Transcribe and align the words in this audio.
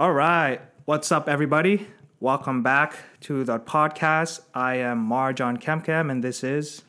All 0.00 0.12
right. 0.12 0.60
What's 0.84 1.10
up, 1.10 1.28
everybody? 1.28 1.88
Welcome 2.20 2.62
back 2.62 2.94
to 3.22 3.42
the 3.42 3.58
podcast. 3.58 4.42
I 4.54 4.76
am 4.76 5.04
Marjon 5.04 5.60
Kemkem, 5.60 6.08
and 6.08 6.22
this 6.22 6.44
is. 6.44 6.82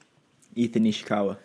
Ethan 0.53 0.83
Nishikawa. 0.83 1.37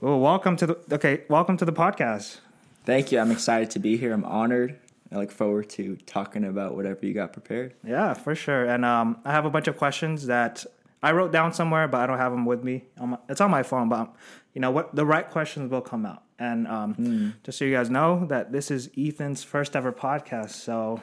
Oh, 0.00 0.16
welcome 0.18 0.54
to 0.58 0.66
the. 0.68 0.78
Okay, 0.92 1.22
welcome 1.28 1.56
to 1.56 1.64
the 1.64 1.72
podcast. 1.72 2.38
Thank 2.84 3.10
you. 3.10 3.18
I'm 3.18 3.32
excited 3.32 3.68
to 3.70 3.80
be 3.80 3.96
here. 3.96 4.12
I'm 4.12 4.24
honored. 4.24 4.78
I 5.10 5.16
look 5.16 5.32
forward 5.32 5.68
to 5.70 5.96
talking 6.06 6.44
about 6.44 6.76
whatever 6.76 7.04
you 7.04 7.14
got 7.14 7.32
prepared. 7.32 7.74
Yeah, 7.84 8.14
for 8.14 8.36
sure. 8.36 8.66
And 8.66 8.84
um, 8.84 9.18
I 9.24 9.32
have 9.32 9.44
a 9.44 9.50
bunch 9.50 9.66
of 9.66 9.76
questions 9.76 10.26
that 10.26 10.64
I 11.02 11.10
wrote 11.10 11.32
down 11.32 11.52
somewhere, 11.52 11.88
but 11.88 12.00
I 12.00 12.06
don't 12.06 12.18
have 12.18 12.30
them 12.30 12.44
with 12.46 12.62
me. 12.62 12.84
It's 13.28 13.40
on 13.40 13.50
my 13.50 13.64
phone, 13.64 13.88
but 13.88 14.14
you 14.58 14.60
know 14.60 14.72
what? 14.72 14.92
The 14.92 15.06
right 15.06 15.30
questions 15.30 15.70
will 15.70 15.80
come 15.80 16.04
out. 16.04 16.24
And 16.36 16.66
um, 16.66 16.94
Hmm. 16.94 17.28
just 17.44 17.58
so 17.58 17.64
you 17.64 17.72
guys 17.72 17.90
know 17.90 18.26
that 18.26 18.50
this 18.50 18.72
is 18.72 18.90
Ethan's 18.98 19.44
first 19.44 19.76
ever 19.76 19.92
podcast, 19.92 20.50
so 20.50 21.00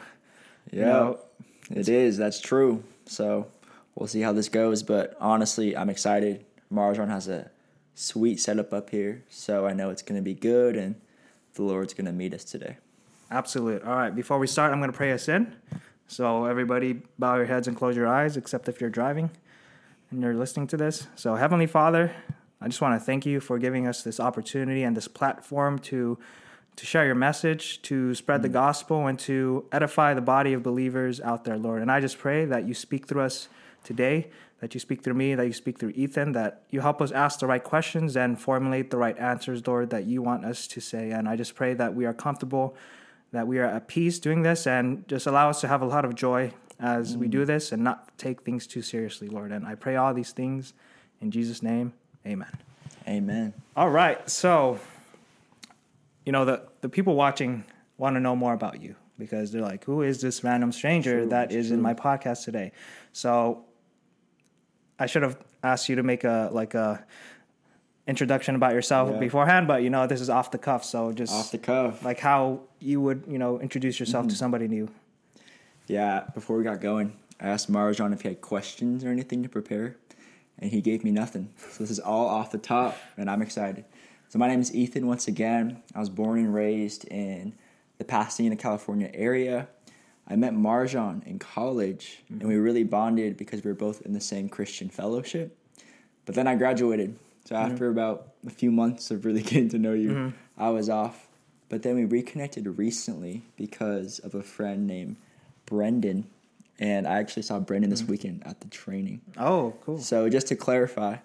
Yeah, 0.72 0.86
know, 0.88 1.20
it 1.72 1.88
is. 1.88 2.18
That's 2.18 2.42
true. 2.42 2.84
So 3.06 3.48
we'll 3.96 4.08
see 4.10 4.20
how 4.20 4.34
this 4.34 4.50
goes. 4.50 4.84
But 4.84 5.16
honestly, 5.22 5.78
I'm 5.78 5.90
excited. 5.90 6.44
Marjon 6.70 7.08
has 7.08 7.30
a 7.30 7.50
sweet 7.94 8.42
setup 8.42 8.74
up 8.74 8.90
here, 8.90 9.24
so 9.30 9.66
I 9.66 9.72
know 9.72 9.90
it's 9.90 10.02
going 10.02 10.20
to 10.20 10.24
be 10.24 10.34
good, 10.34 10.76
and 10.76 10.96
the 11.54 11.64
Lord's 11.64 11.94
going 11.94 12.08
to 12.08 12.12
meet 12.12 12.34
us 12.34 12.44
today. 12.44 12.76
Absolute. 13.32 13.84
All 13.86 13.96
right. 13.96 14.14
Before 14.14 14.38
we 14.38 14.48
start, 14.48 14.74
I'm 14.74 14.80
going 14.80 14.92
to 14.92 14.98
pray 14.98 15.14
us 15.14 15.30
in. 15.30 15.54
So 16.08 16.44
everybody, 16.44 17.04
bow 17.18 17.38
your 17.38 17.46
heads 17.46 17.70
and 17.70 17.78
close 17.78 17.96
your 17.96 18.08
eyes, 18.08 18.36
except 18.36 18.68
if 18.68 18.82
you're 18.82 18.90
driving 18.90 19.30
and 20.12 20.22
you're 20.22 20.34
listening 20.36 20.68
to 20.68 20.78
this. 20.78 21.08
So 21.16 21.36
Heavenly 21.36 21.68
Father, 21.68 22.12
I 22.62 22.68
just 22.68 22.82
want 22.82 23.00
to 23.00 23.06
thank 23.06 23.26
you 23.26 23.40
for 23.40 23.60
giving 23.60 23.88
us 23.88 24.04
this 24.04 24.20
opportunity 24.20 24.84
and 24.84 24.96
this 24.96 25.08
platform 25.08 25.80
to 25.80 26.18
to 26.76 26.86
share 26.86 27.06
your 27.06 27.16
message, 27.16 27.82
to 27.84 28.14
spread 28.16 28.42
the 28.42 28.50
mm. 28.50 28.54
gospel, 28.54 29.08
and 29.08 29.18
to 29.20 29.66
edify 29.72 30.14
the 30.14 30.22
body 30.22 30.54
of 30.54 30.64
believers 30.64 31.22
out 31.22 31.46
there, 31.46 31.58
Lord. 31.58 31.82
And 31.82 31.92
I 31.92 32.02
just 32.02 32.18
pray 32.18 32.46
that 32.46 32.68
you 32.68 32.74
speak 32.74 33.08
through 33.08 33.22
us 33.22 33.48
today, 33.84 34.30
that 34.60 34.74
you 34.74 34.80
speak 34.80 35.04
through 35.04 35.14
me, 35.14 35.36
that 35.36 35.46
you 35.46 35.54
speak 35.54 35.80
through 35.80 35.94
Ethan, 35.96 36.34
that 36.34 36.64
you 36.70 36.82
help 36.82 37.02
us 37.02 37.12
ask 37.12 37.40
the 37.40 37.48
right 37.48 37.64
questions 37.64 38.18
and 38.18 38.40
formulate 38.40 38.92
the 38.92 38.98
right 38.98 39.18
answers, 39.18 39.66
Lord, 39.66 39.90
that 39.92 40.06
you 40.06 40.22
want 40.22 40.44
us 40.44 40.68
to 40.68 40.82
say. 40.82 41.12
And 41.12 41.30
I 41.30 41.36
just 41.36 41.56
pray 41.56 41.74
that 41.76 41.96
we 41.96 42.06
are 42.06 42.14
comfortable, 42.14 42.76
that 43.32 43.48
we 43.48 43.60
are 43.60 43.66
at 43.66 43.88
peace 43.88 44.20
doing 44.20 44.44
this, 44.44 44.68
and 44.68 45.08
just 45.08 45.28
allow 45.28 45.50
us 45.50 45.62
to 45.62 45.68
have 45.68 45.82
a 45.82 45.86
lot 45.86 46.04
of 46.04 46.16
joy 46.16 46.52
as 46.78 47.16
we 47.16 47.30
do 47.30 47.44
mm. 47.44 47.48
this 47.48 47.72
and 47.72 47.84
not 47.84 48.18
take 48.18 48.42
things 48.42 48.68
too 48.68 48.82
seriously, 48.82 49.30
Lord. 49.30 49.54
And 49.54 49.66
I 49.66 49.76
pray 49.76 49.96
all 49.96 50.14
these 50.14 50.32
things 50.32 50.74
in 51.22 51.32
Jesus' 51.32 51.64
name. 51.64 51.94
Amen. 52.26 52.50
Amen. 53.08 53.54
All 53.76 53.90
right. 53.90 54.28
So, 54.30 54.80
you 56.26 56.32
know, 56.32 56.46
the, 56.46 56.64
the 56.82 56.90
people 56.90 57.16
watching 57.16 57.64
want 57.98 58.16
to 58.16 58.20
know 58.20 58.36
more 58.36 58.54
about 58.54 58.82
you 58.82 58.96
because 59.20 59.52
they're 59.52 59.62
like, 59.62 59.84
who 59.86 60.02
is 60.02 60.22
this 60.22 60.44
random 60.44 60.72
stranger 60.72 61.20
True, 61.22 61.30
that 61.30 61.46
it's 61.52 61.68
is 61.68 61.72
in 61.72 61.82
my 61.82 61.94
podcast 61.94 62.44
today? 62.44 62.72
So 63.14 63.64
I 65.00 65.06
should 65.06 65.22
have 65.24 65.38
asked 65.64 65.88
you 65.90 65.96
to 65.98 66.04
make 66.04 66.24
a 66.24 66.50
like 66.52 66.74
a 66.74 67.06
introduction 68.08 68.56
about 68.56 68.74
yourself 68.74 69.10
Yeah. 69.12 69.20
beforehand, 69.20 69.68
but 69.68 69.82
you 69.84 69.90
know, 69.90 70.08
this 70.08 70.22
is 70.22 70.30
off 70.30 70.52
the 70.52 70.58
cuff. 70.58 70.84
So 70.86 71.12
just 71.12 71.34
Off 71.34 71.52
the 71.52 71.58
cuff. 71.58 72.04
like 72.04 72.20
how 72.20 72.62
you 72.80 73.02
would, 73.02 73.24
you 73.28 73.38
know, 73.40 73.60
introduce 73.60 74.00
yourself 74.00 74.24
Mm-hmm. 74.24 74.30
to 74.30 74.36
somebody 74.36 74.68
new. 74.68 74.90
Yeah, 75.88 76.24
before 76.34 76.58
we 76.58 76.64
got 76.64 76.82
going, 76.82 77.14
I 77.40 77.50
asked 77.50 77.72
Marjan 77.72 78.14
if 78.14 78.22
he 78.22 78.30
had 78.30 78.42
questions 78.42 79.04
or 79.04 79.10
anything 79.10 79.44
to 79.44 79.50
prepare, 79.50 79.98
and 80.60 80.72
he 80.72 80.82
gave 80.82 81.04
me 81.04 81.12
nothing. 81.12 81.50
So 81.58 81.84
this 81.84 81.92
is 81.92 82.00
all 82.00 82.28
off 82.28 82.52
the 82.52 82.58
top, 82.58 82.98
and 83.18 83.30
I'm 83.30 83.42
excited. 83.42 83.86
So 84.30 84.40
my 84.40 84.48
name 84.48 84.62
is 84.62 84.74
Ethan 84.74 85.08
once 85.08 85.28
again. 85.28 85.82
I 85.94 86.00
was 86.00 86.10
born 86.10 86.40
and 86.40 86.54
raised 86.54 87.06
in 87.06 87.54
the 87.98 88.06
Pasadena, 88.06 88.56
California 88.56 89.10
area. 89.14 89.68
I 90.28 90.36
met 90.36 90.54
Marjan 90.54 91.26
in 91.26 91.38
college, 91.38 92.24
and 92.30 92.48
we 92.48 92.56
really 92.56 92.84
bonded 92.84 93.38
because 93.38 93.64
we 93.64 93.70
were 93.70 93.76
both 93.76 94.02
in 94.02 94.14
the 94.14 94.22
same 94.22 94.50
Christian 94.50 94.90
fellowship. 94.90 95.56
But 96.26 96.36
then 96.36 96.48
I 96.48 96.56
graduated. 96.56 97.18
So 97.46 97.56
mm-hmm. 97.56 97.72
after 97.72 97.90
about 97.90 98.34
a 98.46 98.50
few 98.50 98.72
months 98.72 99.12
of 99.12 99.26
really 99.26 99.42
getting 99.44 99.70
to 99.70 99.78
know 99.78 99.94
you, 99.94 100.10
mm-hmm. 100.10 100.30
I 100.58 100.70
was 100.70 100.90
off. 100.90 101.28
But 101.70 101.84
then 101.84 101.96
we 101.96 102.06
reconnected 102.06 102.66
recently 102.78 103.44
because 103.56 104.20
of 104.20 104.36
a 104.36 104.44
friend 104.44 104.88
named 104.88 105.18
Brendan. 105.66 106.28
And 106.80 107.08
I 107.08 107.20
actually 107.20 107.44
saw 107.44 107.60
Brendan 107.60 107.90
this 107.90 108.02
mm-hmm. 108.02 108.12
weekend 108.12 108.48
at 108.48 108.60
the 108.60 108.68
training. 108.68 109.22
Oh, 109.38 109.74
cool. 109.82 110.00
So 110.00 110.30
just 110.30 110.48
to 110.48 110.56
clarify, 110.56 111.18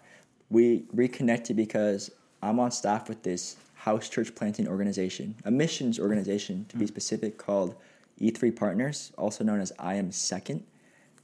we 0.48 0.84
reconnected 0.92 1.56
because 1.56 2.10
I'm 2.42 2.60
on 2.60 2.70
staff 2.70 3.08
with 3.08 3.22
this 3.22 3.56
house 3.74 4.08
church 4.08 4.34
planting 4.34 4.68
organization, 4.68 5.34
a 5.44 5.50
missions 5.50 5.98
organization 5.98 6.66
to 6.68 6.76
be 6.76 6.84
mm-hmm. 6.84 6.88
specific 6.88 7.38
called 7.38 7.74
E3 8.20 8.54
Partners, 8.54 9.12
also 9.16 9.42
known 9.42 9.60
as 9.60 9.72
I 9.78 9.94
Am 9.94 10.12
Second. 10.12 10.64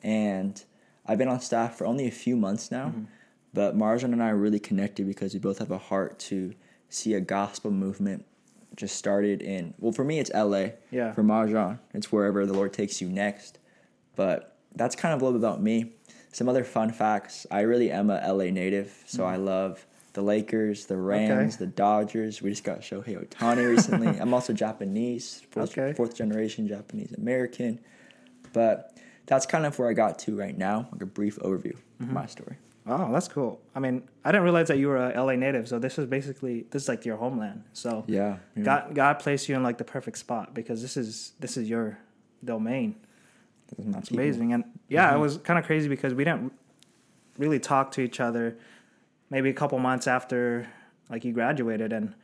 And 0.03 0.63
I've 1.07 1.19
been 1.19 1.29
on 1.29 1.41
staff 1.41 1.77
for 1.77 1.87
only 1.87 2.07
a 2.07 2.11
few 2.11 2.37
months 2.37 2.71
now, 2.71 2.87
mm-hmm. 2.87 3.05
but 3.53 3.77
Marjan 3.77 4.13
and 4.13 4.23
I 4.23 4.31
are 4.31 4.37
really 4.37 4.59
connected 4.59 5.07
because 5.07 5.35
we 5.35 5.41
both 5.41 5.59
have 5.59 5.71
a 5.71 5.79
heart 5.79 6.19
to 6.21 6.55
see 6.89 7.15
a 7.15 7.21
gospel 7.21 7.71
movement 7.71 8.25
just 8.75 8.97
started 8.97 9.41
in, 9.41 9.75
well, 9.79 9.93
for 9.93 10.05
me, 10.05 10.19
it's 10.19 10.31
LA. 10.35 10.69
Yeah. 10.91 11.13
For 11.13 11.23
Marjan, 11.23 11.79
it's 11.95 12.13
wherever 12.13 12.45
the 12.47 12.53
Lord 12.53 12.73
takes 12.73 13.01
you 13.01 13.09
next. 13.09 13.59
But 14.17 14.57
that's 14.75 14.97
kind 14.97 15.15
of 15.15 15.23
a 15.23 15.25
little 15.25 15.39
bit 15.39 15.47
about 15.47 15.63
me. 15.63 15.93
Some 16.33 16.49
other 16.49 16.65
fun 16.65 16.93
facts. 16.93 17.47
I 17.51 17.61
really 17.61 17.91
am 17.91 18.11
a 18.11 18.21
LA 18.27 18.51
native, 18.51 19.05
so 19.07 19.25
I 19.25 19.37
mm. 19.37 19.45
love 19.45 19.87
the 20.13 20.23
Lakers, 20.23 20.87
the 20.87 20.97
Rams, 20.97 21.55
Okay. 21.55 21.65
the 21.65 21.71
Dodgers. 21.71 22.43
We 22.43 22.51
just 22.51 22.65
got 22.65 22.81
Shohei 22.81 23.23
Ohtani 23.23 23.69
recently. 23.77 24.09
I'm 24.09 24.35
also 24.35 24.53
Japanese, 24.53 25.43
fourth, 25.51 25.79
Okay. 25.79 25.93
fourth 25.95 26.15
generation 26.15 26.67
Japanese 26.67 27.13
American. 27.13 27.79
But 28.53 28.97
that's 29.27 29.45
kind 29.47 29.67
of 29.67 29.79
where 29.79 29.89
I 29.89 29.93
got 29.93 30.19
to 30.21 30.37
right 30.37 30.57
now, 30.57 30.89
like 30.93 31.03
a 31.03 31.07
brief 31.07 31.39
overview 31.41 31.75
of 31.75 31.83
mm-hmm. 32.01 32.15
my 32.15 32.27
story. 32.27 32.57
Oh, 32.87 33.13
that's 33.13 33.29
cool. 33.29 33.61
I 33.75 33.81
mean, 33.81 34.09
I 34.25 34.31
didn't 34.31 34.45
realize 34.45 34.69
that 34.69 34.79
you 34.79 34.89
were 34.89 34.97
a 34.97 35.23
LA 35.23 35.35
native. 35.35 35.69
So 35.69 35.79
this 35.79 35.99
is 35.99 36.07
basically 36.07 36.67
this 36.71 36.85
is 36.85 36.89
like 36.89 37.05
your 37.05 37.17
homeland. 37.17 37.65
So 37.73 38.05
Yeah. 38.07 38.39
yeah. 38.57 38.63
God 38.63 38.95
God 38.95 39.15
placed 39.19 39.49
you 39.49 39.57
in 39.57 39.63
like 39.63 39.79
the 39.79 39.85
perfect 39.85 40.19
spot 40.19 40.55
because 40.55 40.83
this 40.83 40.97
is 40.97 41.33
this 41.41 41.57
is 41.57 41.69
your 41.69 41.99
domain. 42.45 42.95
Those 43.75 43.87
are 43.87 43.91
my 43.91 43.99
It's 43.99 44.11
amazing. 44.11 44.53
And 44.53 44.65
yeah, 44.89 45.15
it 45.15 45.19
was 45.19 45.39
kind 45.39 45.59
of 45.59 45.65
crazy 45.65 45.89
because 45.89 46.15
we 46.15 46.25
didn't 46.25 46.53
really 47.39 47.59
talk 47.59 47.91
to 47.93 48.01
each 48.01 48.21
other 48.21 48.57
maybe 49.31 49.51
a 49.51 49.53
couple 49.53 49.79
months 49.79 50.07
after 50.07 50.67
like 51.11 51.25
you 51.25 51.33
graduated. 51.33 51.93
And 51.93 52.15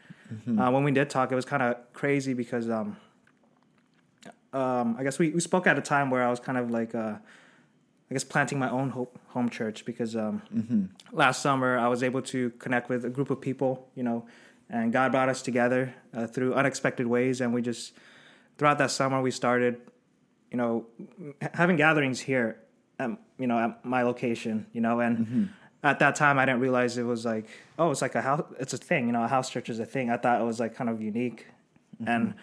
uh, 0.59 0.71
when 0.71 0.85
we 0.85 0.93
did 0.93 1.11
talk 1.11 1.31
it 1.31 1.35
was 1.35 1.45
kind 1.45 1.63
of 1.63 1.77
crazy 1.93 2.33
because 2.33 2.71
um 2.71 2.97
um 4.53 4.97
I 4.99 5.03
guess 5.03 5.19
we, 5.19 5.31
we 5.31 5.41
spoke 5.41 5.67
at 5.67 5.79
a 5.79 5.83
time 5.83 6.11
where 6.11 6.23
I 6.23 6.31
was 6.31 6.41
kind 6.41 6.59
of 6.59 6.71
like 6.71 6.95
uh 6.95 7.17
I 8.11 8.15
guess 8.15 8.25
planting 8.25 8.59
my 8.59 8.71
own 8.71 8.91
ho- 8.91 9.11
home 9.29 9.49
church 9.49 9.85
because 9.85 10.15
um 10.17 10.91
last 11.13 11.43
summer 11.43 11.79
I 11.79 11.89
was 11.89 12.03
able 12.03 12.23
to 12.23 12.51
connect 12.59 12.89
with 12.89 13.05
a 13.05 13.11
group 13.11 13.31
of 13.31 13.41
people, 13.41 13.89
you 13.95 14.03
know, 14.03 14.27
and 14.71 14.93
God 14.93 15.13
brought 15.13 15.29
us 15.29 15.43
together 15.43 15.95
uh, 16.15 16.27
through 16.27 16.55
unexpected 16.55 17.07
ways. 17.07 17.41
And 17.41 17.53
we 17.53 17.61
just 17.63 17.93
throughout 18.59 18.79
that 18.79 18.91
summer 18.91 19.21
we 19.21 19.31
started 19.31 19.81
you 20.53 20.59
know, 20.59 20.87
having 21.55 21.77
gatherings 21.77 22.21
here, 22.21 22.59
at, 22.99 23.11
you 23.39 23.47
know, 23.47 23.59
at 23.59 23.85
my 23.85 24.03
location, 24.03 24.67
you 24.73 24.81
know, 24.81 25.01
and 25.01 25.19
mm-hmm. 25.19 25.45
at 25.83 25.99
that 25.99 26.15
time 26.15 26.39
I 26.39 26.45
didn't 26.45 26.61
realize 26.61 26.99
it 26.99 27.05
was 27.05 27.25
like, 27.25 27.47
oh, 27.79 27.91
it's 27.91 28.03
like 28.03 28.15
a 28.15 28.23
house, 28.23 28.45
it's 28.61 28.75
a 28.75 28.79
thing, 28.79 29.07
you 29.07 29.13
know, 29.13 29.25
a 29.25 29.29
house 29.29 29.51
church 29.51 29.69
is 29.69 29.81
a 29.81 29.87
thing. 29.87 30.11
I 30.11 30.19
thought 30.19 30.41
it 30.41 30.45
was 30.45 30.61
like 30.61 30.75
kind 30.75 30.91
of 30.91 31.01
unique, 31.01 31.47
mm-hmm. 31.97 32.09
and 32.09 32.35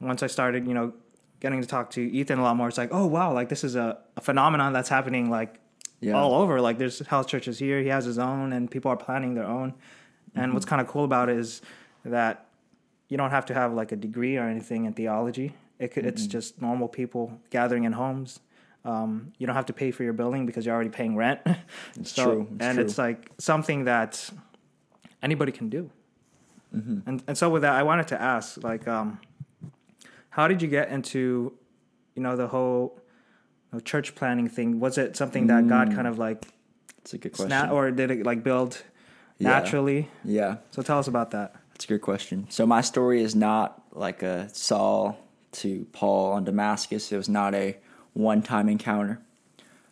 once 0.00 0.22
I 0.22 0.28
started, 0.28 0.66
you 0.66 0.74
know, 0.74 0.92
getting 1.40 1.60
to 1.60 1.66
talk 1.66 1.90
to 1.92 2.00
Ethan 2.00 2.38
a 2.38 2.42
lot 2.42 2.56
more, 2.56 2.68
it's 2.68 2.78
like, 2.78 2.90
oh 2.92 3.06
wow, 3.06 3.32
like 3.32 3.48
this 3.48 3.64
is 3.64 3.74
a, 3.76 3.98
a 4.16 4.20
phenomenon 4.20 4.72
that's 4.72 4.90
happening 4.90 5.30
like 5.30 5.58
Yeah. 6.00 6.14
all 6.14 6.34
over. 6.34 6.60
Like 6.60 6.76
there's 6.78 7.04
house 7.06 7.26
churches 7.26 7.58
here, 7.58 7.80
he 7.80 7.88
has 7.88 8.04
his 8.04 8.18
own, 8.18 8.52
and 8.52 8.70
people 8.70 8.90
are 8.90 8.96
planning 8.96 9.34
their 9.34 9.46
own. 9.46 9.74
And 10.34 10.52
what's 10.52 10.66
mm-hmm. 10.66 10.70
kind 10.70 10.80
of 10.82 10.88
cool 10.88 11.04
about 11.04 11.28
it 11.28 11.38
is 11.38 11.62
that 12.04 12.46
you 13.08 13.16
don't 13.16 13.30
have 13.30 13.46
to 13.46 13.54
have 13.54 13.72
like 13.72 13.92
a 13.92 13.96
degree 13.96 14.36
or 14.36 14.44
anything 14.48 14.84
in 14.84 14.92
theology. 14.92 15.54
It 15.78 15.88
could, 15.92 16.06
It's 16.06 16.26
just 16.26 16.60
normal 16.62 16.88
people 16.88 17.40
gathering 17.50 17.84
in 17.84 17.92
homes. 17.92 18.40
Um, 18.84 19.32
you 19.38 19.46
don't 19.46 19.56
have 19.56 19.66
to 19.66 19.72
pay 19.72 19.90
for 19.90 20.04
your 20.04 20.12
building 20.12 20.46
because 20.46 20.64
you're 20.66 20.74
already 20.74 20.90
paying 20.90 21.16
rent. 21.16 21.40
It's 21.96 22.12
So- 22.12 22.24
true. 22.24 22.48
It's 22.54 22.64
and 22.64 22.74
true. 22.76 22.84
it's 22.84 22.98
like 22.98 23.30
something 23.38 23.84
that 23.84 24.30
anybody 25.22 25.52
can 25.52 25.68
do. 25.68 25.90
Mm-hmm. 26.74 27.08
And 27.08 27.22
and 27.26 27.38
so 27.38 27.48
with 27.50 27.62
that, 27.62 27.74
I 27.74 27.82
wanted 27.82 28.08
to 28.08 28.20
ask, 28.20 28.62
like, 28.62 28.86
um, 28.88 29.18
how 30.30 30.48
did 30.48 30.60
you 30.62 30.68
get 30.68 30.88
into, 30.90 31.52
you 32.14 32.22
know, 32.22 32.36
the 32.36 32.48
whole 32.48 32.98
you 33.72 33.78
know, 33.78 33.80
church 33.80 34.14
planting 34.14 34.48
thing? 34.48 34.80
Was 34.80 34.98
it 34.98 35.16
something 35.16 35.46
that 35.48 35.66
God 35.68 35.88
Mm. 35.90 35.94
kind 35.94 36.06
of 36.08 36.18
like 36.18 36.46
That's 36.98 37.14
a 37.14 37.18
good 37.18 37.32
question. 37.32 37.70
or 37.70 37.90
did 37.90 38.10
it 38.10 38.24
like 38.26 38.42
build 38.42 38.82
Yeah. 39.38 39.50
naturally? 39.50 40.08
yeah. 40.24 40.56
So 40.72 40.82
tell 40.82 40.98
us 40.98 41.08
about 41.08 41.30
that. 41.30 41.54
That's 41.72 41.84
a 41.84 41.88
good 41.88 42.02
question. 42.02 42.46
So 42.50 42.66
my 42.66 42.80
story 42.82 43.22
is 43.22 43.34
not 43.34 43.82
like 43.92 44.22
a 44.22 44.48
Saul 44.52 45.16
to 45.54 45.86
Paul 45.92 46.32
on 46.32 46.44
Damascus. 46.44 47.10
It 47.12 47.16
was 47.16 47.28
not 47.28 47.54
a 47.54 47.76
one-time 48.12 48.68
encounter. 48.68 49.20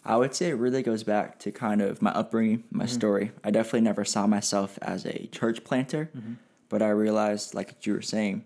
I 0.05 0.17
would 0.17 0.35
say 0.35 0.49
it 0.49 0.55
really 0.55 0.82
goes 0.82 1.05
back 1.05 1.38
to 1.41 1.53
kind 1.53 1.81
of 1.81 2.03
my 2.03 2.11
upbringing, 2.11 2.64
my 2.70 2.85
mm-hmm. 2.85 2.94
story. 2.94 3.32
I 3.44 3.50
definitely 3.50 3.82
never 3.82 4.05
saw 4.05 4.26
myself 4.26 4.79
as 4.82 5.06
a 5.06 5.29
church 5.29 5.62
planter, 5.62 6.11
mm-hmm. 6.17 6.35
but 6.69 6.82
I 6.82 6.88
realized, 6.88 7.55
like 7.55 7.87
you 7.87 7.94
were 7.94 8.03
saying, 8.03 8.44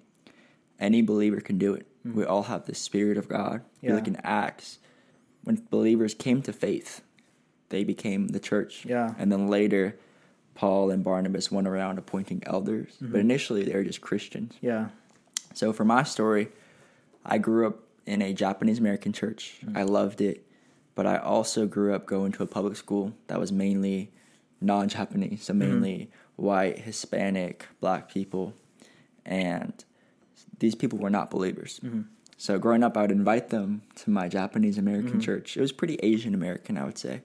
any 0.79 1.01
believer 1.01 1.41
can 1.41 1.57
do 1.57 1.73
it. 1.73 1.87
Mm. 2.07 2.15
We 2.15 2.25
all 2.25 2.45
have 2.45 2.67
the 2.67 2.75
Spirit 2.75 3.17
of 3.17 3.29
God. 3.29 3.63
Yeah. 3.81 3.91
You 3.91 3.97
look 3.97 4.07
in 4.07 4.17
Acts, 4.23 4.79
when 5.45 5.67
believers 5.71 6.13
came 6.13 6.43
to 6.43 6.53
faith, 6.53 7.01
they 7.71 7.85
became 7.85 8.29
the 8.29 8.41
church. 8.41 8.85
Yeah. 8.85 9.15
And 9.19 9.33
then 9.33 9.49
later, 9.49 9.97
Paul 10.55 10.91
and 10.91 11.03
Barnabas 11.03 11.51
went 11.51 11.67
around 11.67 11.99
appointing 11.99 12.43
elders, 12.45 12.97
Mm-hmm. 12.97 13.13
but 13.13 13.21
initially 13.21 13.65
they 13.65 13.75
were 13.75 13.85
just 13.85 14.03
Christians. 14.03 14.55
Yeah. 14.61 14.89
So 15.55 15.73
for 15.73 15.87
my 15.87 16.03
story, 16.03 16.49
I 17.27 17.39
grew 17.39 17.67
up 17.67 17.81
in 18.07 18.23
a 18.23 18.33
Japanese 18.33 18.79
American 18.79 19.13
church. 19.13 19.59
Mm. 19.65 19.77
I 19.77 19.83
loved 19.83 20.21
it, 20.21 20.47
but 20.95 21.07
I 21.07 21.17
also 21.19 21.67
grew 21.67 21.95
up 21.95 22.07
going 22.07 22.33
to 22.33 22.43
a 22.43 22.47
public 22.47 22.77
school 22.77 23.13
that 23.27 23.41
was 23.41 23.53
mainly 23.53 24.13
non-Japanese, 24.61 25.45
so 25.45 25.53
mm. 25.53 25.59
mainly 25.59 26.11
white, 26.37 26.79
Hispanic, 26.79 27.67
black 27.81 28.11
people, 28.11 28.55
and 29.25 29.85
these 30.59 30.75
people 30.75 30.99
were 30.99 31.11
not 31.11 31.31
believers. 31.31 31.81
Mm-hmm. 31.83 32.03
So 32.39 32.59
growing 32.59 32.85
up, 32.85 32.97
I 32.97 33.03
would 33.03 33.11
invite 33.11 33.49
them 33.49 33.83
to 33.97 34.11
my 34.11 34.29
Japanese 34.29 34.79
American 34.79 35.13
mm-hmm. 35.13 35.21
church. 35.21 35.57
It 35.57 35.61
was 35.61 35.73
pretty 35.73 35.97
Asian 35.97 36.35
American, 36.35 36.79
I 36.79 36.85
would 36.85 36.99
say, 36.99 37.23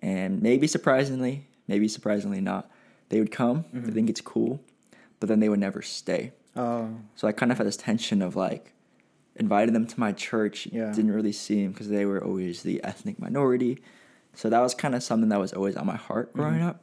and 0.00 0.40
maybe 0.42 0.66
surprisingly, 0.66 1.46
maybe 1.66 1.88
surprisingly 1.88 2.40
not, 2.40 2.70
they 3.08 3.18
would 3.18 3.32
come. 3.32 3.64
They 3.72 3.80
mm-hmm. 3.80 3.92
think 3.92 4.10
it's 4.10 4.20
cool, 4.20 4.60
but 5.18 5.28
then 5.28 5.40
they 5.40 5.48
would 5.48 5.58
never 5.58 5.82
stay. 5.82 6.32
Oh. 6.54 6.90
So 7.16 7.26
I 7.26 7.32
kind 7.32 7.50
of 7.50 7.58
had 7.58 7.66
this 7.66 7.76
tension 7.76 8.22
of 8.22 8.36
like 8.36 8.72
invited 9.38 9.74
them 9.74 9.86
to 9.86 10.00
my 10.00 10.12
church, 10.12 10.66
Yeah. 10.70 10.92
didn't 10.92 11.12
really 11.12 11.32
see 11.32 11.62
them 11.62 11.72
because 11.72 11.88
they 11.88 12.04
were 12.04 12.22
always 12.22 12.62
the 12.62 12.82
ethnic 12.84 13.18
minority. 13.18 13.78
So 14.34 14.48
that 14.50 14.60
was 14.60 14.74
kind 14.74 14.94
of 14.94 15.02
something 15.02 15.28
that 15.30 15.40
was 15.40 15.52
always 15.52 15.76
on 15.76 15.86
my 15.86 15.96
heart 15.96 16.30
mm-hmm. 16.30 16.40
growing 16.40 16.62
up. 16.62 16.82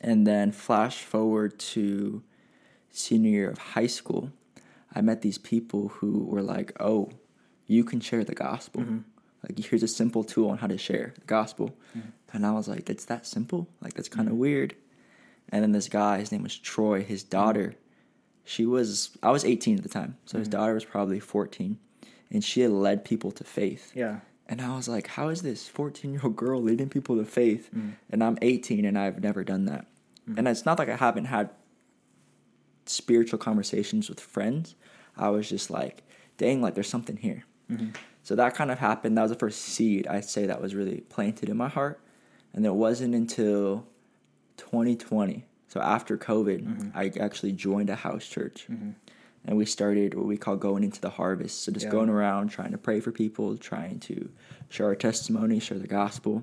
And 0.00 0.26
then 0.26 0.52
flash 0.52 1.02
forward 1.02 1.58
to 1.58 2.22
senior 2.90 3.30
year 3.30 3.50
of 3.50 3.58
high 3.58 3.86
school, 3.86 4.32
I 4.94 5.00
met 5.00 5.22
these 5.22 5.38
people 5.38 5.88
who 5.88 6.24
were 6.24 6.42
like, 6.42 6.72
"Oh, 6.80 7.10
you 7.66 7.84
can 7.84 8.00
share 8.00 8.24
the 8.24 8.34
gospel. 8.34 8.82
Mm-hmm. 8.82 8.98
Like 9.42 9.58
here's 9.58 9.82
a 9.82 9.88
simple 9.88 10.24
tool 10.24 10.50
on 10.50 10.58
how 10.58 10.66
to 10.66 10.78
share 10.78 11.14
the 11.18 11.26
gospel." 11.26 11.76
Mm-hmm. 11.96 12.08
And 12.32 12.46
I 12.46 12.52
was 12.52 12.68
like, 12.68 12.90
"It's 12.90 13.04
that 13.06 13.26
simple? 13.26 13.68
Like 13.80 13.94
that's 13.94 14.08
kind 14.08 14.28
of 14.28 14.34
weird." 14.34 14.74
And 15.50 15.62
then 15.62 15.72
this 15.72 15.88
guy, 15.88 16.18
his 16.18 16.32
name 16.32 16.42
was 16.42 16.58
Troy, 16.58 17.02
his 17.02 17.22
daughter, 17.22 17.74
she 18.46 18.64
was 18.64 19.10
I 19.22 19.30
was 19.30 19.44
18 19.44 19.76
at 19.76 19.82
the 19.82 19.88
time, 19.88 20.16
so 20.24 20.38
his 20.38 20.48
mm-hmm. 20.48 20.58
daughter 20.58 20.74
was 20.74 20.84
probably 20.84 21.20
14, 21.20 21.78
and 22.30 22.42
she 22.42 22.62
had 22.62 22.70
led 22.70 23.04
people 23.04 23.30
to 23.32 23.44
faith. 23.44 23.92
Yeah. 23.94 24.20
And 24.48 24.62
I 24.62 24.76
was 24.76 24.88
like, 24.88 25.08
how 25.08 25.28
is 25.28 25.42
this 25.42 25.68
14 25.68 26.12
year 26.12 26.20
old 26.22 26.36
girl 26.36 26.62
leading 26.62 26.88
people 26.88 27.16
to 27.16 27.24
faith? 27.24 27.68
Mm. 27.76 27.94
And 28.10 28.22
I'm 28.22 28.38
18 28.40 28.84
and 28.84 28.96
I've 28.96 29.20
never 29.20 29.42
done 29.42 29.64
that. 29.64 29.86
Mm-hmm. 30.28 30.38
And 30.38 30.48
it's 30.48 30.64
not 30.64 30.78
like 30.78 30.88
I 30.88 30.94
haven't 30.94 31.24
had 31.24 31.50
spiritual 32.86 33.40
conversations 33.40 34.08
with 34.08 34.20
friends. 34.20 34.76
I 35.16 35.30
was 35.30 35.48
just 35.48 35.68
like, 35.68 36.04
dang, 36.38 36.62
like 36.62 36.74
there's 36.74 36.88
something 36.88 37.16
here. 37.16 37.44
Mm-hmm. 37.68 37.90
So 38.22 38.36
that 38.36 38.54
kind 38.54 38.70
of 38.70 38.78
happened. 38.78 39.18
That 39.18 39.22
was 39.22 39.32
the 39.32 39.38
first 39.38 39.60
seed 39.62 40.06
I'd 40.06 40.24
say 40.24 40.46
that 40.46 40.62
was 40.62 40.76
really 40.76 41.00
planted 41.00 41.48
in 41.48 41.56
my 41.56 41.68
heart. 41.68 42.00
And 42.52 42.64
it 42.64 42.74
wasn't 42.74 43.16
until 43.16 43.86
2020, 44.58 45.44
so 45.68 45.80
after 45.80 46.16
COVID, 46.16 46.62
mm-hmm. 46.62 46.98
I 46.98 47.12
actually 47.20 47.52
joined 47.52 47.90
a 47.90 47.96
house 47.96 48.26
church. 48.26 48.66
Mm-hmm. 48.70 48.90
And 49.48 49.56
we 49.56 49.64
started 49.64 50.14
what 50.14 50.26
we 50.26 50.36
call 50.36 50.56
going 50.56 50.82
into 50.82 51.00
the 51.00 51.10
harvest. 51.10 51.62
So 51.62 51.70
just 51.70 51.86
Yeah. 51.86 51.92
going 51.92 52.08
around 52.08 52.48
trying 52.48 52.72
to 52.72 52.78
pray 52.78 52.98
for 53.00 53.12
people, 53.12 53.56
trying 53.56 54.00
to 54.00 54.28
share 54.68 54.86
our 54.86 54.96
testimony, 54.96 55.60
share 55.60 55.78
the 55.78 55.86
gospel. 55.86 56.42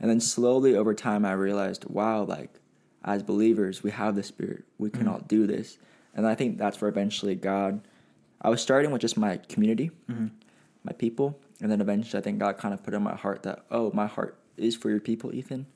And 0.00 0.10
then 0.10 0.20
slowly 0.20 0.74
over 0.74 0.92
time, 0.92 1.24
I 1.24 1.32
realized, 1.32 1.84
wow, 1.84 2.24
like 2.24 2.58
as 3.04 3.22
believers, 3.22 3.84
we 3.84 3.92
have 3.92 4.16
the 4.16 4.24
Spirit. 4.24 4.64
We 4.76 4.90
can 4.90 5.02
mm-hmm. 5.02 5.10
all 5.10 5.20
do 5.20 5.46
this. 5.46 5.78
And 6.14 6.26
I 6.26 6.34
think 6.34 6.58
that's 6.58 6.80
where 6.80 6.88
eventually 6.88 7.36
God, 7.36 7.86
I 8.40 8.50
was 8.50 8.60
starting 8.60 8.90
with 8.90 9.02
just 9.02 9.16
my 9.16 9.36
community, 9.36 9.90
my 10.82 10.92
people. 10.92 11.38
And 11.60 11.70
then 11.70 11.80
eventually, 11.80 12.18
I 12.18 12.22
think 12.22 12.38
God 12.38 12.58
kind 12.58 12.74
of 12.74 12.82
put 12.82 12.92
in 12.92 13.02
my 13.02 13.14
heart 13.14 13.44
that, 13.44 13.64
oh, 13.70 13.90
my 13.94 14.06
heart 14.06 14.38
is 14.56 14.74
for 14.74 14.90
your 14.90 15.00
people, 15.00 15.34
Ethan, 15.34 15.66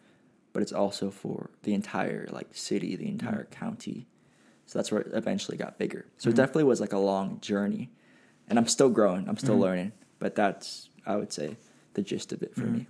but 0.52 0.62
it's 0.62 0.72
also 0.72 1.10
for 1.10 1.50
the 1.62 1.74
entire 1.74 2.28
like 2.30 2.48
city, 2.52 2.96
the 2.96 3.04
mm-hmm. 3.04 3.12
entire 3.12 3.44
county. 3.44 4.06
So 4.66 4.78
that's 4.78 4.92
where 4.92 5.00
it 5.00 5.08
eventually 5.12 5.56
got 5.56 5.78
bigger. 5.78 6.06
So 6.18 6.28
it 6.28 6.32
mm-hmm. 6.32 6.36
definitely 6.36 6.64
was 6.64 6.80
like 6.80 6.92
a 6.92 6.98
long 6.98 7.40
journey. 7.40 7.90
And 8.48 8.58
I'm 8.58 8.66
still 8.66 8.88
growing, 8.88 9.28
I'm 9.28 9.36
still 9.36 9.54
mm-hmm. 9.54 9.62
learning. 9.62 9.92
But 10.18 10.34
that's, 10.34 10.90
I 11.06 11.16
would 11.16 11.32
say, 11.32 11.56
the 11.94 12.02
gist 12.02 12.32
of 12.32 12.42
it 12.42 12.54
for 12.54 12.66
me. 12.66 12.86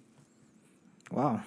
Wow, 1.10 1.42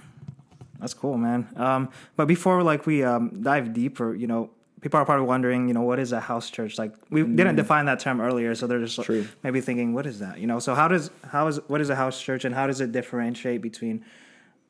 that's 0.79 0.93
cool, 0.93 1.17
man. 1.17 1.47
Um, 1.55 1.89
but 2.15 2.25
before 2.27 2.63
like 2.63 2.85
we 2.85 3.03
um, 3.03 3.41
dive 3.41 3.73
deeper, 3.73 4.13
you 4.13 4.27
know, 4.27 4.49
people 4.81 4.99
are 4.99 5.05
probably 5.05 5.25
wondering, 5.25 5.67
you 5.67 5.73
know, 5.73 5.81
what 5.81 5.97
is 5.97 6.11
a 6.11 6.19
house 6.19 6.49
church? 6.49 6.77
Like 6.77 6.93
we 7.09 7.23
didn't 7.23 7.55
define 7.55 7.85
that 7.85 7.99
term 7.99 8.19
earlier, 8.21 8.53
so 8.53 8.67
they're 8.67 8.79
just 8.79 8.97
like, 8.97 9.07
True. 9.07 9.27
maybe 9.41 9.61
thinking, 9.61 9.93
what 9.93 10.05
is 10.05 10.19
that? 10.19 10.39
You 10.39 10.47
know, 10.47 10.59
so 10.59 10.75
how 10.75 10.87
does 10.87 11.09
how 11.27 11.47
is 11.47 11.59
what 11.67 11.81
is 11.81 11.89
a 11.89 11.95
house 11.95 12.21
church, 12.21 12.45
and 12.45 12.53
how 12.53 12.67
does 12.67 12.81
it 12.81 12.91
differentiate 12.91 13.61
between 13.61 14.03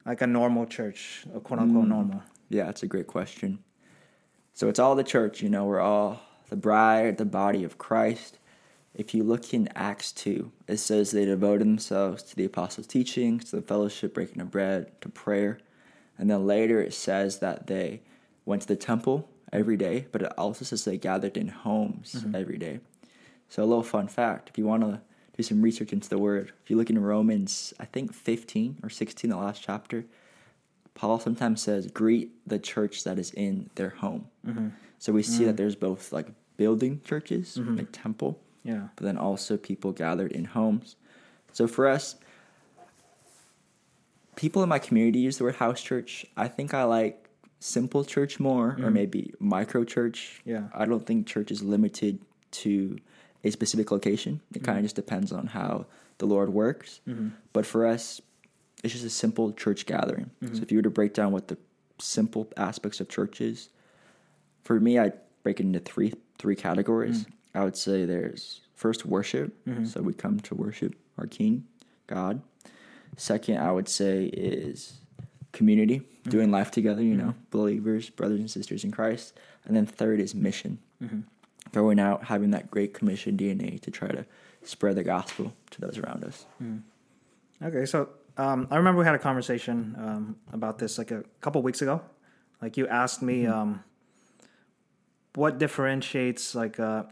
like 0.06 0.22
a 0.22 0.28
normal 0.28 0.66
church, 0.66 1.26
a 1.34 1.40
quote 1.40 1.60
unquote 1.60 1.84
hmm. 1.84 1.90
normal? 1.90 2.24
Yeah, 2.50 2.70
it's 2.70 2.84
a 2.84 2.88
great 2.88 3.08
question. 3.08 3.60
So 4.54 4.70
it's 4.70 4.80
all 4.80 4.96
the 4.96 5.04
church, 5.04 5.42
you 5.42 5.50
know, 5.50 5.66
we're 5.66 5.80
all 5.80 6.22
the 6.50 6.56
bride, 6.56 7.18
the 7.18 7.26
body 7.26 7.64
of 7.64 7.78
Christ. 7.78 8.38
If 8.94 9.16
you 9.16 9.24
look 9.24 9.54
in 9.54 9.70
Acts 9.76 10.12
2, 10.12 10.52
it 10.68 10.78
says 10.78 11.10
they 11.10 11.26
devoted 11.26 11.62
themselves 11.62 12.22
to 12.24 12.36
the 12.36 12.46
apostles' 12.46 12.86
teachings, 12.86 13.46
to 13.46 13.56
the 13.56 13.62
fellowship, 13.64 14.14
breaking 14.14 14.42
of 14.42 14.52
bread, 14.52 14.92
to 15.02 15.10
prayer. 15.10 15.60
And 16.20 16.30
then 16.30 16.46
later 16.46 16.80
it 16.80 16.94
says 16.94 17.40
that 17.40 17.66
they 17.66 18.02
went 18.46 18.62
to 18.64 18.68
the 18.68 18.76
temple 18.76 19.28
every 19.52 19.78
day, 19.78 20.08
but 20.12 20.22
it 20.22 20.32
also 20.38 20.64
says 20.66 20.86
they 20.86 20.98
gathered 20.98 21.38
in 21.38 21.48
homes 21.48 22.14
mm-hmm. 22.20 22.36
every 22.36 22.58
day. 22.60 22.80
So 23.50 23.64
a 23.64 23.66
little 23.66 23.84
fun 23.84 24.08
fact, 24.08 24.50
if 24.50 24.58
you 24.58 24.66
want 24.66 24.84
to 24.84 25.02
do 25.36 25.44
some 25.44 25.62
research 25.62 25.94
into 25.94 26.10
the 26.10 26.18
word, 26.18 26.54
if 26.64 26.70
you 26.70 26.78
look 26.78 26.90
in 26.90 27.02
Romans, 27.02 27.74
I 27.80 27.86
think 27.86 28.14
15 28.14 28.80
or 28.84 28.90
16, 28.90 29.30
the 29.30 29.38
last 29.38 29.62
chapter, 29.64 30.06
Paul 30.94 31.20
sometimes 31.20 31.62
says, 31.62 31.88
greet 31.88 32.32
the 32.48 32.60
church 32.60 33.04
that 33.04 33.18
is 33.18 33.32
in 33.32 33.70
their 33.76 33.90
home. 33.90 34.28
Mm-hmm. 34.46 34.70
So 35.00 35.12
we 35.12 35.24
see 35.24 35.40
that 35.46 35.52
mm-hmm. 35.52 35.56
there's 35.58 35.76
both 35.76 36.14
like 36.14 36.28
building 36.56 37.02
churches, 37.04 37.58
mm-hmm. 37.60 37.78
like 37.78 37.88
temple, 37.92 38.40
Yeah, 38.64 38.88
but 38.96 39.06
then 39.06 39.18
also 39.18 39.58
people 39.58 39.92
gathered 39.92 40.32
in 40.32 40.46
homes. 40.46 40.96
So 41.52 41.68
for 41.68 41.88
us, 41.88 42.16
people 44.36 44.64
in 44.64 44.70
my 44.70 44.80
community 44.80 45.20
use 45.20 45.38
the 45.38 45.44
word 45.44 45.56
house 45.56 45.82
church. 45.82 46.26
I 46.38 46.48
think 46.48 46.74
I 46.74 46.84
like 46.84 47.28
simple 47.60 48.04
church 48.04 48.40
more, 48.40 48.78
or 48.82 48.92
maybe 48.92 49.34
micro 49.40 49.84
church. 49.84 50.42
Yeah. 50.46 50.68
I 50.74 50.86
don't 50.86 51.06
think 51.06 51.28
church 51.28 51.52
is 51.52 51.62
limited 51.62 52.20
to 52.52 52.98
a 53.44 53.52
specific 53.52 53.92
location. 53.92 54.42
It 54.54 54.64
kind 54.64 54.70
of 54.70 54.80
mm-hmm. 54.80 54.86
just 54.86 54.96
depends 54.96 55.32
on 55.32 55.48
how 55.48 55.86
the 56.18 56.26
Lord 56.26 56.54
works. 56.54 57.02
Mm-hmm. 57.08 57.30
But 57.52 57.66
for 57.66 57.86
us, 57.86 58.22
it's 58.84 58.94
just 58.94 59.06
a 59.06 59.10
simple 59.10 59.52
church 59.54 59.86
gathering. 59.86 60.30
So 60.42 60.48
mm-hmm. 60.48 60.64
if 60.64 60.72
you 60.72 60.78
were 60.78 60.84
to 60.84 60.90
break 60.90 61.14
down 61.14 61.32
what 61.32 61.48
the 61.48 61.58
simple 62.00 62.48
aspects 62.58 63.00
of 63.00 63.10
church 63.10 63.42
is, 63.42 63.70
for 64.64 64.80
me, 64.80 65.00
I 65.00 65.12
break 65.44 65.60
it 65.60 65.64
into 65.64 65.80
three 65.80 66.14
three 66.38 66.56
categories. 66.56 67.26
Mm. 67.26 67.32
I 67.56 67.64
would 67.64 67.78
say 67.78 68.06
there's 68.06 68.62
first 68.76 69.06
worship, 69.06 69.56
so 69.86 70.02
we 70.02 70.14
come 70.14 70.40
to 70.42 70.56
worship 70.56 70.96
our 71.18 71.28
King, 71.28 71.66
God. 72.08 72.42
Second, 73.16 73.60
I 73.60 73.72
would 73.72 73.88
say 73.88 74.26
is 74.26 74.94
community, 75.52 76.02
doing 76.28 76.50
life 76.50 76.72
together. 76.72 77.04
You 77.04 77.16
know, 77.16 77.36
believers, 77.52 78.10
brothers 78.10 78.40
and 78.40 78.50
sisters 78.50 78.84
in 78.84 78.92
Christ. 78.92 79.34
And 79.66 79.76
then 79.76 79.86
third 79.86 80.20
is 80.20 80.34
mission, 80.34 80.80
going 81.74 82.00
out, 82.00 82.24
having 82.24 82.52
that 82.52 82.72
great 82.72 82.94
commission 82.94 83.36
DNA 83.36 83.80
to 83.82 83.92
try 83.92 84.08
to 84.08 84.26
spread 84.64 84.96
the 84.96 85.04
gospel 85.04 85.54
to 85.72 85.82
those 85.82 85.98
around 85.98 86.24
us. 86.24 86.46
Okay, 87.62 87.86
so 87.86 88.10
um, 88.38 88.68
I 88.72 88.78
remember 88.78 89.00
we 89.00 89.06
had 89.06 89.16
a 89.16 89.20
conversation 89.20 89.96
um, 90.00 90.36
about 90.54 90.80
this 90.80 90.98
like 90.98 91.12
a 91.12 91.24
couple 91.42 91.62
weeks 91.62 91.82
ago. 91.82 92.02
Like 92.62 92.78
you 92.78 92.88
asked 92.88 93.22
me 93.22 93.46
um, 93.46 93.84
what 95.36 95.58
differentiates 95.58 96.56
like 96.56 96.80
uh, 96.80 97.04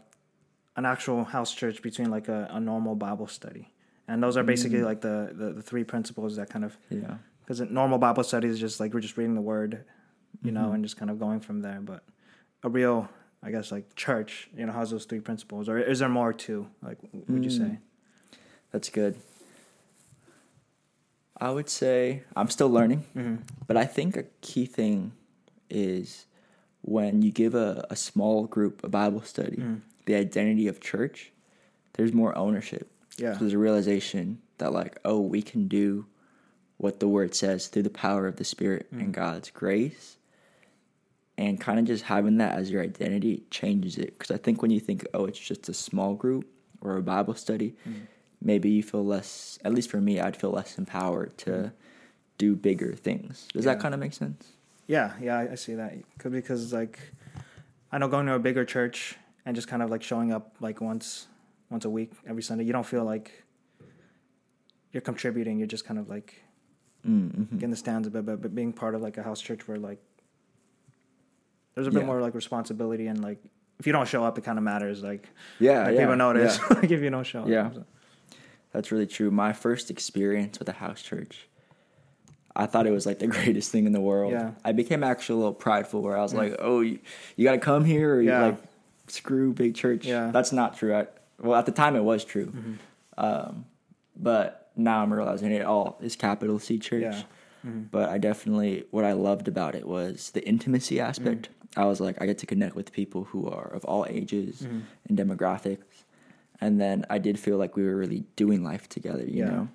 an 0.76 0.86
actual 0.86 1.24
house 1.24 1.52
church 1.52 1.82
between 1.82 2.10
like 2.10 2.28
a, 2.28 2.48
a 2.50 2.60
normal 2.60 2.94
Bible 2.94 3.26
study, 3.26 3.72
and 4.08 4.22
those 4.22 4.36
are 4.36 4.42
basically 4.44 4.82
like 4.82 5.00
the, 5.00 5.30
the 5.34 5.52
the 5.52 5.62
three 5.62 5.84
principles 5.84 6.36
that 6.36 6.48
kind 6.48 6.64
of 6.64 6.76
Yeah. 6.88 7.16
because 7.44 7.60
normal 7.60 7.98
Bible 7.98 8.22
study 8.24 8.48
is 8.48 8.58
just 8.60 8.80
like 8.80 8.94
we're 8.94 9.00
just 9.00 9.16
reading 9.16 9.34
the 9.34 9.40
Word, 9.42 9.84
you 10.42 10.52
know, 10.52 10.72
and 10.72 10.84
just 10.84 10.96
kind 10.96 11.10
of 11.10 11.18
going 11.18 11.40
from 11.40 11.60
there. 11.60 11.80
But 11.80 12.02
a 12.62 12.68
real, 12.68 13.08
I 13.42 13.50
guess, 13.50 13.72
like 13.72 13.94
church, 13.96 14.48
you 14.56 14.64
know, 14.66 14.72
has 14.72 14.90
those 14.90 15.04
three 15.04 15.20
principles, 15.20 15.68
or 15.68 15.78
is 15.78 15.98
there 15.98 16.08
more 16.08 16.32
to? 16.32 16.68
Like, 16.82 16.98
would 17.28 17.44
you 17.44 17.50
say? 17.50 17.64
Hmm. 17.64 17.74
That's 18.70 18.88
good. 18.88 19.16
I 21.40 21.50
would 21.50 21.68
say 21.68 22.22
I'm 22.36 22.48
still 22.48 22.70
learning, 22.70 23.04
mm-hmm. 23.16 23.42
but 23.66 23.76
I 23.76 23.84
think 23.84 24.16
a 24.16 24.24
key 24.42 24.64
thing 24.64 25.12
is 25.68 26.26
when 26.82 27.22
you 27.22 27.32
give 27.32 27.54
a, 27.54 27.84
a 27.90 27.96
small 27.96 28.44
group 28.44 28.84
a 28.84 28.88
Bible 28.88 29.22
study, 29.22 29.56
mm. 29.56 29.80
the 30.06 30.14
identity 30.14 30.68
of 30.68 30.80
church, 30.80 31.32
there's 31.94 32.12
more 32.12 32.36
ownership. 32.38 32.88
Yeah. 33.18 33.32
So 33.32 33.40
there's 33.40 33.54
a 33.54 33.58
realization 33.58 34.40
that, 34.58 34.72
like, 34.72 34.98
oh, 35.04 35.20
we 35.20 35.42
can 35.42 35.66
do 35.66 36.06
what 36.76 37.00
the 37.00 37.08
word 37.08 37.34
says 37.34 37.66
through 37.66 37.82
the 37.82 37.90
power 37.90 38.26
of 38.26 38.36
the 38.36 38.44
Spirit 38.44 38.86
and 38.92 39.02
mm-hmm. 39.02 39.10
God's 39.12 39.50
grace. 39.50 40.16
And 41.42 41.60
kind 41.66 41.78
of 41.80 41.84
just 41.86 42.04
having 42.04 42.36
that 42.42 42.52
as 42.60 42.70
your 42.70 42.82
identity 42.90 43.34
changes 43.50 43.94
it. 44.04 44.10
Because 44.16 44.30
I 44.30 44.38
think 44.44 44.62
when 44.62 44.70
you 44.70 44.80
think, 44.88 45.04
oh, 45.12 45.24
it's 45.30 45.38
just 45.50 45.68
a 45.68 45.74
small 45.74 46.14
group 46.14 46.44
or 46.80 46.90
a 46.96 47.02
Bible 47.02 47.34
study, 47.34 47.70
Mm. 47.88 48.02
maybe 48.40 48.68
you 48.70 48.82
feel 48.90 49.04
less. 49.14 49.58
At 49.66 49.72
least 49.76 49.90
for 49.90 50.00
me, 50.00 50.20
I'd 50.20 50.36
feel 50.42 50.52
less 50.52 50.78
empowered 50.78 51.36
to 51.44 51.72
do 52.38 52.54
bigger 52.68 52.92
things. 52.94 53.48
Does 53.52 53.64
that 53.64 53.80
kind 53.80 53.92
of 53.94 54.00
make 54.00 54.12
sense? 54.24 54.40
Yeah, 54.86 55.08
yeah, 55.26 55.48
I, 55.52 55.56
see 55.56 55.74
that. 55.74 55.92
Because 56.38 56.72
like, 56.72 56.96
I 57.92 57.98
know 57.98 58.08
going 58.08 58.26
to 58.26 58.34
a 58.34 58.38
bigger 58.48 58.64
church 58.64 59.16
and 59.44 59.56
just 59.56 59.68
kind 59.68 59.82
of 59.82 59.90
like 59.90 60.02
showing 60.10 60.30
up 60.32 60.54
like 60.60 60.80
once, 60.80 61.26
once 61.70 61.84
a 61.84 61.90
week 61.90 62.12
every 62.30 62.42
Sunday, 62.48 62.64
you 62.64 62.72
don't 62.72 62.86
feel 62.94 63.04
like 63.04 63.44
you're 64.92 65.00
contributing. 65.10 65.58
You're 65.58 65.66
just 65.76 65.84
kind 65.84 65.98
of 65.98 66.08
like 66.08 66.30
Mm-hmm. 67.04 67.58
in 67.64 67.70
the 67.70 67.76
stands 67.76 68.06
a 68.06 68.12
bit, 68.12 68.24
but, 68.24 68.40
but 68.40 68.54
being 68.54 68.72
part 68.72 68.94
of 68.94 69.02
like 69.02 69.16
a 69.18 69.24
house 69.24 69.40
church 69.40 69.66
where 69.66 69.76
like 69.76 69.98
there's 71.74 71.86
a 71.86 71.90
bit 71.90 72.00
Yeah. 72.00 72.06
more 72.06 72.20
like 72.20 72.34
responsibility 72.34 73.06
and 73.06 73.22
like 73.22 73.38
if 73.78 73.86
you 73.86 73.92
don't 73.92 74.06
show 74.06 74.24
up, 74.24 74.38
it 74.38 74.44
kind 74.44 74.58
of 74.58 74.64
matters. 74.64 75.02
Like, 75.02 75.28
Yeah, 75.58 75.84
like 75.84 75.94
yeah, 75.94 76.00
people 76.02 76.16
notice 76.16 76.58
yeah. 76.58 76.76
like 76.80 76.90
if 76.90 77.00
you 77.00 77.10
don't 77.10 77.24
show 77.26 77.46
Yeah. 77.46 77.66
up. 77.66 77.74
So, 77.74 77.84
That's 78.72 78.92
really 78.92 79.06
true. 79.06 79.30
My 79.30 79.52
first 79.52 79.90
experience 79.90 80.58
with 80.58 80.68
a 80.68 80.72
house 80.72 81.02
church, 81.02 81.48
I 82.54 82.66
thought 82.66 82.86
it 82.86 82.90
was 82.92 83.06
like 83.06 83.18
the 83.18 83.26
greatest 83.38 83.72
thing 83.72 83.86
in 83.86 83.92
the 83.92 84.00
world. 84.00 84.32
Yeah. 84.32 84.52
I 84.64 84.72
became 84.72 85.02
actually 85.02 85.34
a 85.34 85.38
little 85.38 85.54
prideful 85.54 86.00
where 86.02 86.16
I 86.16 86.22
was 86.22 86.32
like, 86.34 86.54
oh, 86.58 86.80
you, 86.80 86.98
you 87.36 87.44
got 87.44 87.52
to 87.52 87.58
come 87.58 87.84
here 87.84 88.14
or 88.16 88.20
you 88.22 88.28
Yeah. 88.30 88.42
like 88.46 88.58
screw 89.08 89.52
big 89.52 89.74
church. 89.74 90.06
Yeah. 90.06 90.22
Mm-hmm. 90.24 90.32
That's 90.32 90.52
not 90.52 90.76
true. 90.76 90.94
I, 90.94 91.06
well, 91.40 91.58
at 91.58 91.66
the 91.66 91.72
time 91.72 91.96
it 91.96 92.04
was 92.04 92.24
true. 92.24 92.52
Um, 93.18 93.64
but 94.16 94.70
now 94.76 95.02
I'm 95.02 95.12
realizing 95.12 95.50
it 95.52 95.64
all 95.64 95.98
is 96.02 96.14
capital 96.16 96.58
C 96.58 96.78
church. 96.78 97.02
Yeah. 97.02 97.22
Mm-hmm. 97.66 97.82
But 97.90 98.08
I 98.08 98.18
definitely, 98.18 98.84
what 98.90 99.04
I 99.04 99.12
loved 99.12 99.46
about 99.48 99.74
it 99.74 99.86
was 99.86 100.30
the 100.32 100.46
intimacy 100.46 101.00
aspect. 101.00 101.48
Mm-hmm. 101.48 101.80
I 101.80 101.84
was 101.86 102.00
like, 102.00 102.20
I 102.20 102.26
get 102.26 102.38
to 102.38 102.46
connect 102.46 102.74
with 102.76 102.92
people 102.92 103.24
who 103.24 103.48
are 103.48 103.68
of 103.72 103.84
all 103.84 104.04
ages 104.08 104.62
Mm-hmm. 104.62 104.80
and 105.08 105.18
demographics. 105.18 106.04
And 106.60 106.80
then 106.80 107.04
I 107.10 107.18
did 107.18 107.38
feel 107.38 107.56
like 107.56 107.76
we 107.76 107.84
were 107.84 107.96
really 107.96 108.24
doing 108.36 108.62
life 108.62 108.88
together, 108.88 109.24
you 109.24 109.44
Yeah. 109.44 109.50
know? 109.50 109.68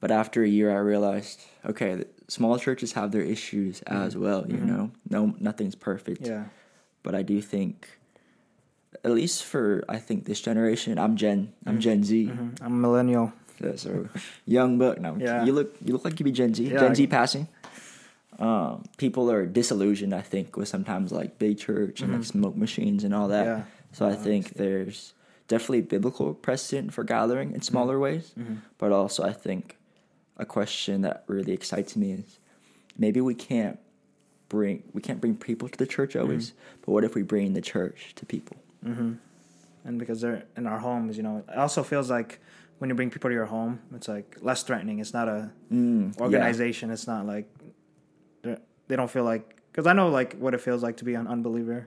But 0.00 0.10
after 0.10 0.42
a 0.42 0.48
year, 0.48 0.70
I 0.74 0.78
realized, 0.80 1.40
okay, 1.64 2.04
small 2.28 2.58
churches 2.58 2.92
have 2.92 3.12
their 3.12 3.22
issues 3.22 3.82
as 3.82 4.16
well, 4.16 4.44
you 4.48 4.56
know? 4.58 4.90
No, 5.08 5.34
nothing's 5.38 5.74
perfect. 5.76 6.22
Mm-hmm. 6.22 6.32
yeah. 6.32 6.44
But 7.04 7.14
I 7.14 7.22
do 7.22 7.40
think, 7.40 7.88
at 9.04 9.10
least 9.12 9.44
for, 9.44 9.84
I 9.88 9.98
think 9.98 10.24
this 10.24 10.40
generation, 10.40 10.98
I'm 10.98 11.16
Gen, 11.16 11.52
I'm 11.66 11.80
Gen 11.80 12.02
Z. 12.04 12.26
Mhm. 12.26 12.60
I'm 12.62 12.72
a 12.72 12.76
millennial. 12.76 13.32
Yeah, 13.60 13.76
so 13.76 14.08
young 14.46 14.78
buck. 14.78 15.00
No, 15.00 15.16
Yeah. 15.16 15.44
you 15.44 15.52
look 15.52 15.74
you 15.84 15.92
look 15.92 16.04
like 16.04 16.18
you 16.20 16.24
be 16.24 16.32
Gen 16.32 16.54
Z. 16.54 16.64
Yeah. 16.64 16.78
Gen 16.80 16.94
Z 16.94 17.06
passing. 17.08 17.48
Um, 18.38 18.84
people 18.96 19.30
are 19.30 19.46
disillusioned. 19.46 20.14
I 20.14 20.22
think 20.22 20.56
with 20.56 20.68
sometimes 20.68 21.12
like 21.12 21.38
big 21.38 21.58
church 21.58 22.00
and 22.00 22.12
like 22.12 22.24
smoke 22.24 22.56
machines 22.56 23.04
and 23.04 23.14
all 23.14 23.28
that. 23.28 23.46
Mm-hmm. 23.46 23.58
Yeah. 23.60 23.64
So 23.92 24.08
I 24.08 24.14
think 24.14 24.54
there's 24.54 25.12
definitely 25.48 25.82
biblical 25.82 26.32
precedent 26.34 26.94
for 26.94 27.04
gathering 27.04 27.52
in 27.52 27.60
smaller 27.62 27.94
Mm-hmm. 27.96 28.02
ways, 28.02 28.34
but 28.78 28.90
also 28.90 29.22
I 29.22 29.32
think 29.32 29.76
a 30.38 30.46
question 30.46 31.02
that 31.02 31.24
really 31.26 31.52
excites 31.52 31.94
me 31.94 32.12
is 32.12 32.38
maybe 32.98 33.20
we 33.20 33.34
can't 33.34 33.78
bring 34.48 34.82
we 34.94 35.00
can't 35.02 35.20
bring 35.20 35.36
people 35.36 35.68
to 35.68 35.78
the 35.78 35.86
church 35.86 36.16
always, 36.16 36.50
Mm-hmm. 36.50 36.80
but 36.86 36.92
what 36.92 37.04
if 37.04 37.14
we 37.14 37.22
bring 37.22 37.52
the 37.52 37.60
church 37.60 38.14
to 38.16 38.26
people? 38.26 38.56
and 39.84 39.98
because 39.98 40.20
they're 40.20 40.44
in 40.56 40.66
our 40.66 40.78
homes, 40.78 41.16
you 41.16 41.22
know, 41.22 41.44
it 41.48 41.56
also 41.58 41.82
feels 41.82 42.08
like 42.10 42.40
when 42.82 42.88
you 42.90 42.96
bring 42.96 43.10
people 43.10 43.30
to 43.30 43.34
your 43.34 43.46
home, 43.46 43.78
it's 43.94 44.08
like 44.08 44.36
less 44.40 44.64
threatening. 44.64 44.98
It's 44.98 45.14
not 45.14 45.28
a 45.28 45.52
Mm, 45.72 46.16
yeah. 46.16 46.20
organization. 46.24 46.90
It's 46.90 47.06
not 47.06 47.24
like 47.26 47.46
they're- 48.42 48.58
don't 48.88 49.08
feel 49.10 49.22
like 49.24 49.44
because 49.70 49.86
I 49.86 49.92
know 49.92 50.08
like 50.08 50.34
what 50.38 50.52
it 50.52 50.60
feels 50.60 50.82
like 50.82 50.96
to 50.96 51.04
be 51.04 51.14
an 51.14 51.26
unbeliever. 51.28 51.86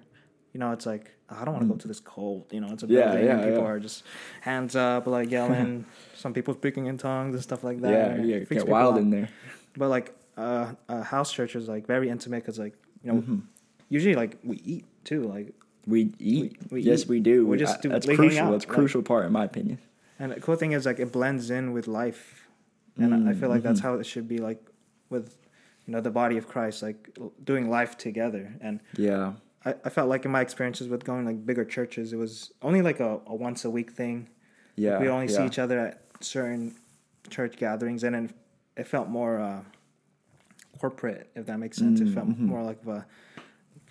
You 0.54 0.60
know, 0.62 0.72
it's 0.72 0.86
like 0.86 1.12
"Oh, 1.30 1.38
I 1.42 1.44
don't 1.44 1.54
want 1.56 1.66
to 1.68 1.74
go 1.74 1.78
to 1.78 1.88
this 1.90 2.00
cold. 2.00 2.46
You 2.52 2.62
know, 2.62 2.70
it's 2.72 2.84
a 2.84 2.88
Mm. 2.88 2.92
Yeah, 2.92 3.06
building 3.12 3.28
and 3.30 3.40
yeah, 3.42 3.46
people 3.48 3.64
yeah. 3.64 3.70
are 3.72 3.80
just 3.80 4.04
hands 4.42 4.74
up, 4.76 5.06
like 5.06 5.30
yelling. 5.30 5.84
Some 6.16 6.34
people 6.34 6.54
speaking 6.54 6.86
in 6.86 6.98
tongues 6.98 7.36
and 7.36 7.44
stuff 7.44 7.62
like 7.64 7.82
that. 7.82 7.92
Yeah, 7.92 8.24
it 8.24 8.26
yeah, 8.26 8.58
get 8.58 8.68
wild 8.68 8.96
out. 8.96 9.02
in 9.02 9.10
there. 9.10 9.28
But 9.78 9.90
like 9.90 10.16
uh, 10.38 10.74
a 10.88 11.04
house 11.04 11.32
church 11.34 11.56
is 11.58 11.68
like 11.68 11.86
very 11.88 12.08
intimate 12.10 12.42
because 12.44 12.58
like 12.58 12.76
you 13.04 13.12
know 13.12 13.20
Mm-hmm. 13.20 13.40
usually 13.90 14.16
like 14.16 14.38
we 14.44 14.56
eat 14.64 14.86
too 15.04 15.24
like 15.24 15.54
We 15.86 16.14
eat. 16.20 16.58
we 16.72 16.80
yes, 16.82 17.02
eat. 17.02 17.10
we 17.10 17.20
do. 17.20 17.46
We 17.46 17.58
just 17.58 17.78
I- 17.80 17.82
do- 17.82 17.90
That's 17.90 18.08
we 18.08 18.16
crucial. 18.16 18.52
That's 18.52 18.66
like- 18.66 18.74
crucial 18.78 19.02
part, 19.04 19.26
in 19.26 19.34
my 19.34 19.44
opinion. 19.44 19.78
And 20.20 20.32
the 20.32 20.40
cool 20.42 20.56
thing 20.56 20.72
is 20.72 20.86
like 20.86 21.00
it 21.00 21.12
blends 21.12 21.50
in 21.50 21.74
with 21.74 21.88
life, 21.88 22.48
and 22.98 23.14
I 23.14 23.32
I 23.32 23.34
feel 23.34 23.50
like 23.50 23.60
Mm-hmm. 23.60 23.68
that's 23.68 23.80
how 23.82 23.96
it 23.96 24.06
should 24.06 24.28
be 24.28 24.38
like 24.38 24.62
with 25.10 25.36
you 25.86 25.92
know 25.94 26.02
the 26.02 26.10
body 26.12 26.38
of 26.38 26.48
Christ, 26.48 26.82
like 26.82 27.18
doing 27.44 27.70
life 27.70 27.98
together. 27.98 28.54
And 28.62 28.80
Yeah. 28.98 29.34
I, 29.66 29.76
I 29.84 29.90
felt 29.90 30.08
like 30.10 30.24
in 30.26 30.32
my 30.32 30.42
experiences 30.42 30.88
with 30.88 31.04
going 31.04 31.26
like 31.26 31.46
bigger 31.46 31.66
churches, 31.66 32.14
it 32.14 32.18
was 32.18 32.52
only 32.62 32.82
like 32.82 33.00
a, 33.00 33.20
a 33.28 33.36
once 33.36 33.66
a 33.66 33.70
week 33.70 33.92
thing. 33.92 34.30
Yeah. 34.76 35.00
we 35.00 35.08
only 35.10 35.28
see 35.28 35.46
each 35.46 35.60
other 35.60 35.80
at 35.80 36.02
certain 36.22 36.76
church 37.30 37.58
gatherings, 37.58 38.04
and 38.04 38.14
then 38.16 38.34
it 38.78 38.88
felt 38.88 39.08
more 39.10 39.40
uh, 39.40 39.62
corporate, 40.80 41.30
if 41.36 41.46
that 41.48 41.60
makes 41.60 41.78
sense. 41.78 42.00
It 42.02 42.10
felt 42.10 42.28
Mm-hmm. 42.28 42.46
more 42.48 42.64
like 42.64 42.82
a 42.86 43.06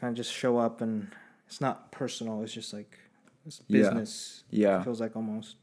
kind 0.00 0.10
of 0.10 0.14
just 0.14 0.32
show 0.32 0.58
up, 0.58 0.80
and 0.80 1.08
it's 1.46 1.60
not 1.60 1.90
personal. 1.92 2.42
It's 2.42 2.52
just 2.52 2.72
like 2.72 2.98
it's 3.46 3.60
Yeah. 3.68 3.80
business. 3.82 4.44
Yeah. 4.50 4.80
it 4.80 4.84
feels 4.84 5.00
like 5.00 5.16
almost. 5.16 5.56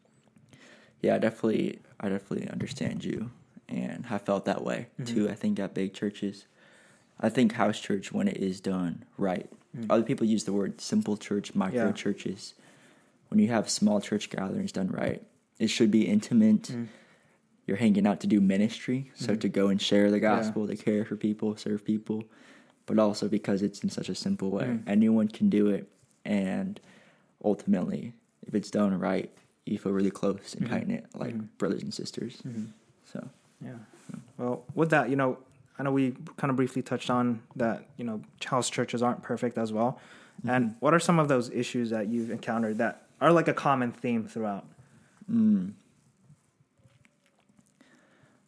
Yeah, 1.01 1.15
I 1.15 1.17
definitely, 1.17 1.79
I 2.00 2.10
definitely 2.10 2.50
understand 2.50 3.03
you, 3.03 3.31
and 3.67 4.05
have 4.08 4.22
felt 4.24 4.46
that 4.46 4.63
way 4.63 4.88
Mm-hmm. 5.00 5.13
too. 5.13 5.29
I 5.29 5.34
think 5.36 5.60
at 5.60 5.74
big 5.74 5.93
churches, 5.93 6.46
I 7.20 7.29
think 7.29 7.53
house 7.53 7.79
church 7.79 8.12
when 8.12 8.27
it 8.27 8.38
is 8.38 8.60
done 8.60 9.03
right. 9.17 9.50
Other 9.89 10.03
people 10.03 10.27
use 10.27 10.43
the 10.43 10.51
word 10.53 10.81
simple 10.81 11.15
church, 11.15 11.55
micro. 11.55 11.86
Yeah. 11.88 11.91
churches. 11.93 12.53
When 13.29 13.39
you 13.39 13.48
have 13.48 13.70
small 13.70 14.01
church 14.01 14.29
gatherings 14.29 14.74
done 14.74 14.89
right, 14.89 15.22
it 15.60 15.67
should 15.67 15.91
be 15.91 16.08
intimate. 16.08 16.63
Mm. 16.63 16.88
You're 17.65 17.77
hanging 17.77 18.05
out 18.05 18.20
to 18.22 18.27
do 18.27 18.41
ministry, 18.41 19.12
so 19.15 19.34
to 19.36 19.48
go 19.48 19.70
and 19.70 19.81
share 19.81 20.12
the 20.12 20.17
Mm-hmm. 20.17 20.24
Yeah. 20.25 20.36
gospel, 20.43 20.67
to 20.67 20.75
care 20.75 21.05
for 21.05 21.15
people, 21.15 21.55
serve 21.55 21.86
people, 21.86 22.25
but 22.86 23.00
also 23.00 23.29
because 23.29 23.62
it's 23.62 23.79
in 23.81 23.89
such 23.89 24.10
a 24.10 24.15
simple 24.15 24.50
way. 24.51 24.65
Mm. 24.65 24.84
Anyone 24.88 25.29
can 25.29 25.50
do 25.50 25.67
it, 25.67 25.88
and 26.25 26.79
ultimately, 27.46 28.13
if 28.46 28.53
it's 28.55 28.72
done 28.72 29.00
right, 29.00 29.31
you 29.65 29.77
feel 29.77 29.91
really 29.91 30.12
close 30.12 30.53
and 30.56 30.65
Mm-hmm. 30.65 30.74
tight 30.74 30.88
knit, 30.88 31.06
like 31.15 31.36
brothers 31.58 31.84
and 31.84 31.94
sisters. 31.94 32.41
So 33.06 33.27
Yeah. 33.63 33.74
Well, 34.38 34.63
with 34.74 34.89
that, 34.89 35.10
you 35.10 35.15
know, 35.15 35.38
I 35.77 35.84
know 35.84 35.91
we 35.91 36.12
kind 36.38 36.50
of 36.50 36.56
briefly 36.58 36.82
touched 36.82 37.10
on 37.10 37.41
that, 37.56 37.86
you 37.98 38.03
know, 38.06 38.22
house 38.44 38.70
churches 38.70 39.01
aren't 39.01 39.22
perfect 39.24 39.58
as 39.58 39.72
well. 39.72 40.00
And 40.48 40.75
what 40.80 40.94
are 40.94 41.00
some 41.00 41.20
of 41.20 41.27
those 41.27 41.50
issues 41.51 41.91
that 41.91 42.08
you've 42.08 42.32
encountered 42.32 42.77
that 42.80 43.03
are 43.20 43.32
like 43.32 43.48
a 43.48 43.53
common 43.53 43.91
theme 43.91 44.27
throughout? 44.27 44.65
Mm. 45.32 45.74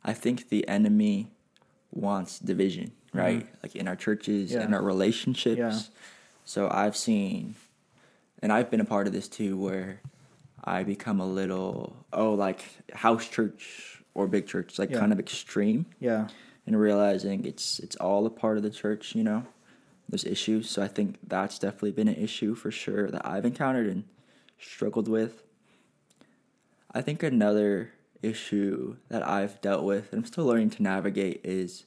I 0.04 0.14
think 0.14 0.50
the 0.50 0.68
enemy 0.68 1.28
wants 1.92 2.40
division, 2.40 2.92
right? 3.14 3.48
Like 3.62 3.76
in 3.76 3.88
our 3.88 3.96
churches, 3.96 4.54
in 4.54 4.62
Mm-hmm. 4.62 4.74
Our 4.74 4.82
relationships. 4.82 5.58
Yeah. 5.58 5.80
So 6.46 6.70
I've 6.70 6.98
seen, 6.98 7.56
and 8.42 8.52
I've 8.52 8.70
been 8.70 8.82
a 8.82 8.86
part 8.86 9.08
of 9.08 9.14
this 9.14 9.28
too, 9.28 9.56
where 9.58 10.02
I 10.64 10.84
become 10.84 11.20
a 11.20 11.26
little, 11.26 12.06
oh, 12.14 12.34
like 12.34 12.64
house 12.94 13.28
church 13.28 14.02
or 14.14 14.28
big 14.28 14.48
church, 14.48 14.80
like 14.80 14.92
Yeah. 14.92 15.00
kind 15.00 15.12
of 15.12 15.20
extreme, 15.20 15.86
Yeah. 16.00 16.28
and 16.66 16.80
realizing 16.80 17.46
it's 17.46 17.80
it's 17.80 17.96
all 17.98 18.26
a 18.26 18.30
part 18.30 18.58
of 18.58 18.64
the 18.64 18.70
church, 18.70 19.16
you 19.16 19.24
know. 19.24 19.46
There's 20.10 20.26
issues, 20.26 20.70
so 20.70 20.82
I 20.84 20.88
think 20.88 21.18
that's 21.28 21.58
definitely 21.60 21.92
been 21.92 22.08
an 22.08 22.16
issue 22.16 22.56
for 22.56 22.72
sure 22.72 23.10
that 23.10 23.26
I've 23.26 23.46
encountered 23.46 23.88
and 23.88 24.04
struggled 24.60 25.08
with. 25.08 25.44
I 26.92 27.02
think 27.02 27.24
another 27.24 27.92
issue 28.22 28.98
that 29.10 29.28
I've 29.28 29.60
dealt 29.62 29.84
with 29.84 30.14
and 30.14 30.20
I'm 30.22 30.26
still 30.26 30.46
learning 30.46 30.70
to 30.72 30.84
navigate 30.84 31.42
is 31.44 31.86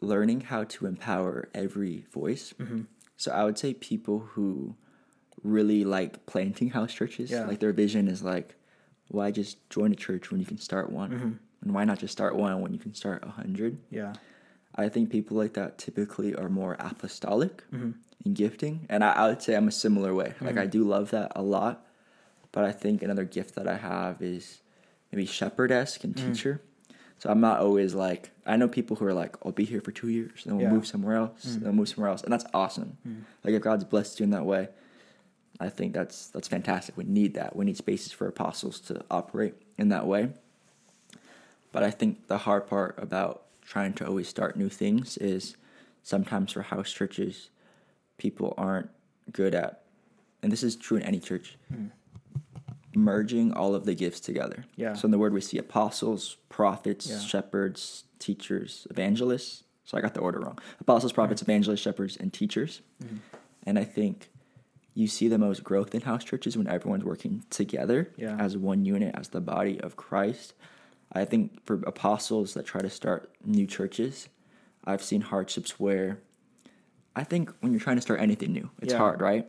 learning 0.00 0.42
how 0.42 0.64
to 0.64 0.86
empower 0.86 1.48
every 1.54 2.06
voice. 2.12 2.54
Mm-hmm. 2.58 2.82
So 3.16 3.32
I 3.32 3.44
would 3.44 3.58
say 3.58 3.74
people 3.74 4.20
who 4.20 4.76
really 5.44 5.84
like 5.84 6.26
planting 6.26 6.70
house 6.70 6.92
churches, 6.92 7.30
Yeah. 7.30 7.44
like 7.46 7.60
their 7.60 7.72
vision 7.72 8.08
is 8.08 8.22
like, 8.22 8.56
why 9.08 9.30
just 9.30 9.68
join 9.70 9.92
a 9.92 9.94
church 9.94 10.30
when 10.30 10.40
you 10.40 10.46
can 10.46 10.58
start 10.58 10.90
one? 10.90 11.10
Mm-hmm. 11.10 11.32
And 11.62 11.74
why 11.74 11.84
not 11.84 11.98
just 11.98 12.12
start 12.12 12.34
one 12.34 12.60
when 12.60 12.72
you 12.72 12.78
can 12.80 12.94
start 12.94 13.22
a 13.24 13.28
hundred? 13.30 13.78
Yeah. 13.90 14.14
I 14.74 14.88
think 14.88 15.10
people 15.10 15.36
like 15.36 15.52
that 15.54 15.78
typically 15.78 16.34
are 16.34 16.48
more 16.48 16.74
apostolic 16.80 17.62
Mm-hmm. 17.72 17.90
in 18.24 18.34
gifting. 18.34 18.86
And 18.88 19.04
I, 19.04 19.12
I 19.12 19.28
would 19.28 19.42
say 19.42 19.54
I'm 19.54 19.68
a 19.68 19.72
similar 19.72 20.14
way. 20.14 20.34
Like, 20.40 20.56
I 20.58 20.66
do 20.66 20.82
love 20.84 21.10
that 21.10 21.32
a 21.36 21.42
lot. 21.42 21.86
But 22.52 22.64
I 22.64 22.72
think 22.72 23.02
another 23.02 23.24
gift 23.24 23.54
that 23.56 23.68
I 23.68 23.76
have 23.76 24.22
is 24.22 24.62
maybe 25.12 25.26
shepherd 25.26 25.70
esque 25.70 26.04
and 26.04 26.14
Mm. 26.16 26.32
teacher. 26.34 26.60
So 27.18 27.30
I'm 27.30 27.40
not 27.40 27.60
always 27.60 27.94
like, 27.94 28.30
I 28.44 28.56
know 28.56 28.68
people 28.68 28.96
who 28.96 29.06
are 29.06 29.14
like, 29.14 29.36
I'll 29.44 29.52
be 29.52 29.64
here 29.64 29.80
for 29.80 29.92
two 29.92 30.08
years, 30.08 30.44
then 30.44 30.56
we'll 30.56 30.64
Yeah. 30.64 30.70
Mm. 30.70 30.74
move 30.74 30.86
somewhere 30.86 31.16
else, 31.16 31.42
then 31.44 31.62
we'll 31.62 31.72
move 31.72 31.88
somewhere 31.88 32.10
else. 32.10 32.22
And 32.22 32.32
that's 32.32 32.44
awesome. 32.52 32.96
Like, 33.44 33.54
if 33.54 33.62
God's 33.62 33.84
blessed 33.84 34.18
you 34.20 34.24
in 34.24 34.30
that 34.30 34.44
way, 34.44 34.68
I 35.60 35.68
think 35.68 35.92
that's 35.94 36.28
that's 36.28 36.48
fantastic. 36.48 36.96
We 36.96 37.04
need 37.04 37.34
that. 37.34 37.54
We 37.54 37.64
need 37.64 37.76
spaces 37.76 38.12
for 38.12 38.26
apostles 38.26 38.80
to 38.80 39.04
operate 39.10 39.54
in 39.78 39.88
that 39.90 40.06
way. 40.06 40.30
But 41.72 41.82
I 41.82 41.90
think 41.90 42.26
the 42.28 42.38
hard 42.38 42.66
part 42.66 42.98
about 42.98 43.42
trying 43.62 43.94
to 43.94 44.06
always 44.06 44.28
start 44.28 44.56
new 44.56 44.68
things 44.68 45.16
is 45.18 45.56
sometimes 46.02 46.52
for 46.52 46.62
house 46.62 46.90
churches, 46.92 47.50
people 48.18 48.54
aren't 48.56 48.90
good 49.32 49.54
at 49.54 49.82
and 50.42 50.52
this 50.52 50.62
is 50.62 50.76
true 50.76 50.98
in 50.98 51.02
any 51.04 51.18
church, 51.18 51.56
merging 52.94 53.52
all 53.52 53.74
of 53.74 53.86
the 53.86 53.94
gifts 53.94 54.20
together. 54.20 54.64
Yeah. 54.76 54.92
So 54.94 55.06
in 55.06 55.10
the 55.10 55.18
word 55.18 55.32
we 55.32 55.40
see 55.40 55.58
apostles, 55.58 56.36
prophets, 56.48 57.08
Yeah. 57.08 57.18
shepherds, 57.20 58.04
teachers, 58.18 58.86
evangelists. 58.90 59.64
So 59.84 59.96
I 59.98 60.00
got 60.00 60.14
the 60.14 60.20
order 60.20 60.40
wrong. 60.40 60.58
Apostles, 60.80 61.12
prophets, 61.12 61.42
evangelists, 61.42 61.80
shepherds, 61.80 62.16
and 62.16 62.32
teachers. 62.32 62.82
Mm-hmm. 63.02 63.16
And 63.66 63.78
I 63.78 63.84
think 63.84 64.30
you 64.94 65.06
see 65.08 65.26
the 65.28 65.38
most 65.38 65.64
growth 65.64 65.94
in 65.94 66.02
house 66.02 66.22
churches 66.24 66.56
when 66.56 66.68
everyone's 66.68 67.04
working 67.04 67.42
together 67.50 68.10
Yeah. 68.16 68.36
as 68.38 68.56
one 68.56 68.84
unit, 68.84 69.14
as 69.16 69.28
the 69.28 69.40
body 69.40 69.80
of 69.80 69.96
Christ. 69.96 70.54
I 71.12 71.24
think 71.24 71.64
for 71.66 71.76
apostles 71.86 72.54
that 72.54 72.64
try 72.66 72.80
to 72.80 72.90
start 72.90 73.30
new 73.44 73.66
churches, 73.66 74.28
I've 74.84 75.02
seen 75.02 75.20
hardships 75.22 75.78
where 75.80 76.18
I 77.16 77.24
think 77.24 77.50
when 77.60 77.72
you're 77.72 77.80
trying 77.80 77.96
to 77.96 78.02
start 78.02 78.20
anything 78.20 78.52
new, 78.52 78.70
it's 78.80 78.92
Yeah. 78.92 78.98
hard, 78.98 79.20
right? 79.20 79.46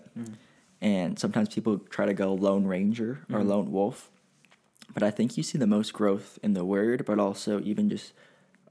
And 0.82 1.18
sometimes 1.18 1.50
people 1.50 1.80
try 1.80 2.06
to 2.06 2.14
go 2.14 2.34
lone 2.34 2.66
ranger 2.68 3.20
or 3.32 3.40
Mm-hmm. 3.40 3.50
lone 3.50 3.72
wolf. 3.72 4.12
But 4.94 5.04
I 5.04 5.10
think 5.12 5.36
you 5.38 5.44
see 5.44 5.58
the 5.58 5.68
most 5.68 5.94
growth 5.94 6.38
in 6.44 6.54
the 6.54 6.64
word, 6.66 7.06
but 7.06 7.20
also 7.20 7.60
even 7.62 7.90
just 7.90 8.14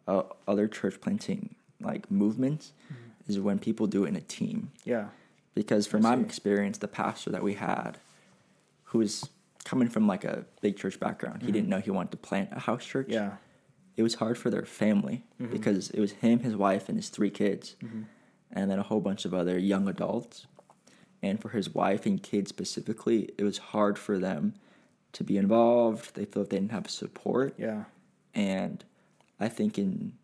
uh, 0.06 0.22
other 0.46 0.68
church 0.68 1.00
planting 1.00 1.54
like 1.80 2.10
movements 2.10 2.72
Mm-hmm. 2.92 3.30
is 3.30 3.40
when 3.40 3.58
people 3.58 3.86
do 3.86 4.04
it 4.04 4.08
in 4.08 4.16
a 4.16 4.20
team. 4.20 4.70
Yeah. 4.84 5.08
Because 5.54 5.86
from 5.86 6.02
my 6.02 6.14
experience, 6.16 6.78
the 6.78 6.88
pastor 6.88 7.30
that 7.30 7.42
we 7.42 7.54
had, 7.54 7.98
who 8.84 8.98
was 8.98 9.28
coming 9.64 9.88
from 9.88 10.06
like 10.06 10.24
a 10.24 10.44
big 10.60 10.76
church 10.76 10.98
background, 10.98 11.42
he 11.42 11.52
didn't 11.52 11.68
know 11.68 11.78
he 11.80 11.90
wanted 11.90 12.10
to 12.10 12.16
plant 12.16 12.48
a 12.52 12.58
house 12.60 12.84
church. 12.84 13.06
Mm-hmm. 13.06 13.14
Yeah. 13.14 13.30
It 13.96 14.02
was 14.02 14.16
hard 14.16 14.36
for 14.36 14.50
their 14.50 14.64
family 14.64 15.22
Mm-hmm. 15.40 15.52
because 15.52 15.90
it 15.90 16.00
was 16.00 16.12
him, 16.12 16.40
his 16.40 16.56
wife, 16.56 16.88
and 16.88 16.98
his 16.98 17.08
three 17.08 17.30
kids, 17.30 17.76
and 18.50 18.70
then 18.70 18.78
a 18.78 18.82
whole 18.82 19.00
bunch 19.00 19.24
of 19.24 19.32
other 19.34 19.58
young 19.58 19.88
adults. 19.88 20.46
And 21.22 21.40
for 21.40 21.50
his 21.50 21.72
wife 21.74 22.04
and 22.04 22.22
kids 22.22 22.50
specifically, 22.50 23.30
it 23.38 23.44
was 23.44 23.58
hard 23.58 23.98
for 23.98 24.18
them 24.18 24.54
to 25.12 25.24
be 25.24 25.36
involved. 25.38 26.14
They 26.16 26.24
felt 26.24 26.50
they 26.50 26.56
didn't 26.58 26.72
have 26.72 26.90
support. 26.90 27.54
Yeah. 27.56 27.84
And 28.34 28.84
I 29.40 29.48
think 29.48 29.78
in 29.78 30.14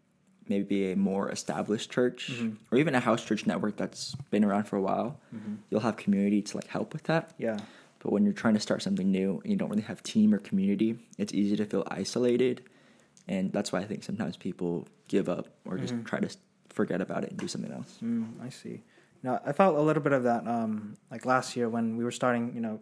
maybe 0.51 0.93
a 0.93 0.97
more 0.97 1.31
established 1.31 1.91
church 1.91 2.21
Mm-hmm. 2.31 2.57
or 2.71 2.79
even 2.79 2.95
a 2.95 3.01
house 3.01 3.25
church 3.25 3.47
network 3.47 3.77
that's 3.77 4.15
been 4.31 4.45
around 4.45 4.65
for 4.65 4.77
a 4.77 4.83
while, 4.83 5.19
you'll 5.71 5.81
have 5.89 5.97
community 5.97 6.43
to 6.43 6.57
like 6.59 6.67
help 6.67 6.93
with 6.93 7.05
that. 7.05 7.33
Yeah. 7.39 7.57
But 8.01 8.13
when 8.13 8.25
you're 8.25 8.33
trying 8.45 8.55
to 8.55 8.61
start 8.61 8.83
something 8.83 9.11
new 9.11 9.41
and 9.43 9.51
you 9.53 9.57
don't 9.57 9.71
really 9.71 9.83
have 9.93 10.03
team 10.03 10.35
or 10.35 10.39
community, 10.39 10.91
it's 11.19 11.33
easy 11.33 11.57
to 11.57 11.65
feel 11.65 11.85
isolated. 11.91 12.63
And 13.29 13.53
that's 13.53 13.71
why 13.73 13.79
I 13.81 13.85
think 13.85 14.03
sometimes 14.03 14.37
people 14.37 14.87
give 15.09 15.29
up 15.29 15.47
or 15.65 15.79
just 15.79 15.95
Mm-hmm. 15.95 16.05
try 16.05 16.19
to 16.21 16.31
forget 16.69 17.01
about 17.01 17.25
it 17.25 17.31
and 17.31 17.39
do 17.39 17.49
something 17.49 17.73
else. 17.73 17.99
Mm, 18.03 18.45
I 18.45 18.49
see. 18.49 18.83
Now, 19.23 19.41
I 19.45 19.53
felt 19.53 19.77
a 19.77 19.81
little 19.83 20.03
bit 20.03 20.13
of 20.13 20.23
that 20.25 20.47
um, 20.49 20.97
like 21.11 21.27
last 21.27 21.55
year 21.57 21.69
when 21.69 21.97
we 21.99 22.05
were 22.05 22.11
starting, 22.21 22.53
you 22.55 22.61
know, 22.61 22.81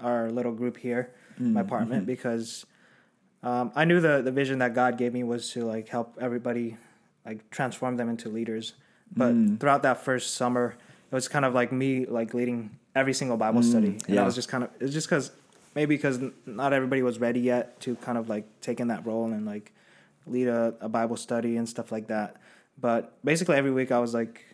our 0.00 0.30
little 0.30 0.52
group 0.52 0.76
here, 0.76 1.12
in 1.38 1.52
my 1.54 1.60
apartment, 1.62 2.06
because 2.06 2.64
um, 3.42 3.72
I 3.74 3.84
knew 3.84 4.00
the 4.00 4.22
the 4.22 4.32
vision 4.32 4.58
that 4.60 4.74
God 4.74 4.96
gave 4.98 5.12
me 5.12 5.22
was 5.24 5.50
to 5.52 5.64
like 5.64 5.88
help 5.88 6.16
everybody, 6.20 6.76
like 7.24 7.48
transform 7.50 7.96
them 7.96 8.08
into 8.08 8.28
leaders. 8.28 8.74
But 9.16 9.32
Mm. 9.34 9.58
throughout 9.60 9.82
that 9.84 10.04
first 10.04 10.34
summer, 10.34 10.74
it 11.10 11.14
was 11.14 11.28
kind 11.28 11.44
of 11.44 11.54
like 11.54 11.72
me 11.72 12.04
like 12.06 12.34
leading 12.34 12.76
every 12.94 13.14
single 13.14 13.36
Bible 13.36 13.62
study, 13.62 13.98
and 14.06 14.14
yeah. 14.16 14.22
I 14.22 14.24
was 14.26 14.34
just 14.34 14.48
kind 14.48 14.64
of 14.64 14.70
it's 14.80 14.92
just 14.92 15.06
because 15.08 15.30
maybe 15.74 15.96
because 15.96 16.18
not 16.46 16.72
everybody 16.72 17.02
was 17.02 17.18
ready 17.20 17.40
yet 17.40 17.78
to 17.80 17.94
kind 17.96 18.18
of 18.18 18.28
like 18.28 18.44
take 18.60 18.80
in 18.80 18.88
that 18.88 19.06
role 19.06 19.26
and 19.26 19.46
like 19.46 19.72
lead 20.26 20.48
a, 20.48 20.74
a 20.80 20.88
Bible 20.88 21.16
study 21.16 21.56
and 21.56 21.68
stuff 21.68 21.90
like 21.92 22.08
that. 22.08 22.36
But 22.80 23.16
basically 23.24 23.56
every 23.56 23.70
week 23.70 23.90
I 23.92 23.98
was 23.98 24.12
like 24.14 24.44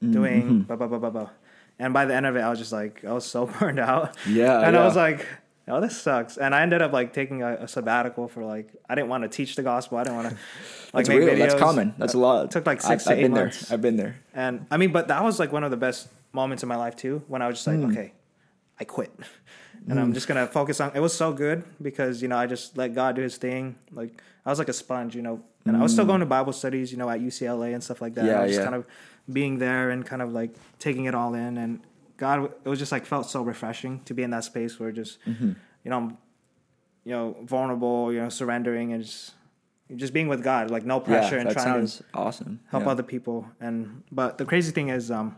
doing 0.00 0.62
blah 0.62 0.76
blah 0.76 0.86
blah 0.86 0.98
blah 0.98 1.10
blah. 1.10 1.30
And 1.78 1.92
by 1.92 2.04
the 2.04 2.14
end 2.14 2.24
of 2.26 2.36
it, 2.36 2.40
I 2.40 2.50
was 2.50 2.60
just 2.60 2.72
like, 2.72 3.04
I 3.04 3.12
was 3.12 3.24
so 3.24 3.46
burned 3.58 3.80
out. 3.80 4.16
Yeah, 4.28 4.60
and 4.60 4.76
I 4.76 4.84
was 4.84 4.94
like, 4.94 5.26
oh, 5.68 5.80
this 5.80 6.00
sucks. 6.00 6.36
And 6.36 6.54
I 6.54 6.62
ended 6.62 6.82
up 6.82 6.92
like 6.92 7.12
taking 7.12 7.42
a, 7.42 7.54
a 7.54 7.68
sabbatical 7.68 8.28
for 8.28 8.44
like, 8.44 8.68
I 8.88 8.94
didn't 8.94 9.08
want 9.08 9.22
to 9.22 9.28
teach 9.28 9.56
the 9.56 9.62
gospel. 9.62 9.98
I 9.98 10.04
didn't 10.04 10.16
want 10.16 10.28
to 10.30 10.34
like 10.92 11.06
That's 11.06 11.08
make 11.08 11.18
real. 11.20 11.28
videos. 11.30 11.38
That's 11.38 11.54
common. 11.54 11.94
That's 11.98 12.14
a 12.14 12.18
lot. 12.18 12.44
It 12.46 12.50
took 12.50 12.66
like 12.66 12.80
6 12.80 12.90
I've, 12.90 13.02
to 13.04 13.10
I've 13.10 13.18
eight 13.18 13.22
been 13.22 13.32
months. 13.32 13.68
there. 13.68 13.74
I've 13.74 13.82
been 13.82 13.96
there. 13.96 14.16
And 14.34 14.66
I 14.70 14.76
mean, 14.76 14.92
but 14.92 15.08
that 15.08 15.22
was 15.24 15.38
like 15.38 15.52
one 15.52 15.64
of 15.64 15.70
the 15.70 15.76
best 15.76 16.08
moments 16.32 16.62
in 16.62 16.68
my 16.68 16.76
life 16.76 16.96
too, 16.96 17.22
when 17.28 17.42
I 17.42 17.46
was 17.46 17.56
just 17.56 17.66
like, 17.66 17.76
Hmm. 17.76 17.90
okay, 17.90 18.12
I 18.80 18.84
quit. 18.84 19.12
And 19.86 20.00
I'm 20.00 20.14
just 20.14 20.26
gonna 20.26 20.46
focus 20.46 20.80
on. 20.80 20.92
It 20.94 21.00
was 21.00 21.12
so 21.12 21.34
good 21.34 21.62
because 21.82 22.22
you 22.22 22.28
know 22.28 22.38
I 22.38 22.46
just 22.46 22.74
let 22.78 22.94
God 22.94 23.16
do 23.16 23.20
His 23.22 23.36
thing. 23.36 23.74
Like 23.92 24.18
I 24.46 24.48
was 24.48 24.58
like 24.58 24.70
a 24.70 24.72
sponge, 24.72 25.14
you 25.14 25.20
know. 25.20 25.42
And 25.66 25.76
I 25.76 25.82
was 25.82 25.92
still 25.92 26.06
going 26.06 26.20
to 26.20 26.26
Bible 26.26 26.54
studies, 26.54 26.90
you 26.90 26.96
know, 26.96 27.10
at 27.10 27.20
UCLA 27.20 27.74
and 27.74 27.84
stuff 27.84 28.00
like 28.00 28.14
that. 28.14 28.22
Hmm. 28.22 28.26
Yeah, 28.28 28.38
I 28.40 28.42
was 28.44 28.50
just 28.52 28.60
yeah. 28.60 28.64
kind 28.64 28.76
of 28.76 28.86
being 29.30 29.58
there 29.58 29.90
and 29.90 30.06
kind 30.06 30.22
of 30.22 30.32
like 30.32 30.54
taking 30.78 31.04
it 31.04 31.14
all 31.14 31.34
in. 31.34 31.58
And 31.58 31.80
God, 32.16 32.44
it 32.64 32.68
was 32.68 32.78
just 32.78 32.92
like 32.92 33.04
felt 33.06 33.28
so 33.28 33.42
refreshing 33.42 34.00
to 34.04 34.14
be 34.14 34.22
in 34.22 34.30
that 34.30 34.44
space 34.44 34.78
where 34.78 34.92
just 34.92 35.18
Mm-hmm. 35.26 35.52
you 35.84 35.90
know, 35.90 35.96
I'm, 35.98 36.18
you 37.04 37.12
know, 37.12 37.36
vulnerable, 37.42 38.12
you 38.12 38.20
know, 38.20 38.28
surrendering 38.28 38.92
and 38.92 39.02
just 39.04 39.34
just 39.96 40.12
being 40.14 40.28
with 40.28 40.42
God, 40.42 40.70
like 40.70 40.84
no 40.86 40.98
pressure 41.00 41.34
yeah, 41.34 41.40
and 41.42 41.50
that 41.50 41.54
trying 41.54 41.86
to 41.86 42.04
awesome. 42.14 42.60
help 42.70 42.84
Yeah. 42.84 42.90
other 42.90 43.02
people 43.02 43.46
and 43.60 44.02
but 44.10 44.38
the 44.38 44.44
crazy 44.46 44.72
thing 44.72 44.88
is 44.88 45.10
um 45.10 45.36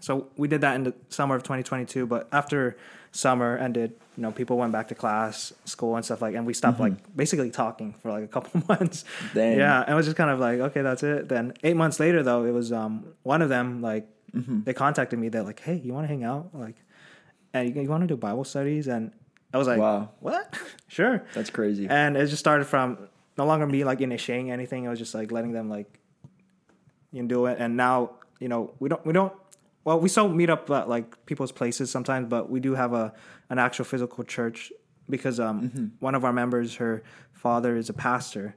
so 0.00 0.28
we 0.36 0.48
did 0.48 0.60
that 0.62 0.74
in 0.76 0.82
the 0.84 0.94
summer 1.08 1.34
of 1.36 1.42
2022 1.44 2.06
but 2.06 2.28
after 2.32 2.76
summer 3.12 3.56
ended 3.56 3.92
you 4.16 4.22
know 4.22 4.30
people 4.32 4.58
went 4.58 4.70
back 4.72 4.88
to 4.88 4.94
class 4.94 5.52
school 5.64 5.96
and 5.96 6.04
stuff 6.04 6.20
like 6.20 6.34
and 6.34 6.44
we 6.44 6.52
stopped 6.52 6.78
like 6.78 6.92
basically 7.16 7.50
talking 7.50 7.94
for 8.02 8.10
like 8.12 8.22
a 8.24 8.28
couple 8.28 8.62
months 8.68 9.04
Dang. 9.32 9.56
yeah 9.58 9.80
and 9.82 9.90
it 9.92 9.94
was 9.94 10.06
just 10.06 10.16
kind 10.16 10.28
of 10.30 10.38
like 10.40 10.58
okay 10.60 10.82
that's 10.82 11.02
it 11.02 11.28
then 11.28 11.52
eight 11.64 11.76
months 11.76 11.98
later 12.00 12.22
though 12.22 12.44
it 12.44 12.50
was 12.52 12.70
um 12.72 13.06
one 13.22 13.40
of 13.42 13.48
them 13.48 13.80
like 13.80 14.06
they 14.32 14.72
contacted 14.74 15.18
me 15.18 15.28
they're 15.28 15.42
like 15.42 15.60
hey 15.60 15.76
you 15.84 15.92
want 15.92 16.04
to 16.04 16.08
hang 16.08 16.22
out 16.24 16.50
like 16.54 16.76
and 17.54 17.74
you, 17.74 17.82
you 17.82 17.88
want 17.88 18.02
to 18.02 18.06
do 18.06 18.16
bible 18.16 18.44
studies 18.44 18.86
and 18.86 19.10
i 19.54 19.58
was 19.58 19.66
like 19.66 19.78
Wow. 19.78 20.10
what 20.20 20.54
sure 20.88 21.24
That's 21.34 21.50
crazy. 21.50 21.86
and 21.88 22.16
it 22.16 22.26
just 22.26 22.38
started 22.40 22.66
from 22.66 23.08
no 23.36 23.46
longer 23.46 23.66
me 23.66 23.84
like 23.84 24.00
initiating 24.00 24.50
anything. 24.50 24.82
It 24.84 24.88
was 24.88 24.98
just 24.98 25.14
like 25.14 25.30
letting 25.30 25.52
them 25.52 25.70
like 25.70 26.00
you 27.12 27.22
know, 27.22 27.28
do 27.28 27.46
it. 27.46 27.56
And 27.60 27.76
now 27.76 28.10
you 28.40 28.48
know 28.48 28.74
we 28.80 28.88
don't 28.88 29.04
we 29.06 29.12
don't 29.12 29.32
well 29.84 30.00
we 30.00 30.08
still 30.08 30.28
meet 30.28 30.50
up 30.50 30.68
at 30.70 30.88
like 30.88 31.24
people's 31.24 31.52
places 31.52 31.88
sometimes, 31.90 32.26
but 32.28 32.50
we 32.50 32.58
do 32.60 32.74
have 32.74 32.92
a 32.94 33.14
an 33.48 33.58
actual 33.60 33.84
physical 33.84 34.24
church 34.24 34.72
because 35.08 35.38
um 35.38 35.92
one 36.00 36.14
of 36.16 36.24
our 36.24 36.32
members 36.32 36.76
her 36.76 37.02
father 37.32 37.76
is 37.76 37.88
a 37.88 37.92
pastor. 37.92 38.56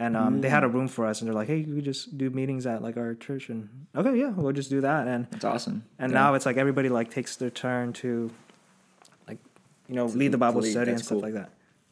And 0.00 0.16
um, 0.16 0.40
they 0.40 0.48
had 0.48 0.62
a 0.62 0.68
room 0.68 0.86
for 0.86 1.04
us, 1.06 1.20
and 1.20 1.26
they're 1.26 1.34
like, 1.34 1.48
"Hey, 1.48 1.62
we 1.64 1.80
just 1.82 2.16
do 2.16 2.30
meetings 2.30 2.66
at 2.66 2.82
like 2.82 2.96
our 2.96 3.14
church." 3.14 3.48
And 3.50 3.68
okay, 3.96 4.14
yeah, 4.16 4.30
we'll 4.30 4.52
just 4.52 4.70
do 4.70 4.80
that. 4.82 5.08
And 5.08 5.26
it's 5.32 5.44
awesome. 5.44 5.82
and 5.98 6.12
Yeah. 6.12 6.18
now 6.20 6.34
it's 6.34 6.46
like 6.46 6.56
everybody 6.56 6.88
like 6.88 7.10
takes 7.10 7.34
their 7.36 7.50
turn 7.50 7.92
to 7.94 8.30
like 9.26 9.38
you 9.88 9.96
know 9.96 10.06
lead 10.06 10.30
the 10.32 10.38
bible 10.38 10.60
lead, 10.60 10.70
study 10.70 10.90
and 10.92 10.98
that's 10.98 11.08
stuff 11.08 11.20
like 11.22 11.34
that 11.34 11.50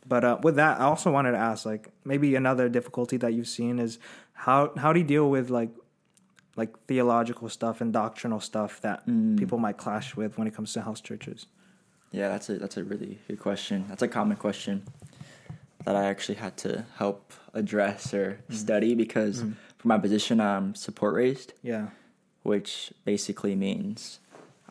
but 0.09 0.23
uh, 0.25 0.39
with 0.43 0.55
that 0.57 0.79
i 0.81 0.85
also 0.85 1.11
wanted 1.11 1.33
to 1.33 1.39
ask 1.39 1.67
like 1.67 1.89
maybe 2.05 2.37
another 2.37 2.69
difficulty 2.69 3.17
that 3.17 3.33
you've 3.35 3.49
seen 3.49 3.79
is 3.81 3.99
how 4.35 4.71
how 4.77 4.93
do 4.93 5.01
you 5.01 5.07
deal 5.07 5.29
with 5.29 5.51
like 5.51 5.71
like 6.57 6.71
theological 6.87 7.49
stuff 7.49 7.81
and 7.81 7.93
doctrinal 7.93 8.39
stuff 8.41 8.81
that 8.83 9.05
Mm. 9.07 9.37
people 9.39 9.59
might 9.59 9.77
clash 9.79 10.15
with 10.17 10.39
when 10.39 10.47
it 10.47 10.55
comes 10.55 10.73
to 10.75 10.81
house 10.83 11.01
churches 11.01 11.47
Yeah, 12.13 12.29
that's 12.29 12.49
a 12.51 12.55
that's 12.63 12.77
a 12.77 12.85
really 12.85 13.19
good 13.29 13.41
question. 13.41 13.85
That's 13.91 14.03
a 14.03 14.09
common 14.09 14.37
question 14.47 14.83
that 15.87 15.95
I 15.97 16.05
actually 16.07 16.35
had 16.35 16.57
to 16.59 16.85
help 16.99 17.33
address 17.55 18.13
or 18.13 18.27
Mm-hmm. 18.43 18.55
study 18.55 18.95
because 18.95 19.45
for 19.79 19.89
my 19.89 19.99
position 19.99 20.41
I'm 20.41 20.75
support 20.75 21.15
raised, 21.15 21.55
yeah 21.63 21.87
which 22.43 22.93
basically 23.05 23.55
means 23.57 24.21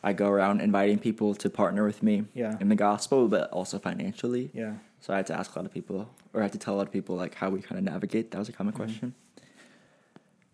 I 0.04 0.14
go 0.14 0.28
around 0.30 0.62
inviting 0.62 1.00
people 1.00 1.36
to 1.36 1.50
partner 1.50 1.84
with 1.84 2.02
me 2.04 2.16
Yeah. 2.34 2.56
in 2.62 2.70
the 2.70 2.76
gospel, 2.88 3.28
but 3.28 3.50
also 3.52 3.80
financially. 3.80 4.46
yeah 4.54 4.74
So 5.02 5.14
I 5.14 5.18
had 5.18 5.28
to 5.32 5.36
ask 5.40 5.48
a 5.56 5.60
lot 5.60 5.66
of 5.66 5.74
people, 5.74 6.00
or 6.34 6.40
I 6.42 6.44
had 6.48 6.54
to 6.54 6.62
tell 6.64 6.76
a 6.76 6.78
lot 6.80 6.88
of 6.90 6.94
people 6.94 7.16
like 7.24 7.36
how 7.42 7.50
we 7.50 7.60
kind 7.68 7.78
of 7.80 7.84
navigate. 7.94 8.26
That 8.32 8.40
was 8.40 8.50
a 8.50 8.54
common 8.60 8.74
Mm-hmm. 8.74 8.84
question. 8.84 9.10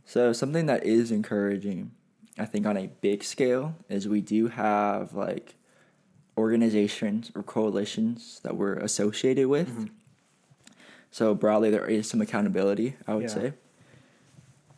So 0.06 0.34
something 0.34 0.66
that 0.72 0.82
is 0.86 1.12
encouraging, 1.12 1.92
I 2.38 2.46
think, 2.52 2.66
on 2.66 2.76
a 2.78 2.88
big 3.08 3.24
scale, 3.24 3.66
is 3.90 4.08
we 4.08 4.22
do 4.22 4.42
have 4.48 5.14
like 5.14 5.48
organizations 6.38 7.32
or 7.36 7.44
coalitions 7.44 8.40
that 8.44 8.56
we're 8.58 8.76
associated 8.90 9.48
with. 9.48 9.70
Mm-hmm. 9.70 9.86
So 11.12 11.36
broadly, 11.36 11.70
there 11.70 11.86
is 11.86 12.10
some 12.10 12.22
accountability, 12.22 12.96
I 13.06 13.14
would 13.16 13.24
Yeah. 13.24 13.28
say. 13.28 13.54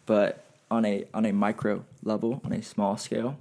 But 0.06 0.44
on 0.70 0.84
a 0.86 1.06
on 1.14 1.26
a 1.26 1.32
micro 1.32 1.86
level, 2.04 2.42
on 2.44 2.52
a 2.52 2.62
small 2.62 2.98
scale, 2.98 3.38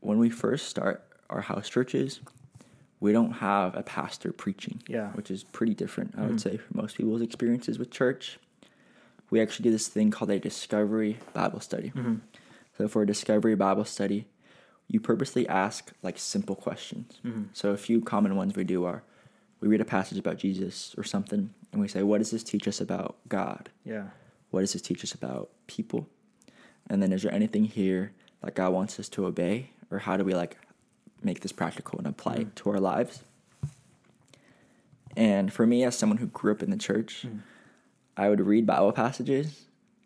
when 0.00 0.18
we 0.18 0.30
first 0.30 0.68
start 0.68 1.04
our 1.30 1.42
house 1.42 1.68
churches, 1.68 2.20
we 3.00 3.12
don't 3.12 3.32
have 3.32 3.76
a 3.76 3.82
pastor 3.82 4.32
preaching. 4.32 4.82
Yeah. 4.88 5.12
Which 5.12 5.30
is 5.30 5.44
pretty 5.44 5.74
different, 5.74 6.14
I 6.16 6.22
would 6.22 6.36
mm-hmm. 6.36 6.38
say, 6.38 6.56
from 6.56 6.78
most 6.78 6.96
people's 6.96 7.20
experiences 7.20 7.78
with 7.78 7.90
church. 7.90 8.38
We 9.30 9.40
actually 9.40 9.64
do 9.64 9.70
this 9.70 9.88
thing 9.88 10.10
called 10.10 10.30
a 10.30 10.38
discovery 10.38 11.18
Bible 11.32 11.60
study. 11.60 11.90
Mm-hmm. 11.94 12.16
So 12.78 12.88
for 12.88 13.02
a 13.02 13.06
discovery 13.06 13.54
Bible 13.54 13.84
study, 13.84 14.26
you 14.88 15.00
purposely 15.00 15.46
ask 15.48 15.92
like 16.02 16.18
simple 16.18 16.54
questions. 16.56 17.18
Mm-hmm. 17.24 17.44
So 17.52 17.70
a 17.70 17.76
few 17.76 18.00
common 18.00 18.36
ones 18.36 18.56
we 18.56 18.64
do 18.64 18.84
are 18.84 19.02
we 19.64 19.70
read 19.70 19.80
a 19.80 19.84
passage 19.86 20.18
about 20.18 20.36
Jesus 20.36 20.94
or 20.98 21.04
something 21.04 21.48
and 21.72 21.80
we 21.80 21.88
say, 21.88 22.02
What 22.02 22.18
does 22.18 22.30
this 22.30 22.44
teach 22.44 22.68
us 22.68 22.82
about 22.82 23.16
God? 23.28 23.70
yeah 23.84 24.08
What 24.50 24.60
does 24.60 24.74
this 24.74 24.82
teach 24.82 25.02
us 25.02 25.14
about 25.14 25.48
people? 25.66 26.06
And 26.88 27.02
then 27.02 27.12
is 27.12 27.22
there 27.22 27.32
anything 27.32 27.64
here 27.64 28.12
that 28.42 28.54
God 28.54 28.74
wants 28.74 29.00
us 29.00 29.08
to 29.10 29.24
obey 29.24 29.70
or 29.90 30.00
how 30.00 30.18
do 30.18 30.24
we 30.24 30.34
like 30.34 30.58
make 31.22 31.40
this 31.40 31.52
practical 31.52 31.98
and 31.98 32.06
apply 32.06 32.34
it 32.34 32.48
mm. 32.48 32.54
to 32.56 32.70
our 32.70 32.78
lives? 32.78 33.22
And 35.16 35.50
for 35.50 35.66
me, 35.66 35.82
as 35.84 35.96
someone 35.96 36.18
who 36.18 36.26
grew 36.26 36.52
up 36.52 36.62
in 36.62 36.70
the 36.70 36.76
church, 36.76 37.24
mm. 37.26 37.40
I 38.18 38.28
would 38.28 38.40
read 38.40 38.66
Bible 38.66 38.92
passages 38.92 39.62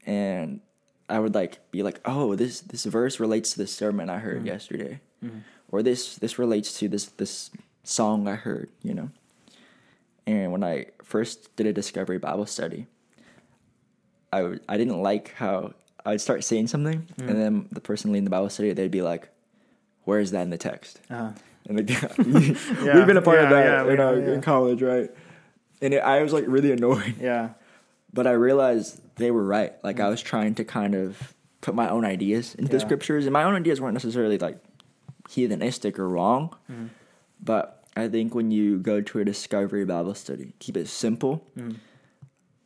and 0.07 0.61
I 1.09 1.19
would 1.19 1.35
like 1.35 1.59
be 1.73 1.83
like, 1.83 2.01
oh, 2.05 2.37
this 2.37 2.61
this 2.61 2.85
verse 2.85 3.19
relates 3.19 3.53
to 3.53 3.59
this 3.59 3.75
sermon 3.75 4.09
I 4.09 4.19
heard 4.19 4.45
mm. 4.45 4.47
yesterday, 4.47 5.01
or 5.73 5.83
this 5.83 6.15
this 6.15 6.39
relates 6.39 6.79
to 6.79 6.89
this 6.89 7.07
this 7.07 7.51
song 7.83 8.29
I 8.29 8.37
heard, 8.37 8.71
you 8.85 8.95
know. 8.95 9.11
And 10.29 10.53
when 10.53 10.63
I 10.63 10.87
first 11.03 11.57
did 11.57 11.67
a 11.67 11.73
discovery 11.73 12.19
Bible 12.19 12.45
study, 12.45 12.87
I 14.31 14.59
I 14.69 14.77
didn't 14.77 15.01
like 15.01 15.33
how 15.35 15.73
I'd 16.05 16.21
start 16.21 16.45
saying 16.45 16.67
something, 16.67 17.07
and 17.17 17.31
mm. 17.31 17.35
then 17.35 17.69
the 17.73 17.81
person 17.81 18.13
leading 18.13 18.25
the 18.25 18.31
Bible 18.31 18.51
study 18.51 18.71
they'd 18.75 18.91
be 18.91 19.01
like, 19.01 19.31
"Where 20.05 20.21
is 20.21 20.33
that 20.33 20.43
in 20.43 20.51
the 20.51 20.59
text?" 20.59 21.01
Uh-huh. 21.09 21.31
And 21.67 21.79
like, 21.89 22.19
we've 22.19 23.07
been 23.07 23.17
a 23.17 23.23
part 23.23 23.39
of 23.39 23.49
that 23.49 23.65
yeah, 23.65 23.93
in, 23.93 24.01
our, 24.01 24.19
yeah. 24.19 24.33
in 24.33 24.43
college, 24.43 24.83
right? 24.83 25.11
And 25.81 25.95
it, 25.95 25.99
I 25.99 26.23
was 26.23 26.35
like 26.35 26.45
really 26.47 26.73
annoyed, 26.73 27.15
Yeah. 27.21 27.51
but 28.13 28.27
I 28.27 28.33
realized 28.33 29.01
they 29.17 29.31
were 29.31 29.45
right. 29.45 29.73
Like 29.83 29.99
I 29.99 30.05
mm. 30.05 30.11
was 30.11 30.21
trying 30.21 30.57
to 30.57 30.65
kind 30.65 30.95
of 30.95 31.35
put 31.63 31.75
my 31.75 31.89
own 31.89 32.05
ideas 32.05 32.55
into 32.55 32.71
the 32.71 32.81
scriptures, 32.81 33.25
and 33.25 33.33
my 33.33 33.45
own 33.45 33.55
ideas 33.55 33.81
weren't 33.81 33.95
necessarily 33.95 34.37
like 34.37 34.59
heathenistic 35.31 35.99
or 35.99 36.07
wrong. 36.07 36.55
Mm. 36.71 36.91
But 37.43 37.78
I 37.99 38.09
think 38.09 38.35
when 38.35 38.51
you 38.51 38.79
go 38.79 39.01
to 39.01 39.19
a 39.19 39.25
discovery 39.25 39.85
Bible 39.85 40.15
study, 40.15 40.53
keep 40.59 40.77
it 40.77 40.89
simple. 40.89 41.45
Mm. 41.57 41.77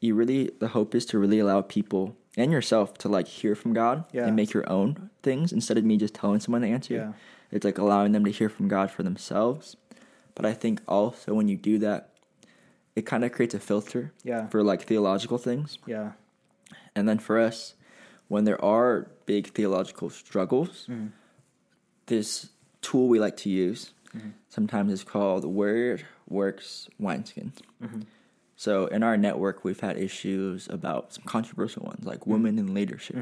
You 0.00 0.14
really 0.14 0.50
the 0.58 0.68
hope 0.68 0.94
is 0.94 1.06
to 1.06 1.18
really 1.18 1.38
allow 1.38 1.62
people 1.62 2.16
and 2.36 2.50
yourself 2.50 2.94
to 2.98 3.08
like 3.08 3.28
hear 3.28 3.54
from 3.54 3.72
God 3.72 4.04
Yeah. 4.12 4.26
and 4.26 4.36
make 4.36 4.52
your 4.52 4.68
own 4.70 5.10
things 5.22 5.52
instead 5.52 5.78
of 5.78 5.84
me 5.84 5.96
just 5.96 6.14
telling 6.14 6.40
someone 6.40 6.62
the 6.62 6.68
answer. 6.68 6.94
Yeah. 6.94 7.12
It's 7.50 7.64
like 7.64 7.78
allowing 7.78 8.12
them 8.12 8.24
to 8.24 8.30
hear 8.30 8.48
from 8.48 8.68
God 8.68 8.90
for 8.90 9.02
themselves. 9.02 9.76
But 10.34 10.46
I 10.46 10.54
think 10.54 10.80
also 10.88 11.34
when 11.34 11.48
you 11.48 11.56
do 11.56 11.78
that, 11.78 12.08
it 12.96 13.06
kind 13.06 13.24
of 13.24 13.32
creates 13.32 13.54
a 13.54 13.60
filter 13.60 14.12
Yeah. 14.24 14.48
for 14.48 14.62
like 14.62 14.82
theological 14.84 15.38
things. 15.38 15.78
Yeah. 15.86 16.12
And 16.96 17.08
then 17.08 17.18
for 17.18 17.38
us, 17.38 17.74
when 18.28 18.44
there 18.44 18.62
are 18.64 19.08
big 19.26 19.48
theological 19.48 20.10
struggles, 20.10 20.86
mm. 20.90 21.10
this 22.06 22.48
tool 22.80 23.08
we 23.08 23.20
like 23.20 23.36
to 23.38 23.50
use 23.50 23.92
Mm-hmm. 24.16 24.28
sometimes 24.48 24.92
it's 24.92 25.04
called 25.04 25.44
Word 25.44 26.04
Works 26.28 26.88
Wineskins. 27.00 27.54
Mm-hmm. 27.82 28.02
So 28.56 28.86
in 28.86 29.02
our 29.02 29.16
network, 29.16 29.64
we've 29.64 29.80
had 29.80 29.96
issues 29.96 30.68
about 30.68 31.14
some 31.14 31.24
controversial 31.24 31.82
ones 31.84 32.04
like 32.04 32.20
mm-hmm. 32.20 32.32
women 32.32 32.58
in 32.58 32.74
leadership. 32.74 33.16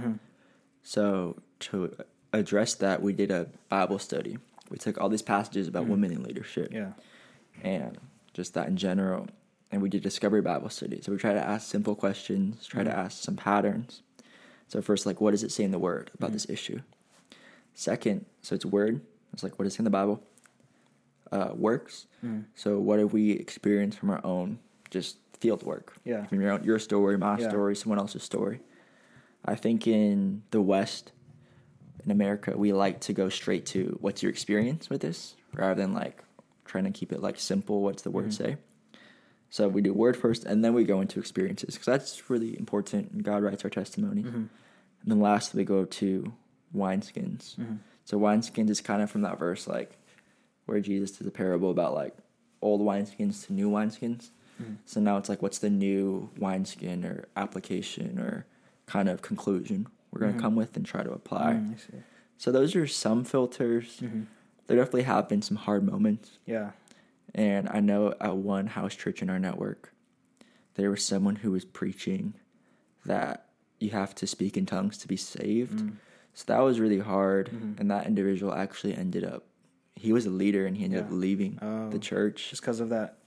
So 0.83 1.37
to 1.61 1.97
address 2.33 2.75
that, 2.75 3.03
we 3.03 3.13
did 3.13 3.31
a 3.31 3.49
Bible 3.69 3.99
study. 3.99 4.39
We 4.71 4.79
took 4.79 5.01
all 5.01 5.09
these 5.09 5.23
passages 5.23 5.69
about 5.69 5.87
women 5.87 6.13
in 6.13 6.23
leadership 6.23 6.73
Yeah. 6.73 6.93
and 7.63 7.99
just 8.35 8.55
that 8.55 8.69
in 8.69 8.77
general. 8.77 9.29
And 9.73 9.83
we 9.83 9.89
did 9.89 10.03
discovery 10.03 10.41
Bible 10.43 10.69
study. 10.71 11.01
So 11.03 11.13
we 11.13 11.19
try 11.19 11.33
to 11.33 11.45
ask 11.45 11.69
simple 11.69 11.95
questions, 11.95 12.67
try 12.67 12.83
to 12.83 12.97
ask 12.97 13.23
some 13.23 13.37
patterns. 13.37 14.03
So 14.69 14.81
first, 14.83 15.07
like, 15.07 15.21
what 15.21 15.33
does 15.33 15.43
it 15.43 15.53
say 15.53 15.65
in 15.65 15.71
the 15.71 15.79
Word 15.79 16.11
about 16.15 16.33
this 16.33 16.49
issue? 16.49 16.81
Second, 17.75 18.27
so 18.43 18.55
it's 18.55 18.65
Word. 18.65 19.01
It's 19.33 19.43
like, 19.43 19.59
what 19.59 19.67
is 19.67 19.79
in 19.79 19.85
the 19.85 19.91
Bible? 19.91 20.23
Uh, 21.33 21.51
works. 21.55 22.07
Mm. 22.25 22.47
So 22.57 22.79
what 22.81 22.99
have 22.99 23.13
we 23.13 23.31
experienced 23.31 23.99
from 23.99 24.11
our 24.11 24.25
own 24.25 24.59
just 24.91 25.19
field 25.39 25.63
work? 25.63 25.95
Yeah. 26.05 26.27
From 26.27 26.41
your 26.41 26.51
own, 26.51 26.65
your 26.65 26.79
story, 26.79 27.17
my 27.17 27.39
Yeah. 27.39 27.49
story, 27.49 27.77
someone 27.77 27.99
else's 27.99 28.25
story. 28.25 28.61
I 29.45 29.55
think 29.55 29.87
in 29.87 30.43
the 30.51 30.61
West, 30.61 31.13
in 32.05 32.11
America, 32.11 32.57
we 32.57 32.73
like 32.73 33.01
to 33.03 33.13
go 33.13 33.29
straight 33.29 33.65
to 33.67 33.97
what's 34.01 34.23
your 34.23 34.31
experience 34.31 34.91
with 34.91 35.03
this 35.03 35.37
rather 35.55 35.81
than 35.81 35.93
like 35.93 36.25
trying 36.65 36.85
to 36.85 36.91
keep 36.91 37.13
it 37.13 37.21
like 37.21 37.39
simple. 37.39 37.83
What's 37.83 38.03
the 38.03 38.11
word 38.11 38.29
mm. 38.29 38.33
say? 38.33 38.57
So 39.51 39.69
we 39.69 39.83
do 39.83 39.93
word 39.93 40.17
first 40.17 40.45
and 40.45 40.65
then 40.65 40.75
we 40.75 40.85
go 40.85 41.01
into 41.01 41.19
experiences 41.19 41.75
because 41.75 41.87
that's 41.87 42.31
really 42.31 42.57
important. 42.59 43.11
And 43.11 43.25
God 43.25 43.43
writes 43.43 43.65
our 43.65 43.71
testimony. 43.71 44.23
Mm-hmm. 44.23 44.37
And 44.37 44.49
then 45.07 45.21
last, 45.21 45.55
we 45.55 45.65
go 45.65 45.85
to 45.85 46.33
wineskins. 46.75 47.57
Mm-hmm. 47.57 47.77
So 48.05 48.19
wineskins 48.19 48.71
is 48.71 48.81
kind 48.81 49.03
of 49.03 49.11
from 49.11 49.23
that 49.23 49.39
verse 49.39 49.67
like 49.67 49.97
where 50.71 50.81
Jesus 50.81 51.11
does 51.11 51.27
a 51.27 51.31
parable 51.33 51.71
about 51.71 51.95
like 51.95 52.17
old 52.63 52.81
wineskins 52.81 53.47
to 53.47 53.53
new 53.53 53.69
wineskins. 53.69 54.31
Hmm. 54.57 54.75
So 54.87 55.01
now 55.01 55.17
it's 55.17 55.29
like, 55.29 55.43
what's 55.43 55.59
the 55.59 55.69
new 55.69 56.31
wineskin 56.39 57.05
or 57.05 57.27
application 57.37 58.19
or 58.21 58.47
kind 58.87 59.09
of 59.09 59.21
conclusion 59.21 59.89
we're 60.11 60.21
going 60.21 60.33
to 60.33 60.39
mm-hmm. 60.39 60.47
come 60.47 60.55
with 60.57 60.77
and 60.77 60.87
try 60.87 61.03
to 61.03 61.11
apply? 61.11 61.55
Mm. 61.55 61.77
So 62.39 62.53
those 62.53 62.77
are 62.77 62.87
some 62.87 63.25
filters. 63.25 63.99
Mm-hmm. 64.01 64.23
There 64.67 64.77
definitely 64.77 65.03
have 65.03 65.29
been 65.29 65.43
some 65.43 65.57
hard 65.57 65.85
moments. 65.85 66.39
Yeah. 66.47 66.71
And 67.35 67.69
I 67.69 67.81
know 67.81 68.15
at 68.21 68.37
one 68.37 68.69
house 68.69 68.95
church 68.95 69.23
in 69.23 69.29
our 69.29 69.39
network, 69.39 69.93
there 70.75 70.91
was 70.91 71.05
someone 71.05 71.37
who 71.37 71.51
was 71.51 71.65
preaching 71.65 72.35
that 73.05 73.47
you 73.81 73.91
have 73.91 74.15
to 74.17 74.27
speak 74.27 74.57
in 74.57 74.67
tongues 74.67 74.99
to 74.99 75.09
be 75.09 75.17
saved. 75.17 75.81
Mm. 75.81 75.97
So 76.35 76.45
that 76.47 76.61
was 76.61 76.79
really 76.79 77.01
hard. 77.01 77.51
Mm-hmm. 77.51 77.81
And 77.81 77.91
that 77.91 78.07
individual 78.07 78.55
actually 78.55 78.95
ended 78.95 79.25
up, 79.25 79.45
he 80.01 80.13
was 80.15 80.25
a 80.27 80.31
leader 80.31 80.67
and 80.67 80.77
he 80.79 80.85
ended 80.85 81.01
up 81.05 81.09
leaving 81.11 81.59
Oh. 81.61 81.91
the 81.91 81.99
church. 81.99 82.49
Just 82.51 82.63
because 82.63 82.81
of 82.81 82.89
that 82.89 83.19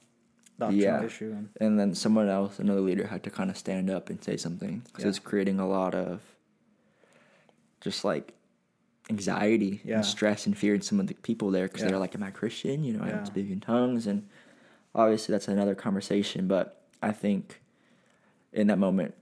doctrinal 0.59 0.81
Yeah. 0.83 1.03
issue. 1.03 1.31
And, 1.31 1.49
And 1.62 1.79
then 1.79 1.93
someone 1.93 2.29
else, 2.29 2.57
another 2.59 2.81
leader, 2.81 3.05
had 3.07 3.21
to 3.23 3.29
kind 3.29 3.49
of 3.51 3.57
stand 3.57 3.89
up 3.91 4.09
and 4.09 4.23
say 4.23 4.38
something 4.38 4.81
because 4.88 5.03
Yeah. 5.03 5.09
it's 5.09 5.19
creating 5.19 5.59
a 5.59 5.67
lot 5.67 5.93
of 5.93 6.21
just 7.81 8.03
like 8.03 8.33
anxiety 9.09 9.81
Yeah. 9.83 9.97
and 9.97 10.05
stress 10.05 10.45
and 10.47 10.57
fear 10.57 10.73
in 10.73 10.81
some 10.81 10.99
of 10.99 11.07
the 11.07 11.13
people 11.15 11.51
there 11.51 11.67
because 11.67 11.81
Yeah. 11.83 11.89
they're 11.89 11.99
like, 11.99 12.15
"Am 12.15 12.23
I 12.23 12.31
Christian? 12.31 12.83
You 12.83 12.93
know, 12.93 13.03
I 13.03 13.07
Yeah. 13.09 13.15
don't 13.17 13.25
speak 13.27 13.49
in 13.51 13.59
tongues." 13.59 14.07
And 14.07 14.27
obviously, 14.95 15.33
that's 15.33 15.47
another 15.47 15.75
conversation. 15.75 16.47
But 16.47 16.81
I 17.01 17.12
think 17.12 17.62
in 18.51 18.67
that 18.67 18.79
moment, 18.79 19.13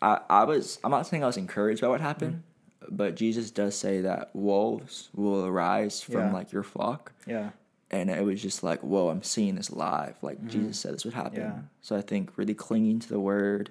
I 0.00 0.20
I 0.30 0.44
was 0.44 0.80
I'm 0.82 0.90
not 0.90 1.06
saying 1.06 1.22
I 1.22 1.26
was 1.26 1.36
encouraged 1.36 1.80
by 1.82 1.88
what 1.88 2.00
happened, 2.00 2.32
Mm-hmm. 2.36 2.51
But 2.90 3.14
Jesus 3.14 3.50
does 3.50 3.74
say 3.76 4.00
that 4.02 4.30
wolves 4.34 5.08
will 5.14 5.44
arise 5.46 6.00
from 6.02 6.14
Yeah. 6.28 6.32
like 6.32 6.52
your 6.52 6.62
flock 6.62 7.12
yeah. 7.26 7.50
and 7.90 8.10
it 8.10 8.24
was 8.24 8.40
just 8.42 8.62
like, 8.62 8.80
whoa, 8.80 9.08
I'm 9.08 9.22
seeing 9.22 9.54
this 9.54 9.70
live. 9.70 10.16
Like 10.22 10.46
Jesus 10.46 10.78
said 10.78 10.94
this 10.94 11.04
would 11.04 11.14
happen. 11.14 11.40
Mm-hmm. 11.42 11.56
Yeah. 11.58 11.62
So 11.82 11.96
I 11.96 12.00
think 12.00 12.30
really 12.36 12.54
clinging 12.54 13.00
to 13.00 13.08
the 13.08 13.20
word 13.20 13.70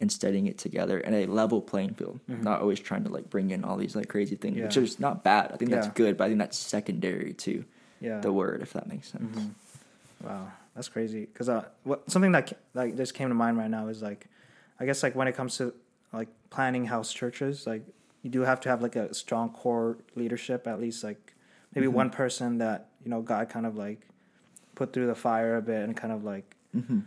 and 0.00 0.12
studying 0.12 0.46
it 0.46 0.58
together 0.58 0.98
in 1.00 1.14
a 1.14 1.24
level 1.26 1.60
playing 1.62 1.94
field, 1.94 2.20
not 2.28 2.60
always 2.60 2.78
trying 2.80 3.04
to 3.04 3.10
like 3.10 3.30
bring 3.30 3.50
in 3.50 3.64
all 3.64 3.76
these 3.78 3.96
like 3.96 4.08
crazy 4.08 4.36
things, 4.36 4.60
which 4.60 4.74
Mm-hmm. 4.74 4.84
Is 4.84 5.00
not 5.00 5.24
bad. 5.24 5.52
I 5.52 5.56
think 5.56 5.70
that's 5.70 5.88
good, 5.88 6.16
but 6.18 6.24
I 6.24 6.28
think 6.28 6.38
that's 6.38 6.58
secondary 6.58 7.32
to 7.34 7.64
Yeah. 8.00 8.20
the 8.20 8.30
word, 8.32 8.60
if 8.62 8.72
that 8.74 8.88
makes 8.88 9.08
sense. 9.08 9.38
Wow, 10.22 10.52
that's 10.74 10.88
crazy. 10.88 11.20
Because 11.26 11.48
uh, 11.48 11.64
what 11.84 12.10
something 12.10 12.32
that 12.32 12.52
like 12.74 12.96
just 12.96 13.14
came 13.14 13.28
to 13.28 13.34
mind 13.34 13.56
right 13.58 13.70
now 13.70 13.88
is 13.88 14.02
like, 14.02 14.26
I 14.78 14.84
guess 14.86 15.02
like 15.02 15.14
when 15.14 15.28
it 15.28 15.34
comes 15.36 15.56
to 15.58 15.72
like 16.12 16.28
planning 16.50 16.84
house 16.86 17.10
churches, 17.12 17.66
like 17.66 17.82
you 18.26 18.32
do 18.32 18.40
have 18.40 18.60
to 18.64 18.68
have 18.68 18.82
like 18.82 18.96
a 18.96 19.14
strong 19.14 19.50
core 19.50 19.96
leadership, 20.16 20.66
at 20.66 20.80
least 20.80 21.04
like 21.04 21.22
maybe 21.74 21.86
one 21.86 22.10
person 22.10 22.58
that 22.58 22.88
you 23.04 23.10
know 23.12 23.22
God 23.22 23.48
kind 23.48 23.66
of 23.66 23.76
like 23.76 24.00
put 24.74 24.92
through 24.92 25.06
the 25.06 25.14
fire 25.14 25.56
a 25.56 25.62
bit 25.62 25.82
and 25.84 25.96
kind 25.96 26.12
of 26.12 26.24
like. 26.24 26.56
Mm-hmm. 26.76 27.00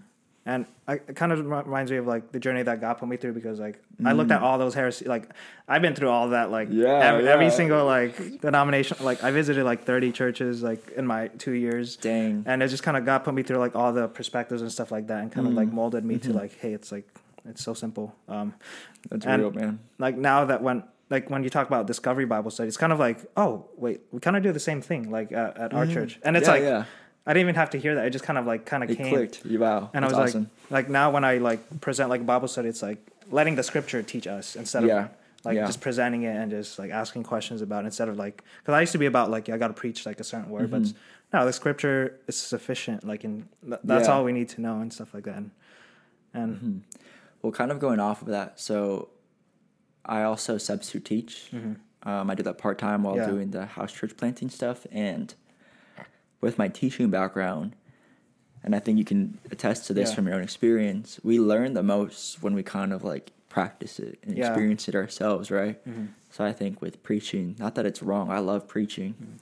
And 0.45 0.65
I, 0.87 0.93
it 0.93 1.15
kind 1.15 1.31
of 1.33 1.45
reminds 1.45 1.91
me 1.91 1.97
of 1.97 2.07
like 2.07 2.31
the 2.31 2.39
journey 2.39 2.63
that 2.63 2.79
God 2.81 2.93
put 2.95 3.07
me 3.09 3.17
through 3.17 3.33
because 3.33 3.59
like 3.59 3.77
I 4.03 4.13
looked 4.13 4.31
at 4.31 4.41
all 4.41 4.57
those 4.57 4.73
heresy 4.73 5.05
like 5.05 5.25
I've 5.67 5.81
been 5.83 5.93
through 5.93 6.09
all 6.09 6.29
that 6.29 6.49
like 6.49 6.69
Mm. 6.69 6.81
Yeah, 6.83 6.93
every, 7.09 7.27
every 7.27 7.49
single 7.51 7.85
like 7.85 8.39
denomination 8.41 8.97
like 9.01 9.21
I 9.23 9.29
visited 9.31 9.63
like 9.65 9.83
thirty 9.83 10.11
churches 10.13 10.63
like 10.63 10.81
in 10.99 11.05
my 11.05 11.27
two 11.43 11.51
years 11.51 11.97
Dang. 11.97 12.43
and 12.47 12.63
it 12.63 12.69
just 12.69 12.81
kind 12.81 12.97
of 12.97 13.05
God 13.05 13.19
put 13.25 13.33
me 13.35 13.43
through 13.43 13.57
like 13.57 13.75
all 13.75 13.91
the 13.93 14.07
perspectives 14.07 14.61
and 14.63 14.71
stuff 14.71 14.89
like 14.91 15.07
that, 15.07 15.19
and 15.21 15.31
kind 15.31 15.45
of 15.45 15.53
Mm. 15.53 15.57
like 15.57 15.71
molded 15.73 16.03
me 16.05 16.15
Mm-hmm. 16.15 16.31
to 16.31 16.37
like, 16.37 16.57
hey, 16.57 16.73
it's 16.73 16.91
like 16.91 17.07
it's 17.47 17.63
so 17.63 17.73
simple. 17.75 18.15
Um, 18.27 18.53
That's 19.09 19.25
and- 19.27 19.41
real, 19.43 19.51
man. 19.51 19.79
like 19.99 20.17
now 20.17 20.45
that 20.45 20.63
when 20.63 20.83
like 21.09 21.29
when 21.29 21.43
you 21.43 21.49
talk 21.49 21.67
about 21.67 21.87
discovery 21.87 22.25
Bible 22.25 22.51
study, 22.51 22.67
it's 22.67 22.77
kind 22.77 22.93
of 22.93 22.99
like, 22.99 23.19
oh 23.37 23.65
wait, 23.77 24.01
we 24.11 24.19
kind 24.19 24.37
of 24.37 24.43
do 24.43 24.51
the 24.51 24.59
same 24.59 24.81
thing 24.81 25.09
like 25.09 25.31
at, 25.31 25.57
at 25.57 25.73
our 25.73 25.85
church, 25.87 26.19
and 26.23 26.35
it's 26.37 26.47
Mm-hmm. 26.47 26.63
Yeah, 26.63 26.69
like 26.73 26.81
yeah. 26.81 26.85
I 27.27 27.33
didn't 27.33 27.41
even 27.49 27.55
have 27.55 27.69
to 27.71 27.77
hear 27.77 27.95
that; 27.95 28.05
it 28.05 28.09
just 28.11 28.25
kind 28.25 28.39
of 28.39 28.45
like 28.47 28.65
kind 28.65 28.83
of 28.83 28.89
It 28.89 28.97
came, 28.97 29.09
clicked. 29.13 29.45
Wow. 29.45 29.89
and 29.93 30.03
That's 30.03 30.13
I 30.13 30.21
was 30.21 30.31
awesome. 30.31 30.49
like, 30.69 30.85
like 30.85 30.89
now 30.89 31.11
when 31.11 31.23
I 31.23 31.37
like 31.37 31.81
present 31.81 32.09
like 32.09 32.25
Bible 32.25 32.47
study, 32.47 32.69
it's 32.69 32.81
like 32.81 32.99
letting 33.31 33.55
the 33.55 33.63
scripture 33.63 34.01
teach 34.01 34.25
us 34.27 34.55
instead 34.55 34.83
of 34.83 34.89
Yeah. 34.89 35.07
like 35.43 35.57
just 35.57 35.81
presenting 35.81 36.23
it 36.23 36.35
and 36.35 36.49
just 36.49 36.79
like 36.79 36.89
asking 36.91 37.23
questions 37.23 37.61
about 37.61 37.83
it 37.83 37.87
instead 37.87 38.07
of 38.09 38.17
like 38.17 38.43
because 38.61 38.73
I 38.73 38.81
used 38.81 38.93
to 38.93 38.97
be 38.97 39.05
about 39.05 39.29
like 39.29 39.47
yeah, 39.47 39.55
I 39.55 39.57
got 39.57 39.67
to 39.67 39.73
preach 39.73 40.05
like 40.05 40.19
a 40.19 40.23
certain 40.23 40.49
word, 40.49 40.71
but 40.71 40.83
no, 41.33 41.45
the 41.45 41.53
scripture 41.53 42.19
is 42.27 42.35
sufficient. 42.37 43.03
Like 43.05 43.23
in 43.23 43.47
th- 43.63 43.79
that's 43.83 44.03
Mm-hmm. 44.07 44.09
Yeah. 44.11 44.15
all 44.15 44.23
we 44.23 44.31
need 44.31 44.49
to 44.49 44.61
know 44.61 44.79
and 44.79 44.91
stuff 44.91 45.13
like 45.13 45.25
that. 45.25 45.35
And, 45.37 45.51
and 46.33 46.83
Well, 47.41 47.51
kind 47.51 47.71
of 47.71 47.79
going 47.79 47.99
off 47.99 48.21
of 48.21 48.27
that, 48.29 48.59
so 48.59 49.09
I 50.05 50.23
also 50.23 50.57
substitute 50.57 51.05
teach. 51.05 51.51
Um, 52.03 52.29
I 52.29 52.35
do 52.35 52.43
that 52.43 52.57
part 52.57 52.77
time 52.79 53.03
while 53.03 53.15
Mm-hmm. 53.15 53.21
Yeah. 53.29 53.35
doing 53.35 53.51
the 53.51 53.65
house 53.65 53.91
church 53.91 54.15
planting 54.17 54.49
stuff, 54.49 54.87
and 54.91 55.33
with 56.41 56.57
my 56.57 56.67
teaching 56.69 57.09
background, 57.09 57.75
and 58.63 58.73
I 58.75 58.79
think 58.79 58.97
you 58.97 59.05
can 59.05 59.37
attest 59.51 59.87
to 59.87 59.93
this 59.93 60.09
Yeah. 60.09 60.15
from 60.15 60.27
your 60.27 60.35
own 60.37 60.43
experience. 60.43 61.19
We 61.23 61.39
learn 61.39 61.73
the 61.73 61.83
most 61.83 62.41
when 62.41 62.53
we 62.53 62.63
kind 62.63 62.93
of 62.93 63.03
like 63.03 63.31
practice 63.49 63.99
it 63.99 64.19
and 64.23 64.37
Yeah. 64.37 64.45
experience 64.47 64.87
it 64.87 64.95
ourselves, 64.95 65.51
right? 65.51 65.79
So 66.31 66.45
I 66.45 66.53
think 66.53 66.81
with 66.81 67.01
preaching, 67.03 67.55
not 67.59 67.75
that 67.75 67.85
it's 67.85 68.01
wrong, 68.03 68.29
I 68.31 68.39
love 68.39 68.67
preaching, 68.67 69.15
Mm-hmm. 69.15 69.37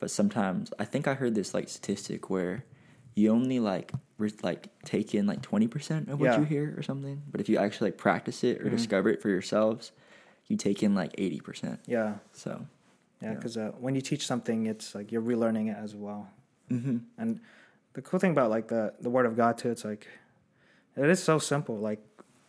but 0.00 0.10
sometimes 0.10 0.72
I 0.78 0.84
think 0.84 1.06
I 1.08 1.14
heard 1.14 1.34
this 1.34 1.54
like 1.54 1.68
statistic 1.68 2.28
where 2.28 2.64
you 3.16 3.30
only 3.32 3.58
like 3.58 3.90
re- 4.18 4.30
like 4.42 4.68
take 4.84 5.14
in 5.14 5.26
like 5.26 5.42
20% 5.42 6.08
of 6.08 6.20
what 6.20 6.26
Yeah. 6.26 6.38
you 6.38 6.44
hear 6.44 6.74
or 6.76 6.82
something, 6.82 7.22
but 7.30 7.40
if 7.40 7.48
you 7.48 7.56
actually 7.58 7.88
like 7.90 7.98
practice 7.98 8.44
it 8.44 8.60
or 8.60 8.66
Mhm. 8.66 8.70
discover 8.76 9.08
it 9.08 9.20
for 9.20 9.28
yourselves, 9.30 9.90
you 10.46 10.56
take 10.56 10.82
in 10.82 10.94
like 10.94 11.12
80%. 11.18 11.80
Yeah, 11.86 12.18
So, 12.32 12.66
yeah, 13.20 13.30
Yeah. 13.30 13.34
because 13.34 13.56
uh, 13.56 13.72
when 13.80 13.94
you 13.96 14.00
teach 14.00 14.24
something, 14.26 14.66
it's 14.66 14.94
like 14.94 15.10
you're 15.10 15.22
relearning 15.22 15.68
it 15.70 15.76
as 15.76 15.94
well. 15.96 16.28
mm-hmm. 16.70 16.98
And 17.18 17.40
the 17.94 18.02
cool 18.02 18.20
thing 18.20 18.30
about 18.32 18.50
like 18.50 18.68
the 18.68 18.92
the 19.00 19.08
Word 19.10 19.24
of 19.26 19.34
God 19.36 19.56
too, 19.58 19.70
it's 19.70 19.84
like 19.84 20.06
it 20.96 21.08
is 21.08 21.22
so 21.22 21.38
simple. 21.38 21.76
Like 21.78 22.00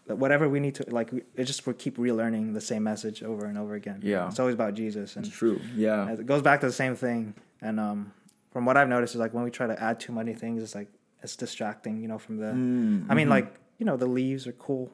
whatever 0.07 0.47
we 0.49 0.59
need 0.59 0.75
to 0.75 0.83
like, 0.89 1.11
it 1.35 1.43
just 1.45 1.65
we 1.67 1.73
keep 1.73 1.97
relearning 1.97 2.53
the 2.53 2.61
same 2.61 2.83
message 2.83 3.21
over 3.23 3.45
and 3.45 3.57
over 3.57 3.73
again. 3.75 3.99
Yeah. 4.03 4.27
it's 4.27 4.39
always 4.39 4.55
about 4.55 4.73
Jesus, 4.73 5.15
and 5.15 5.25
it's 5.25 5.35
true. 5.35 5.59
Yeah. 5.75 6.09
it 6.11 6.25
goes 6.25 6.41
back 6.41 6.59
to 6.61 6.65
the 6.65 6.71
same 6.73 6.95
thing. 6.95 7.33
And 7.61 7.79
um, 7.79 8.11
from 8.57 8.65
what 8.65 8.75
I've 8.75 8.89
noticed 8.89 9.13
is 9.13 9.19
like 9.19 9.35
when 9.35 9.43
we 9.43 9.51
try 9.51 9.67
to 9.67 9.79
add 9.83 9.99
too 9.99 10.11
many 10.11 10.33
things, 10.33 10.63
it's 10.63 10.73
like 10.73 10.87
it's 11.21 11.35
distracting. 11.35 12.01
You 12.01 12.07
know, 12.07 12.17
from 12.17 12.37
the 12.37 12.47
Mm, 12.47 13.05
I 13.07 13.13
mean, 13.13 13.27
mhm. 13.27 13.35
like 13.37 13.53
you 13.77 13.85
know, 13.85 13.97
the 13.97 14.07
leaves 14.07 14.47
are 14.47 14.51
cool, 14.53 14.91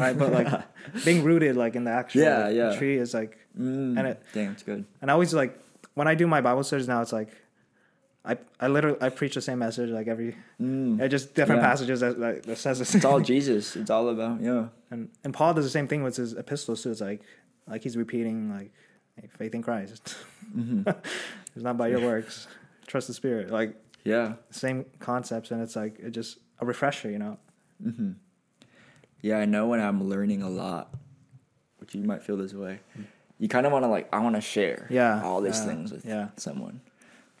right? 0.00 0.18
But 0.18 0.32
like 0.32 0.48
being 1.04 1.22
rooted 1.22 1.54
like 1.56 1.76
in 1.76 1.84
the 1.84 1.92
actual 1.92 2.22
Yeah, 2.22 2.48
yeah. 2.48 2.76
tree 2.76 2.96
is 2.98 3.14
like 3.14 3.38
Mm, 3.56 3.96
and 3.98 4.04
it- 4.08 4.22
damn, 4.32 4.50
it's 4.50 4.64
good. 4.64 4.84
and 5.00 5.12
I 5.12 5.14
always 5.14 5.32
like 5.32 5.56
when 5.94 6.08
I 6.08 6.16
do 6.16 6.26
my 6.26 6.40
Bible 6.40 6.64
studies 6.64 6.88
now, 6.88 7.00
it's 7.02 7.12
like 7.12 7.28
I 8.24 8.36
I 8.58 8.66
literally 8.66 8.98
I 9.00 9.10
preach 9.10 9.34
the 9.36 9.40
same 9.40 9.60
message 9.60 9.90
like 9.90 10.08
every 10.08 10.34
Mm. 10.60 11.08
just 11.08 11.36
different 11.36 11.62
Yeah. 11.62 11.68
passages 11.68 12.00
that, 12.00 12.18
that, 12.18 12.42
that 12.48 12.58
says 12.58 12.78
the. 12.80 12.96
It's 12.96 13.04
all 13.04 13.20
Jesus. 13.20 13.76
It's 13.76 13.90
all 13.90 14.08
about 14.08 14.40
yeah. 14.40 14.64
and 14.90 15.08
and 15.22 15.32
Paul 15.32 15.54
does 15.54 15.64
the 15.64 15.70
same 15.78 15.86
thing 15.86 16.02
with 16.02 16.16
his 16.16 16.32
epistles 16.32 16.82
too. 16.82 16.90
It's 16.90 17.00
like 17.00 17.22
like 17.68 17.84
he's 17.84 17.96
repeating 17.96 18.50
like 18.50 18.72
hey, 19.20 19.28
faith 19.38 19.54
in 19.54 19.62
Christ. 19.62 20.16
hmm 20.52 20.82
it's 21.54 21.62
not 21.68 21.76
by 21.76 21.86
your 21.94 22.00
works. 22.00 22.48
Trust 22.88 23.06
the 23.06 23.14
Spirit. 23.14 23.50
Like 23.50 23.76
Yeah. 24.02 24.34
same 24.50 24.84
concepts, 24.98 25.52
and 25.52 25.62
it's 25.62 25.76
like 25.76 26.00
it 26.00 26.10
just 26.10 26.38
a 26.60 26.66
refresher, 26.66 27.08
you 27.10 27.18
know. 27.20 27.38
hmm 27.80 28.12
Yeah, 29.22 29.38
I 29.38 29.44
know 29.44 29.68
when 29.68 29.78
I'm 29.80 30.08
learning 30.08 30.42
a 30.42 30.48
lot, 30.50 30.92
which 31.78 31.94
you 31.94 32.02
might 32.02 32.22
feel 32.24 32.36
this 32.36 32.52
way. 32.54 32.80
You 33.38 33.46
kind 33.48 33.64
of 33.66 33.72
want 33.72 33.84
to 33.84 33.88
like 33.88 34.08
I 34.12 34.18
want 34.18 34.34
to 34.34 34.40
share 34.40 34.88
Yeah, 34.90 35.22
all 35.22 35.40
these 35.40 35.58
yeah, 35.58 35.64
things 35.66 35.92
with 35.92 36.04
yeah. 36.04 36.28
someone, 36.36 36.80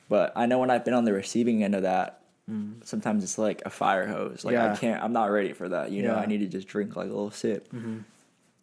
but 0.08 0.32
I 0.36 0.46
know 0.46 0.58
when 0.60 0.70
I've 0.70 0.84
been 0.84 0.94
on 0.94 1.04
the 1.04 1.12
receiving 1.12 1.64
end 1.64 1.74
of 1.74 1.82
that, 1.82 2.14
Mm. 2.50 2.82
sometimes 2.86 3.22
it's 3.24 3.36
like 3.36 3.60
a 3.66 3.70
fire 3.70 4.06
hose. 4.06 4.42
Like 4.42 4.56
I 4.56 4.74
can't. 4.74 5.02
I'm 5.02 5.12
not 5.12 5.26
ready 5.26 5.52
for 5.52 5.68
that. 5.68 5.90
You 5.92 6.02
know, 6.02 6.14
Yeah. 6.14 6.20
I 6.20 6.24
need 6.24 6.38
to 6.38 6.46
just 6.46 6.66
drink 6.66 6.96
like 6.96 7.04
a 7.06 7.10
little 7.10 7.30
sip. 7.30 7.68
hmm 7.70 7.98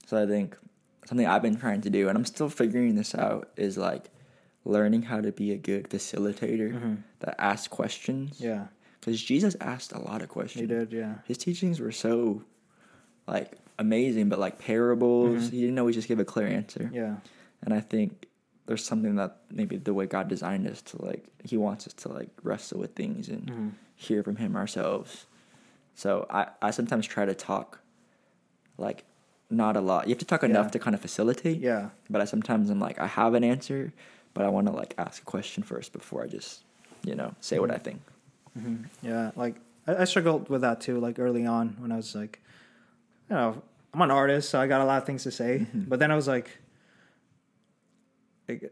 So 0.07 0.17
I 0.21 0.25
think 0.25 0.57
something 1.05 1.27
I've 1.27 1.43
been 1.43 1.55
trying 1.55 1.81
to 1.81 1.91
do, 1.91 2.09
and 2.09 2.17
I'm 2.17 2.25
still 2.25 2.49
figuring 2.49 2.95
this 2.95 3.13
out, 3.13 3.49
is 3.57 3.77
like 3.77 4.05
learning 4.65 5.03
how 5.03 5.21
to 5.21 5.31
be 5.31 5.51
a 5.51 5.57
good 5.57 5.89
facilitator 5.89 6.73
Mhm. 6.73 6.97
that 7.19 7.35
asks 7.39 7.67
questions. 7.67 8.41
Yeah, 8.41 8.67
Because 8.99 9.21
Jesus 9.23 9.55
asked 9.61 9.91
a 9.93 9.99
lot 9.99 10.21
of 10.23 10.29
questions. 10.29 10.61
he 10.61 10.67
did. 10.67 10.91
Yeah, 10.91 11.15
His 11.25 11.37
teachings 11.37 11.79
were 11.79 11.91
so 11.91 12.43
like 13.27 13.53
amazing, 13.77 14.29
but 14.29 14.39
like 14.39 14.57
parables. 14.59 15.49
Mhm. 15.49 15.51
He 15.51 15.61
didn't 15.61 15.79
always 15.79 15.95
just 15.95 16.07
give 16.07 16.19
a 16.19 16.25
clear 16.25 16.47
answer. 16.47 16.89
yeah, 16.93 17.17
And 17.61 17.73
I 17.73 17.79
think 17.79 18.27
there's 18.65 18.83
something 18.83 19.15
that 19.15 19.37
maybe 19.51 19.77
the 19.77 19.93
way 19.93 20.05
God 20.07 20.27
designed 20.27 20.67
us 20.67 20.81
to 20.83 21.01
like, 21.05 21.27
He 21.43 21.57
wants 21.57 21.85
us 21.87 21.93
to 21.93 22.09
like 22.09 22.29
wrestle 22.43 22.79
with 22.79 22.95
things 22.95 23.29
and 23.29 23.49
hmm 23.49 23.69
hear 23.97 24.21
from 24.23 24.35
Him 24.35 24.55
ourselves. 24.57 25.25
So 25.93 26.25
I, 26.29 26.47
I 26.61 26.71
sometimes 26.71 27.07
try 27.07 27.25
to 27.25 27.33
talk 27.33 27.79
like 28.77 29.05
not 29.49 29.77
a 29.77 29.81
lot. 29.81 30.07
You 30.07 30.11
have 30.11 30.19
to 30.19 30.25
talk 30.25 30.43
enough 30.43 30.65
Yeah. 30.67 30.71
to 30.71 30.79
kind 30.79 30.95
of 30.95 31.01
facilitate. 31.01 31.59
yeah, 31.61 31.91
But 32.09 32.19
I 32.21 32.25
sometimes 32.25 32.69
I'm 32.69 32.79
like, 32.79 32.99
I 32.99 33.07
have 33.07 33.33
an 33.35 33.43
answer, 33.43 33.93
but 34.35 34.45
I 34.45 34.49
want 34.49 34.67
to 34.67 34.73
like 34.73 34.93
ask 34.99 35.23
a 35.23 35.25
question 35.25 35.63
first 35.63 35.91
before 35.93 36.21
I 36.23 36.27
just, 36.27 36.61
you 37.03 37.15
know, 37.15 37.33
say 37.41 37.57
what 37.57 37.71
I 37.71 37.77
think. 37.79 38.01
hmm 38.53 38.83
yeah. 39.01 39.31
Like 39.35 39.55
I, 39.87 39.95
I 39.95 40.05
struggled 40.05 40.49
with 40.49 40.61
that 40.61 40.81
too. 40.81 40.99
Like 40.99 41.17
early 41.17 41.45
on 41.47 41.75
when 41.79 41.91
I 41.91 41.95
was 41.95 42.13
like, 42.13 42.39
you 43.29 43.35
know, 43.35 43.63
I'm 43.93 44.01
an 44.01 44.11
artist, 44.11 44.49
so 44.51 44.59
I 44.61 44.67
got 44.67 44.81
a 44.81 44.85
lot 44.85 44.97
of 45.01 45.05
things 45.07 45.23
to 45.23 45.31
say. 45.31 45.65
Mhm. 45.73 45.89
But 45.89 45.97
then 45.99 46.11
I 46.11 46.15
was 46.15 46.27
like, 46.27 46.49
like, 48.47 48.71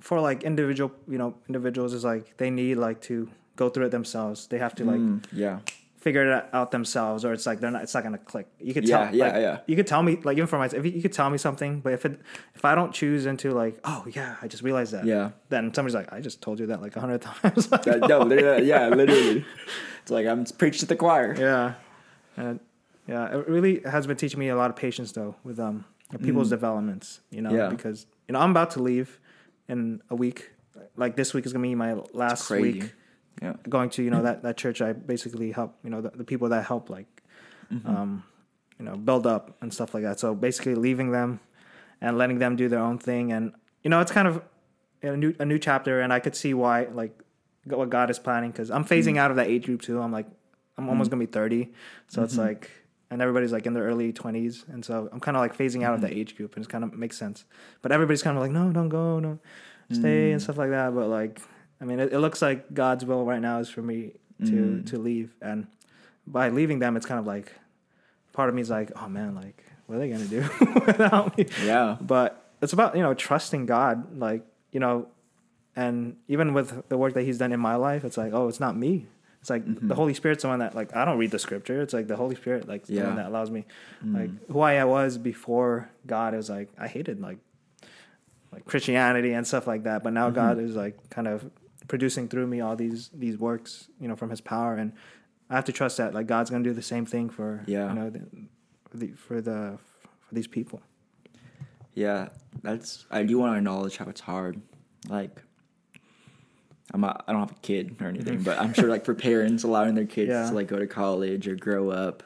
for 0.00 0.20
like 0.20 0.42
individual, 0.42 0.92
you 1.08 1.16
know, 1.18 1.34
individuals 1.48 1.94
is 1.94 2.04
like 2.04 2.36
they 2.36 2.50
need 2.50 2.74
like 2.76 3.00
to 3.02 3.28
go 3.56 3.70
through 3.70 3.86
it 3.86 3.90
themselves. 3.90 4.46
They 4.48 4.58
have 4.58 4.74
to 4.76 4.84
like 4.84 5.00
Mm, 5.00 5.24
yeah. 5.32 5.60
Figure 6.04 6.22
it 6.30 6.44
out 6.52 6.70
themselves, 6.70 7.24
or 7.24 7.32
it's 7.32 7.46
like 7.46 7.58
they're 7.60 7.70
not. 7.70 7.82
It's 7.82 7.94
not 7.94 8.02
gonna 8.04 8.18
click. 8.18 8.46
You 8.60 8.74
could 8.74 8.86
Yeah, 8.86 9.06
tell. 9.06 9.14
yeah, 9.14 9.24
like, 9.24 9.34
yeah. 9.42 9.58
You 9.66 9.74
could 9.74 9.86
tell 9.86 10.02
me 10.02 10.18
like 10.22 10.36
even 10.36 10.46
for 10.46 10.58
myself, 10.58 10.78
if 10.80 10.86
you, 10.86 10.92
you 10.96 11.02
could 11.02 11.14
tell 11.14 11.30
me 11.30 11.38
something, 11.38 11.80
but 11.80 11.92
if 11.94 12.04
it 12.04 12.20
if 12.54 12.64
I 12.64 12.74
don't 12.74 12.92
choose 12.92 13.24
into 13.26 13.52
like, 13.52 13.80
oh 13.84 14.04
yeah, 14.12 14.36
I 14.42 14.46
just 14.46 14.62
realized 14.62 14.92
that. 14.92 15.06
Yeah. 15.06 15.30
Then 15.48 15.72
somebody's 15.74 15.94
like, 15.94 16.12
I 16.12 16.20
just 16.20 16.42
told 16.42 16.60
you 16.60 16.66
that 16.66 16.82
like 16.82 16.94
a 16.96 17.00
hundred 17.00 17.22
times. 17.22 17.68
Like, 17.72 17.82
That- 17.84 18.08
no, 18.08 18.20
literally, 18.20 18.66
yeah, 18.68 18.88
literally. 18.88 19.44
It's 20.02 20.10
like 20.10 20.26
I'm 20.26 20.44
preaching 20.44 20.80
to 20.80 20.86
the 20.86 20.96
choir. 20.96 21.34
Yeah, 21.38 21.74
and 22.36 22.60
yeah, 23.08 23.34
it 23.38 23.48
really 23.48 23.80
has 23.80 24.06
been 24.06 24.16
teaching 24.18 24.38
me 24.38 24.48
a 24.50 24.56
lot 24.56 24.68
of 24.70 24.76
patience 24.76 25.12
though 25.12 25.34
with 25.42 25.58
um 25.58 25.86
people's 26.22 26.48
Mm. 26.48 26.56
developments. 26.58 27.20
You 27.30 27.40
know, 27.42 27.52
Yeah. 27.52 27.68
because 27.70 28.06
you 28.28 28.34
know 28.34 28.40
I'm 28.40 28.50
about 28.50 28.70
to 28.72 28.82
leave 28.82 29.18
in 29.68 30.02
a 30.10 30.14
week. 30.14 30.50
Like 30.96 31.16
this 31.16 31.32
week 31.34 31.46
is 31.46 31.52
gonna 31.54 31.62
be 31.62 31.74
my 31.74 31.94
last 32.12 32.50
week 32.50 32.92
Yeah. 33.42 33.54
going 33.68 33.90
to 33.90 34.02
you 34.02 34.10
know 34.10 34.22
that 34.22 34.42
that 34.42 34.56
church 34.56 34.80
I 34.80 34.92
basically 34.92 35.52
help. 35.52 35.76
You 35.84 35.90
know 35.90 36.00
the, 36.00 36.10
the 36.10 36.24
people 36.24 36.48
that 36.50 36.64
help 36.66 36.88
like 36.90 37.06
Mhm. 37.72 37.88
um 37.88 38.24
you 38.78 38.84
know 38.84 38.96
build 38.96 39.26
up 39.26 39.56
and 39.60 39.72
stuff 39.72 39.94
like 39.94 40.02
that. 40.04 40.20
So 40.20 40.34
basically 40.34 40.74
leaving 40.74 41.10
them 41.12 41.40
and 42.00 42.16
letting 42.18 42.38
them 42.38 42.56
do 42.56 42.68
their 42.68 42.80
own 42.80 42.98
thing, 42.98 43.32
and 43.32 43.52
you 43.82 43.90
know 43.90 44.00
it's 44.00 44.12
kind 44.12 44.28
of 44.28 44.42
a 45.02 45.16
new 45.16 45.34
a 45.38 45.44
new 45.44 45.58
chapter, 45.58 46.00
and 46.00 46.12
I 46.12 46.20
could 46.20 46.36
see 46.36 46.54
why 46.54 46.84
like 46.86 47.18
what 47.64 47.88
God 47.90 48.10
is 48.10 48.18
planning 48.18 48.50
because 48.50 48.70
I'm 48.70 48.84
phasing 48.84 49.14
Mm. 49.14 49.18
out 49.18 49.30
of 49.30 49.36
that 49.36 49.48
age 49.48 49.64
group 49.66 49.82
too. 49.82 50.00
I'm 50.00 50.12
like 50.12 50.26
I'm 50.76 50.88
almost 50.88 51.10
gonna 51.10 51.20
be 51.20 51.26
30, 51.30 51.72
so 52.08 52.22
it's 52.22 52.34
Mhm. 52.34 52.38
like 52.46 52.70
and 53.10 53.22
everybody's 53.22 53.52
like 53.52 53.64
in 53.66 53.74
their 53.74 53.84
early 53.84 54.12
20s, 54.12 54.64
and 54.68 54.84
so 54.84 55.08
I'm 55.12 55.20
kind 55.20 55.36
of 55.36 55.40
like 55.40 55.56
phasing 55.56 55.82
out 55.84 55.94
of 55.94 56.00
Mhm. 56.00 56.02
that 56.02 56.12
age 56.12 56.36
group, 56.36 56.54
and 56.56 56.64
it's 56.64 56.70
kind 56.70 56.82
of 56.84 56.92
makes 56.94 57.16
sense. 57.16 57.44
But 57.82 57.92
everybody's 57.92 58.22
kind 58.22 58.36
of 58.36 58.42
like 58.42 58.50
no, 58.52 58.70
don't 58.72 58.88
go, 58.88 59.18
no, 59.20 59.38
stay 59.92 60.32
and 60.32 60.40
Mm. 60.40 60.44
stuff 60.44 60.58
like 60.58 60.70
that. 60.70 60.94
But 60.94 61.08
like 61.08 61.40
I 61.84 61.86
mean, 61.86 62.00
it, 62.00 62.14
it 62.14 62.18
looks 62.18 62.40
like 62.40 62.72
God's 62.72 63.04
will 63.04 63.26
right 63.26 63.42
now 63.42 63.58
is 63.58 63.68
for 63.68 63.82
me 63.82 64.12
to 64.46 64.52
Mm. 64.82 64.86
to 64.86 64.98
leave, 64.98 65.34
and 65.42 65.66
by 66.26 66.48
leaving 66.48 66.78
them, 66.78 66.96
it's 66.96 67.04
kind 67.04 67.20
of 67.20 67.26
like 67.26 67.52
part 68.32 68.48
of 68.48 68.54
me 68.54 68.62
is 68.62 68.70
like, 68.70 68.90
oh 68.96 69.06
man, 69.08 69.34
like 69.34 69.62
what 69.86 69.96
are 69.96 69.98
they 69.98 70.08
gonna 70.08 70.24
do 70.24 70.40
without 70.86 71.36
me? 71.36 71.44
Yeah. 71.62 71.98
But 72.00 72.42
it's 72.62 72.72
about 72.72 72.96
you 72.96 73.02
know 73.02 73.12
trusting 73.12 73.66
God, 73.66 74.16
like 74.18 74.42
you 74.72 74.80
know, 74.80 75.08
and 75.76 76.16
even 76.26 76.54
with 76.54 76.88
the 76.88 76.96
work 76.96 77.12
that 77.14 77.22
He's 77.24 77.36
done 77.36 77.52
in 77.52 77.60
my 77.60 77.74
life, 77.76 78.02
it's 78.02 78.16
like, 78.16 78.32
oh, 78.32 78.48
it's 78.48 78.60
not 78.60 78.76
me. 78.76 79.06
It's 79.42 79.50
like 79.50 79.64
Mhm. 79.66 79.88
the 79.88 79.94
Holy 79.94 80.14
Spirit's 80.14 80.40
the 80.42 80.48
one 80.48 80.60
that 80.60 80.74
like 80.74 80.96
I 80.96 81.04
don't 81.04 81.18
read 81.18 81.30
the 81.32 81.38
Scripture. 81.38 81.82
It's 81.82 81.92
like 81.92 82.06
the 82.08 82.16
Holy 82.16 82.34
Spirit, 82.34 82.66
like 82.66 82.86
the 82.86 82.94
Yeah. 82.94 83.06
one 83.08 83.16
that 83.16 83.26
allows 83.26 83.50
me, 83.50 83.66
Mm. 84.02 84.14
like 84.14 84.30
who 84.50 84.60
I 84.60 84.82
was 84.84 85.18
before 85.18 85.90
God 86.06 86.32
is 86.34 86.48
like 86.48 86.70
I 86.78 86.88
hated 86.88 87.20
like 87.20 87.38
like 88.52 88.64
Christianity 88.64 89.32
and 89.32 89.46
stuff 89.46 89.66
like 89.66 89.82
that. 89.84 90.02
But 90.02 90.14
now 90.14 90.30
Mhm. 90.30 90.34
God 90.34 90.58
is 90.58 90.74
like 90.74 90.96
kind 91.10 91.28
of 91.28 91.44
producing 91.88 92.28
through 92.28 92.46
me 92.46 92.60
all 92.60 92.76
these 92.76 93.10
these 93.12 93.38
works, 93.38 93.88
you 94.00 94.08
know, 94.08 94.16
from 94.16 94.30
His 94.30 94.40
power, 94.40 94.74
and 94.74 94.92
I 95.50 95.54
have 95.56 95.64
to 95.66 95.72
trust 95.72 95.96
that 95.98 96.14
like 96.14 96.26
God's 96.26 96.50
gonna 96.50 96.64
do 96.64 96.72
the 96.72 96.82
same 96.82 97.06
thing 97.06 97.28
for 97.30 97.62
Yeah. 97.66 97.88
you 97.88 97.94
know 97.94 98.10
the, 98.10 98.20
for 98.90 98.96
the 98.96 99.08
for 99.12 99.40
the 99.40 99.78
for 100.26 100.34
these 100.34 100.46
people. 100.46 100.80
Yeah, 101.94 102.28
that's. 102.62 103.06
I 103.10 103.22
do 103.22 103.38
want 103.38 103.52
to 103.54 103.58
acknowledge 103.58 103.96
how 103.98 104.06
it's 104.06 104.20
hard. 104.20 104.60
Like, 105.08 105.40
I'm 106.92 107.00
not, 107.02 107.24
I 107.28 107.32
don't 107.32 107.40
have 107.40 107.52
a 107.52 107.60
kid 107.60 107.96
or 108.00 108.08
anything, 108.08 108.42
but 108.42 108.58
I'm 108.58 108.72
sure 108.72 108.88
like 108.88 109.04
for 109.04 109.14
parents 109.30 109.62
allowing 109.64 109.94
their 109.94 110.06
kids 110.06 110.30
Yeah. 110.30 110.48
to 110.48 110.54
like 110.54 110.66
go 110.68 110.78
to 110.78 110.86
college 110.86 111.46
or 111.46 111.54
grow 111.54 111.90
up, 111.90 112.22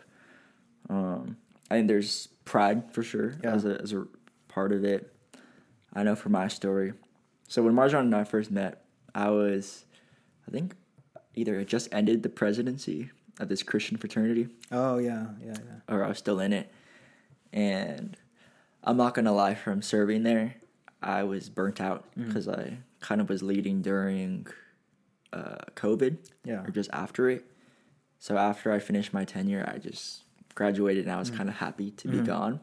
um, 0.89 1.37
I 1.71 1.75
think 1.75 1.89
there's 1.89 2.29
pride 2.47 2.93
for 2.93 3.03
sure 3.03 3.35
Yeah. 3.45 3.53
as 3.55 3.65
a 3.67 3.81
as 3.83 3.93
a 3.93 4.07
part 4.49 4.73
of 4.73 4.85
it. 4.85 5.13
I 5.95 6.03
know 6.03 6.15
for 6.17 6.29
my 6.31 6.49
story. 6.49 6.93
So 7.49 7.63
when 7.63 7.75
Marjan 7.75 8.01
and 8.01 8.15
I 8.15 8.25
first 8.25 8.51
met, 8.51 8.85
I 9.15 9.31
was, 9.31 9.85
I 10.47 10.51
think, 10.51 10.75
either 11.35 11.59
had 11.59 11.69
just 11.69 11.89
ended 11.93 12.23
the 12.23 12.29
presidency 12.29 13.11
of 13.41 13.49
this 13.49 13.63
Christian 13.63 13.97
fraternity, 13.97 14.49
Oh 14.73 14.99
yeah, 14.99 15.29
yeah, 15.45 15.55
yeah. 15.57 15.95
or 15.95 16.05
I 16.05 16.09
was 16.09 16.19
still 16.19 16.41
in 16.41 16.53
it. 16.53 16.71
And 17.53 18.17
I'm 18.85 18.97
not 18.97 19.15
gonna 19.15 19.33
lie, 19.33 19.55
from 19.55 19.83
serving 19.83 20.23
there, 20.25 20.57
I 21.03 21.23
was 21.23 21.49
burnt 21.49 21.81
out 21.81 22.05
because 22.17 22.49
I 22.49 22.79
kind 23.01 23.21
of 23.21 23.29
was 23.29 23.43
leading 23.43 23.83
during 23.83 24.47
uh, 25.33 25.57
COVID 25.77 26.17
Yeah. 26.45 26.65
or 26.65 26.71
just 26.71 26.91
after 26.93 27.29
it. 27.31 27.45
So 28.19 28.37
after 28.37 28.73
I 28.73 28.79
finished 28.79 29.13
my 29.13 29.25
tenure, 29.25 29.65
I 29.73 29.79
just 29.79 30.25
graduated 30.55 31.05
and 31.05 31.13
I 31.13 31.19
was 31.19 31.31
Mm. 31.31 31.37
kind 31.37 31.49
of 31.49 31.57
happy 31.57 31.91
to 31.93 32.09
be 32.09 32.17
Mhm. 32.19 32.27
gone. 32.27 32.61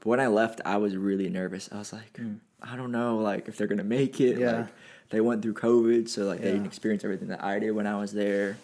But 0.00 0.06
when 0.06 0.20
I 0.20 0.28
left, 0.28 0.60
I 0.64 0.76
was 0.76 0.96
really 0.96 1.28
nervous. 1.28 1.68
I 1.72 1.78
was 1.78 1.92
like, 1.92 2.12
Mm. 2.18 2.38
I 2.62 2.76
don't 2.76 2.92
know, 2.92 3.16
like 3.18 3.48
if 3.48 3.56
they're 3.56 3.66
gonna 3.66 3.82
make 3.84 4.20
it. 4.20 4.38
Yeah. 4.38 4.52
Like 4.60 4.68
they 5.10 5.20
went 5.20 5.42
through 5.42 5.54
COVID, 5.54 6.08
so 6.08 6.24
like 6.24 6.40
they 6.40 6.52
didn't 6.52 6.66
experience 6.66 7.04
everything 7.04 7.28
that 7.28 7.42
I 7.42 7.58
did 7.58 7.70
when 7.72 7.86
I 7.86 7.96
was 7.98 8.12
there. 8.12 8.58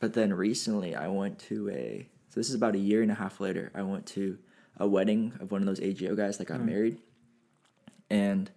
But 0.00 0.12
then 0.14 0.32
recently, 0.34 0.94
I 0.94 1.08
went 1.08 1.38
to 1.48 1.70
a. 1.70 2.06
So 2.30 2.40
this 2.40 2.48
is 2.50 2.54
about 2.54 2.74
a 2.74 2.78
year 2.78 3.00
and 3.02 3.10
a 3.10 3.14
half 3.14 3.40
later. 3.40 3.70
I 3.74 3.82
went 3.82 4.06
to 4.08 4.36
a 4.78 4.86
wedding 4.86 5.32
of 5.40 5.50
one 5.50 5.62
of 5.62 5.66
those 5.66 5.80
AGO 5.80 6.14
guys 6.14 6.36
that 6.38 6.46
got 6.46 6.60
Mm. 6.60 6.66
married, 6.66 6.98
and 8.10 8.50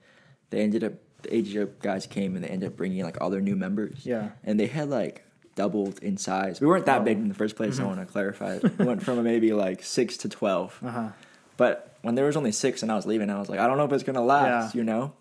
they 0.49 0.61
ended 0.61 0.83
up 0.83 0.93
the 1.21 1.35
AGO 1.35 1.67
guys 1.81 2.07
came 2.07 2.35
and 2.35 2.43
they 2.43 2.47
ended 2.47 2.67
up 2.69 2.77
bringing 2.77 3.03
like 3.03 3.19
all 3.21 3.29
their 3.29 3.41
new 3.41 3.55
members. 3.55 4.05
Yeah. 4.05 4.29
and 4.43 4.57
they 4.59 4.67
had 4.67 4.89
like 4.89 5.25
doubled 5.55 5.99
in 5.99 6.15
size. 6.17 6.61
We 6.61 6.67
weren't 6.67 6.85
that 6.85 7.01
Oh. 7.01 7.03
big 7.03 7.17
in 7.17 7.27
the 7.27 7.33
first 7.35 7.55
place. 7.57 7.79
I 7.79 7.83
want 7.83 7.99
to 7.99 8.05
clarify. 8.05 8.55
it. 8.55 8.77
We 8.79 8.85
went 8.85 9.03
from 9.03 9.21
maybe 9.23 9.51
like 9.53 9.83
six 9.83 10.15
to 10.17 10.29
twelve. 10.29 10.79
Uh 10.83 10.89
huh. 10.91 11.09
But 11.57 11.97
when 12.03 12.15
there 12.15 12.25
was 12.25 12.37
only 12.37 12.53
six 12.53 12.83
and 12.83 12.91
I 12.91 12.95
was 12.95 13.05
leaving, 13.05 13.29
I 13.29 13.37
was 13.39 13.49
like, 13.49 13.59
I 13.59 13.67
don't 13.67 13.75
know 13.77 13.83
if 13.85 13.91
it's 13.91 14.03
gonna 14.03 14.21
last, 14.23 14.73
Yeah. 14.75 14.79
you 14.79 14.85
know. 14.85 15.13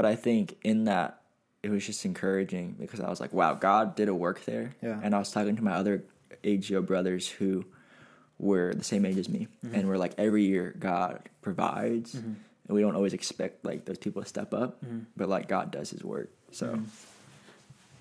But 0.00 0.06
I 0.08 0.16
think 0.16 0.56
in 0.62 0.84
that, 0.84 1.20
it 1.62 1.68
was 1.68 1.84
just 1.84 2.06
encouraging 2.06 2.74
because 2.80 3.00
I 3.00 3.10
was 3.10 3.20
like, 3.20 3.34
wow, 3.34 3.52
God 3.52 3.94
did 3.96 4.08
a 4.08 4.14
work 4.14 4.46
there. 4.46 4.74
Yeah. 4.82 4.98
And 5.02 5.14
I 5.14 5.18
was 5.18 5.30
talking 5.30 5.56
to 5.56 5.62
my 5.62 5.72
other 5.72 6.02
AGO 6.42 6.80
brothers 6.80 7.28
who 7.28 7.66
were 8.38 8.72
the 8.72 8.82
same 8.82 9.04
age 9.04 9.18
as 9.18 9.28
me, 9.28 9.46
Mm-hmm. 9.62 9.74
and 9.74 9.88
we're 9.90 9.98
like, 9.98 10.14
every 10.16 10.44
year 10.44 10.74
God 10.78 11.20
provides, 11.42 12.14
and 12.14 12.36
we 12.70 12.80
don't 12.80 12.94
always 12.96 13.12
expect 13.12 13.62
like 13.62 13.84
those 13.84 13.98
people 13.98 14.22
to 14.22 14.28
step 14.28 14.54
up, 14.54 14.82
Mm-hmm. 14.82 15.00
but 15.18 15.28
like 15.28 15.48
God 15.48 15.70
does 15.70 15.90
His 15.90 16.02
work. 16.02 16.30
So 16.50 16.80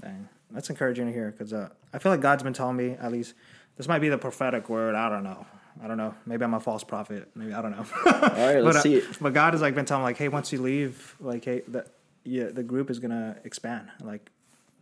Dang. 0.01 0.29
That's 0.51 0.69
encouraging 0.69 1.07
to 1.07 1.12
hear 1.12 1.31
because 1.31 1.51
uh, 1.51 1.67
I 1.93 1.99
feel 1.99 2.13
like 2.13 2.21
God's 2.21 2.43
been 2.43 2.53
telling 2.53 2.77
me 2.77 2.91
at 2.91 3.12
least 3.12 3.33
this 3.75 3.89
might 3.89 3.99
be 3.99 4.07
the 4.07 4.17
prophetic 4.17 4.69
word. 4.69 4.95
I 4.95 5.09
don't 5.09 5.25
know. 5.25 5.45
I 5.84 5.88
don't 5.88 5.97
know. 5.97 6.13
Maybe 6.25 6.43
I'm 6.43 6.53
a 6.53 6.60
false 6.60 6.84
prophet. 6.84 7.29
Maybe 7.36 7.53
I 7.53 7.62
don't 7.62 7.71
know. 7.71 7.86
all 8.05 8.12
right, 8.13 8.55
let's 8.62 8.63
but, 8.63 8.75
uh, 8.77 8.82
see 8.82 8.95
it. 8.95 9.05
but 9.21 9.34
God 9.34 9.53
has 9.53 9.62
like 9.62 9.75
been 9.75 9.86
telling 9.86 10.03
me 10.03 10.08
like, 10.08 10.17
hey, 10.17 10.27
once 10.27 10.51
you 10.51 10.62
leave, 10.62 11.15
like, 11.19 11.45
hey, 11.45 11.62
the 11.67 11.86
yeah, 12.23 12.45
the 12.45 12.63
group 12.63 12.89
is 12.89 12.99
gonna 12.99 13.38
expand. 13.43 13.88
Like, 14.03 14.29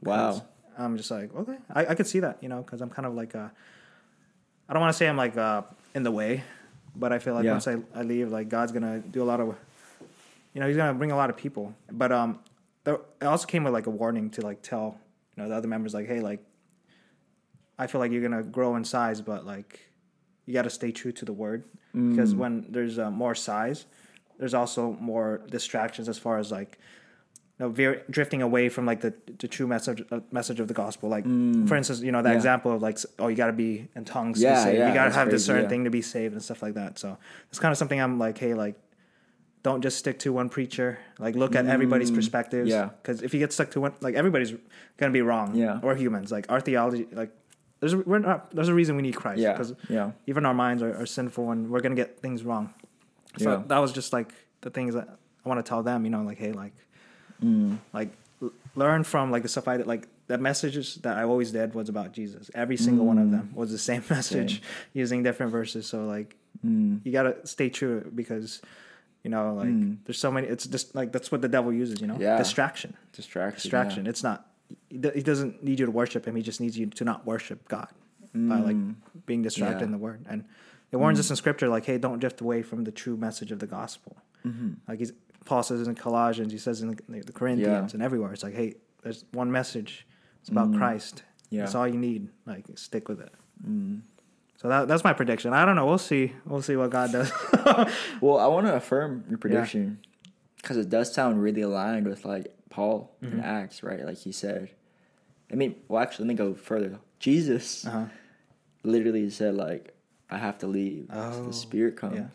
Wow. 0.04 0.44
I'm 0.78 0.96
just 0.98 1.10
like, 1.10 1.34
okay, 1.36 1.58
I, 1.74 1.88
I 1.88 1.96
could 1.96 2.06
see 2.08 2.20
that, 2.20 2.38
you 2.42 2.50
know, 2.50 2.62
because 2.62 2.82
I'm 2.82 2.90
kind 2.92 3.06
of 3.08 3.16
like, 3.16 3.34
uh, 3.36 3.48
I 4.70 4.74
don't 4.74 4.82
want 4.82 4.94
to 4.94 4.98
say 4.98 5.08
I'm 5.08 5.18
like 5.18 5.36
uh, 5.38 5.64
in 5.96 6.04
the 6.04 6.12
way, 6.12 6.44
but 6.96 7.12
I 7.12 7.20
feel 7.20 7.34
like 7.34 7.46
Yeah. 7.46 7.54
once 7.54 7.68
I, 7.68 7.78
I 7.96 8.04
leave, 8.04 8.32
like 8.32 8.50
God's 8.50 8.72
gonna 8.72 9.00
do 9.00 9.24
a 9.24 9.26
lot 9.26 9.40
of, 9.40 9.56
you 10.54 10.62
know, 10.62 10.68
He's 10.68 10.78
gonna 10.78 10.94
bring 10.94 11.12
a 11.12 11.16
lot 11.16 11.30
of 11.30 11.38
people. 11.38 11.74
But 11.92 12.12
um, 12.12 12.40
there, 12.84 13.00
it 13.22 13.26
also 13.26 13.46
came 13.48 13.64
with 13.64 13.74
like 13.74 13.88
a 13.88 13.92
warning 13.92 14.30
to 14.32 14.42
like 14.42 14.62
tell 14.62 15.00
you 15.36 15.44
know 15.44 15.50
the 15.50 15.56
other 15.56 15.68
members 15.68 15.94
like, 15.94 16.08
hey, 16.08 16.20
like, 16.22 16.44
I 17.80 17.88
feel 17.88 18.00
like 18.00 18.12
you're 18.12 18.22
gonna 18.22 18.44
grow 18.44 18.76
in 18.76 18.84
size, 18.84 19.22
but 19.22 19.46
like, 19.46 19.87
you 20.48 20.54
got 20.54 20.64
to 20.64 20.70
stay 20.72 20.92
true 20.92 21.12
to 21.12 21.26
the 21.26 21.34
word 21.34 21.64
because 21.94 22.34
Mm. 22.34 22.38
when 22.38 22.66
there's 22.70 22.98
uh, 22.98 23.12
more 23.12 23.36
size, 23.36 23.86
there's 24.40 24.54
also 24.56 24.98
more 25.00 25.42
distractions 25.50 26.08
as 26.10 26.18
far 26.18 26.38
as 26.40 26.52
like 26.52 26.80
you 27.60 27.66
know, 27.66 27.70
veer, 27.72 28.04
drifting 28.10 28.42
away 28.44 28.70
from 28.70 28.86
like 28.86 29.02
the, 29.02 29.14
the 29.40 29.48
true 29.48 29.66
message 29.68 30.04
uh, 30.12 30.20
message 30.32 30.60
of 30.60 30.68
the 30.68 30.74
gospel. 30.76 31.10
Like 31.10 31.26
for 31.68 31.76
instance, 31.76 32.00
you 32.02 32.12
know 32.12 32.22
that 32.22 32.30
Mm. 32.30 32.34
Yeah. 32.34 32.38
example 32.44 32.72
of 32.72 32.82
like 32.82 32.98
oh 33.20 33.28
you 33.30 33.36
got 33.36 33.48
to 33.48 33.54
be 33.68 33.88
in 33.96 34.06
tongues 34.06 34.42
Yeah, 34.42 34.50
to 34.52 34.56
be 34.58 34.64
saved. 34.64 34.78
yeah, 34.80 34.88
you 34.90 34.94
got 34.94 35.06
to 35.06 35.12
have 35.20 35.30
this 35.32 35.46
certain 35.46 35.68
thing 35.70 35.84
to 35.86 35.90
be 35.90 36.02
saved 36.02 36.34
and 36.34 36.42
stuff 36.42 36.62
like 36.62 36.76
that. 36.76 36.98
So 37.00 37.18
it's 37.50 37.60
kind 37.60 37.72
of 37.72 37.78
something 37.78 38.00
I'm 38.00 38.18
like, 38.20 38.38
hey, 38.38 38.54
like 38.54 38.76
don't 39.64 39.82
just 39.82 39.98
stick 39.98 40.20
to 40.20 40.32
one 40.32 40.50
preacher. 40.50 41.00
Like 41.20 41.36
look 41.36 41.56
at 41.56 41.66
everybody's 41.66 42.12
perspectives. 42.12 42.70
Mm. 42.70 42.74
yeah. 42.74 42.90
Because 43.02 43.22
if 43.24 43.34
you 43.34 43.40
get 43.40 43.52
stuck 43.52 43.72
to 43.72 43.82
one, 43.82 43.94
like 44.02 44.16
everybody's 44.16 44.54
gonna 44.98 45.12
be 45.12 45.22
wrong. 45.22 45.56
Yeah. 45.56 45.80
We're 45.82 45.96
humans. 45.96 46.32
Like 46.32 46.46
our 46.52 46.62
theology, 46.62 47.08
like 47.12 47.32
there's 47.80 47.94
a, 47.94 47.98
we're 48.00 48.20
not 48.20 48.52
there's 48.52 48.70
a 48.70 48.74
reason 48.74 48.96
we 48.96 49.02
need 49.04 49.16
Christ. 49.16 49.40
Yeah, 49.40 49.54
Because 49.54 49.74
yeah. 49.90 50.12
even 50.26 50.46
our 50.46 50.54
minds 50.54 50.82
are, 50.84 50.96
are 51.02 51.06
sinful 51.06 51.52
and 51.52 51.70
we're 51.70 51.82
gonna 51.82 51.96
get 51.96 52.20
things 52.20 52.44
wrong. 52.44 52.74
So 53.38 53.52
Yeah. 53.52 53.64
that 53.68 53.78
was 53.80 53.92
just 53.92 54.14
like 54.14 54.34
the 54.62 54.70
things 54.70 54.94
that 54.96 55.08
I 55.46 55.50
want 55.50 55.64
to 55.64 55.68
tell 55.70 55.84
them. 55.84 56.04
You 56.06 56.12
know, 56.12 56.24
like 56.24 56.38
hey, 56.38 56.52
like 56.54 56.74
Mm. 57.44 57.78
like 57.94 58.10
l- 58.42 58.52
learn 58.76 59.04
from 59.04 59.30
like 59.32 59.44
the 59.44 59.50
stuff 59.50 59.68
I 59.68 59.78
did. 59.78 59.86
Like 59.86 60.08
the 60.26 60.38
messages 60.40 60.96
that 61.04 61.18
I 61.18 61.24
always 61.24 61.52
did 61.52 61.76
was 61.76 61.88
about 61.88 62.12
Jesus. 62.12 62.50
Every 62.56 62.78
single 62.78 63.06
one 63.06 63.20
of 63.20 63.30
them 63.30 63.52
was 63.54 63.72
the 63.72 63.78
same 63.78 64.04
message 64.10 64.62
using 64.94 65.22
different 65.24 65.52
verses. 65.52 65.86
So 65.88 66.06
like 66.06 66.36
Mm. 66.66 67.02
you 67.04 67.12
gotta 67.12 67.36
stay 67.46 67.70
true 67.70 68.12
because 68.16 68.60
you 69.24 69.30
know 69.30 69.54
like 69.54 69.68
Mm. 69.70 69.98
there's 70.06 70.18
so 70.18 70.32
many. 70.32 70.48
It's 70.48 70.66
just 70.66 70.96
like 70.96 71.12
that's 71.12 71.32
what 71.32 71.42
the 71.44 71.48
devil 71.48 71.72
uses. 71.72 72.02
You 72.02 72.08
know, 72.08 72.18
Yeah. 72.20 72.38
distraction, 72.40 72.96
Distraction. 73.14 73.62
distraction. 73.62 74.08
It's 74.08 74.24
not. 74.24 74.48
He 74.90 74.98
doesn't 75.00 75.64
need 75.64 75.80
you 75.80 75.86
to 75.86 75.92
worship 75.92 76.26
him. 76.28 76.36
He 76.36 76.42
just 76.42 76.60
needs 76.62 76.78
you 76.78 76.88
to 76.88 77.04
not 77.04 77.26
worship 77.26 77.68
God 77.68 77.88
by 78.34 78.60
like 78.60 78.76
being 79.26 79.42
distracted 79.42 79.78
Mm. 79.78 79.80
Yeah. 79.80 79.86
in 79.86 79.92
the 79.92 79.98
word. 79.98 80.26
And 80.30 80.46
it 80.92 80.98
warns 80.98 81.20
us 81.20 81.30
in 81.30 81.36
scripture 81.36 81.68
like, 81.70 81.86
hey, 81.86 81.98
don't 81.98 82.20
drift 82.20 82.42
away 82.42 82.62
from 82.62 82.84
the 82.84 82.92
true 82.92 83.18
message 83.18 83.52
of 83.52 83.60
the 83.60 83.68
gospel. 83.68 84.18
Mm-hmm. 84.46 84.74
Like 84.88 85.00
he's, 85.00 85.12
Paul 85.46 85.64
says 85.64 85.88
in 85.88 85.96
Colossians, 85.96 86.52
he 86.52 86.58
says 86.58 86.82
in 86.82 86.90
the, 87.08 87.20
the 87.22 87.32
Corinthians 87.32 87.92
Yeah. 87.92 87.96
and 87.96 88.04
everywhere. 88.04 88.32
It's 88.34 88.44
like, 88.44 88.54
hey, 88.56 88.76
there's 89.02 89.26
one 89.32 89.52
message. 89.52 90.06
It's 90.42 90.50
about 90.50 90.74
Christ. 90.76 91.16
Mm. 91.18 91.22
Yeah. 91.50 91.62
That's 91.62 91.76
all 91.76 91.88
you 91.88 91.98
need. 91.98 92.30
Like 92.46 92.66
stick 92.76 93.08
with 93.10 93.22
it. 93.22 93.34
Mm. 93.68 94.02
So 94.62 94.68
that, 94.70 94.88
that's 94.88 95.04
my 95.04 95.14
prediction. 95.14 95.54
I 95.54 95.66
don't 95.66 95.76
know. 95.76 95.86
We'll 95.86 95.98
see. 95.98 96.34
We'll 96.46 96.62
see 96.62 96.76
what 96.76 96.90
God 96.92 97.12
does. 97.12 97.32
Well, 98.22 98.38
I 98.40 98.48
want 98.48 98.66
to 98.68 98.74
affirm 98.76 99.24
your 99.30 99.38
prediction 99.38 100.00
because 100.58 100.78
it 100.78 100.90
does 100.90 101.14
sound 101.14 101.42
really 101.42 101.62
aligned 101.62 102.08
with 102.08 102.26
like 102.26 102.54
Paul 102.70 103.16
Mm-hmm. 103.24 103.40
in 103.40 103.44
Acts, 103.44 103.84
right? 103.84 104.06
Like 104.06 104.18
he 104.18 104.32
said. 104.32 104.70
I 105.52 105.56
mean, 105.56 105.76
well, 105.88 106.02
actually, 106.04 106.26
let 106.26 106.30
me 106.30 106.36
go 106.36 106.54
further. 106.54 107.00
Jesus 107.20 107.86
uh-huh. 107.86 108.06
literally 108.84 109.30
said 109.30 109.56
like, 109.56 109.96
"I 110.30 110.38
have 110.38 110.58
to 110.60 110.68
leave. 110.68 111.08
so 111.12 111.18
Oh, 111.20 111.46
the 111.48 111.54
Spirit 111.54 111.96
comes." 111.96 112.18
yeah. 112.18 112.28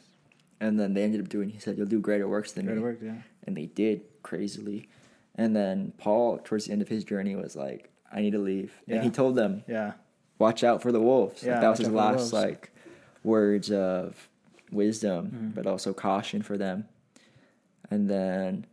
And 0.61 0.79
then 0.79 0.95
they 0.95 1.03
ended 1.03 1.21
up 1.21 1.29
doing. 1.29 1.51
He 1.51 1.59
said, 1.59 1.77
"You'll 1.77 1.87
do 1.87 2.01
greater 2.01 2.27
works 2.29 2.53
than 2.53 2.65
Greater 2.67 2.81
me." 2.81 2.85
works, 2.85 3.03
yeah. 3.03 3.23
And 3.47 3.57
they 3.57 3.67
did 3.67 4.03
crazily. 4.23 4.89
And 5.35 5.55
then 5.57 5.93
Paul, 5.99 6.39
towards 6.39 6.67
the 6.67 6.73
end 6.73 6.83
of 6.83 6.89
his 6.89 7.05
journey, 7.05 7.35
was 7.37 7.55
like, 7.57 7.91
"I 8.13 8.21
need 8.21 8.33
to 8.33 8.39
leave." 8.39 8.73
Yeah. 8.87 8.97
And 8.97 9.05
he 9.05 9.11
told 9.11 9.35
them, 9.35 9.65
Yeah. 9.69 9.93
watch 10.39 10.63
out 10.65 10.81
for 10.83 10.91
the 10.93 11.01
wolves. 11.01 11.43
Like, 11.43 11.51
Yeah, 11.53 11.61
that 11.61 11.69
was 11.69 11.79
his 11.79 11.89
out 11.89 11.91
for 11.91 11.97
the 11.97 12.03
last 12.19 12.33
like 12.33 12.71
words 13.25 13.71
of 13.71 14.29
wisdom, 14.71 15.27
Mm-hmm. 15.27 15.49
but 15.51 15.67
also 15.67 15.93
caution 15.93 16.43
for 16.43 16.57
them. 16.57 16.87
And 17.91 18.09
then 18.09 18.67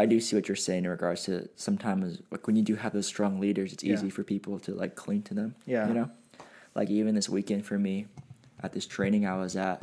I 0.00 0.06
do 0.06 0.18
see 0.20 0.34
what 0.36 0.48
you're 0.48 0.56
saying 0.56 0.84
in 0.84 0.90
regards 0.90 1.24
to 1.24 1.48
sometimes 1.56 2.20
like 2.30 2.46
when 2.46 2.56
you 2.56 2.62
do 2.62 2.74
have 2.76 2.92
those 2.92 3.06
strong 3.06 3.38
leaders, 3.40 3.72
it's 3.72 3.84
Yeah. 3.84 3.94
easy 3.94 4.10
for 4.10 4.22
people 4.24 4.58
to 4.60 4.74
like 4.74 4.94
cling 4.94 5.22
to 5.24 5.34
them. 5.34 5.54
Yeah. 5.66 5.86
You 5.88 5.94
know? 5.94 6.10
Like 6.74 6.88
even 6.90 7.14
this 7.14 7.28
weekend 7.28 7.66
for 7.66 7.78
me, 7.78 8.06
at 8.62 8.72
this 8.72 8.86
training 8.86 9.26
I 9.26 9.36
was 9.36 9.56
at, 9.56 9.82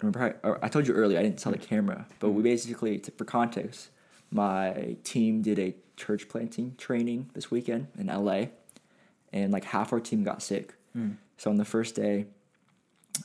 remember 0.00 0.38
I, 0.44 0.66
I 0.66 0.68
told 0.68 0.86
you 0.88 0.94
earlier 0.94 1.18
I 1.18 1.22
didn't 1.22 1.38
tell 1.38 1.52
the 1.52 1.58
camera, 1.58 2.06
but 2.20 2.28
Mm-hmm. 2.28 2.36
we 2.36 2.42
basically, 2.42 2.98
to, 2.98 3.10
for 3.12 3.24
context, 3.24 3.88
my 4.30 4.96
team 5.04 5.42
did 5.42 5.58
a 5.58 5.74
church 5.96 6.28
planting 6.28 6.74
training 6.76 7.30
this 7.34 7.50
weekend 7.50 7.86
in 7.98 8.06
LA, 8.08 8.46
and 9.32 9.52
like 9.52 9.64
half 9.64 9.92
our 9.92 10.00
team 10.00 10.24
got 10.24 10.42
sick. 10.42 10.74
Mm. 10.96 11.16
So 11.38 11.50
on 11.50 11.56
the 11.56 11.64
first 11.64 11.94
day, 11.94 12.26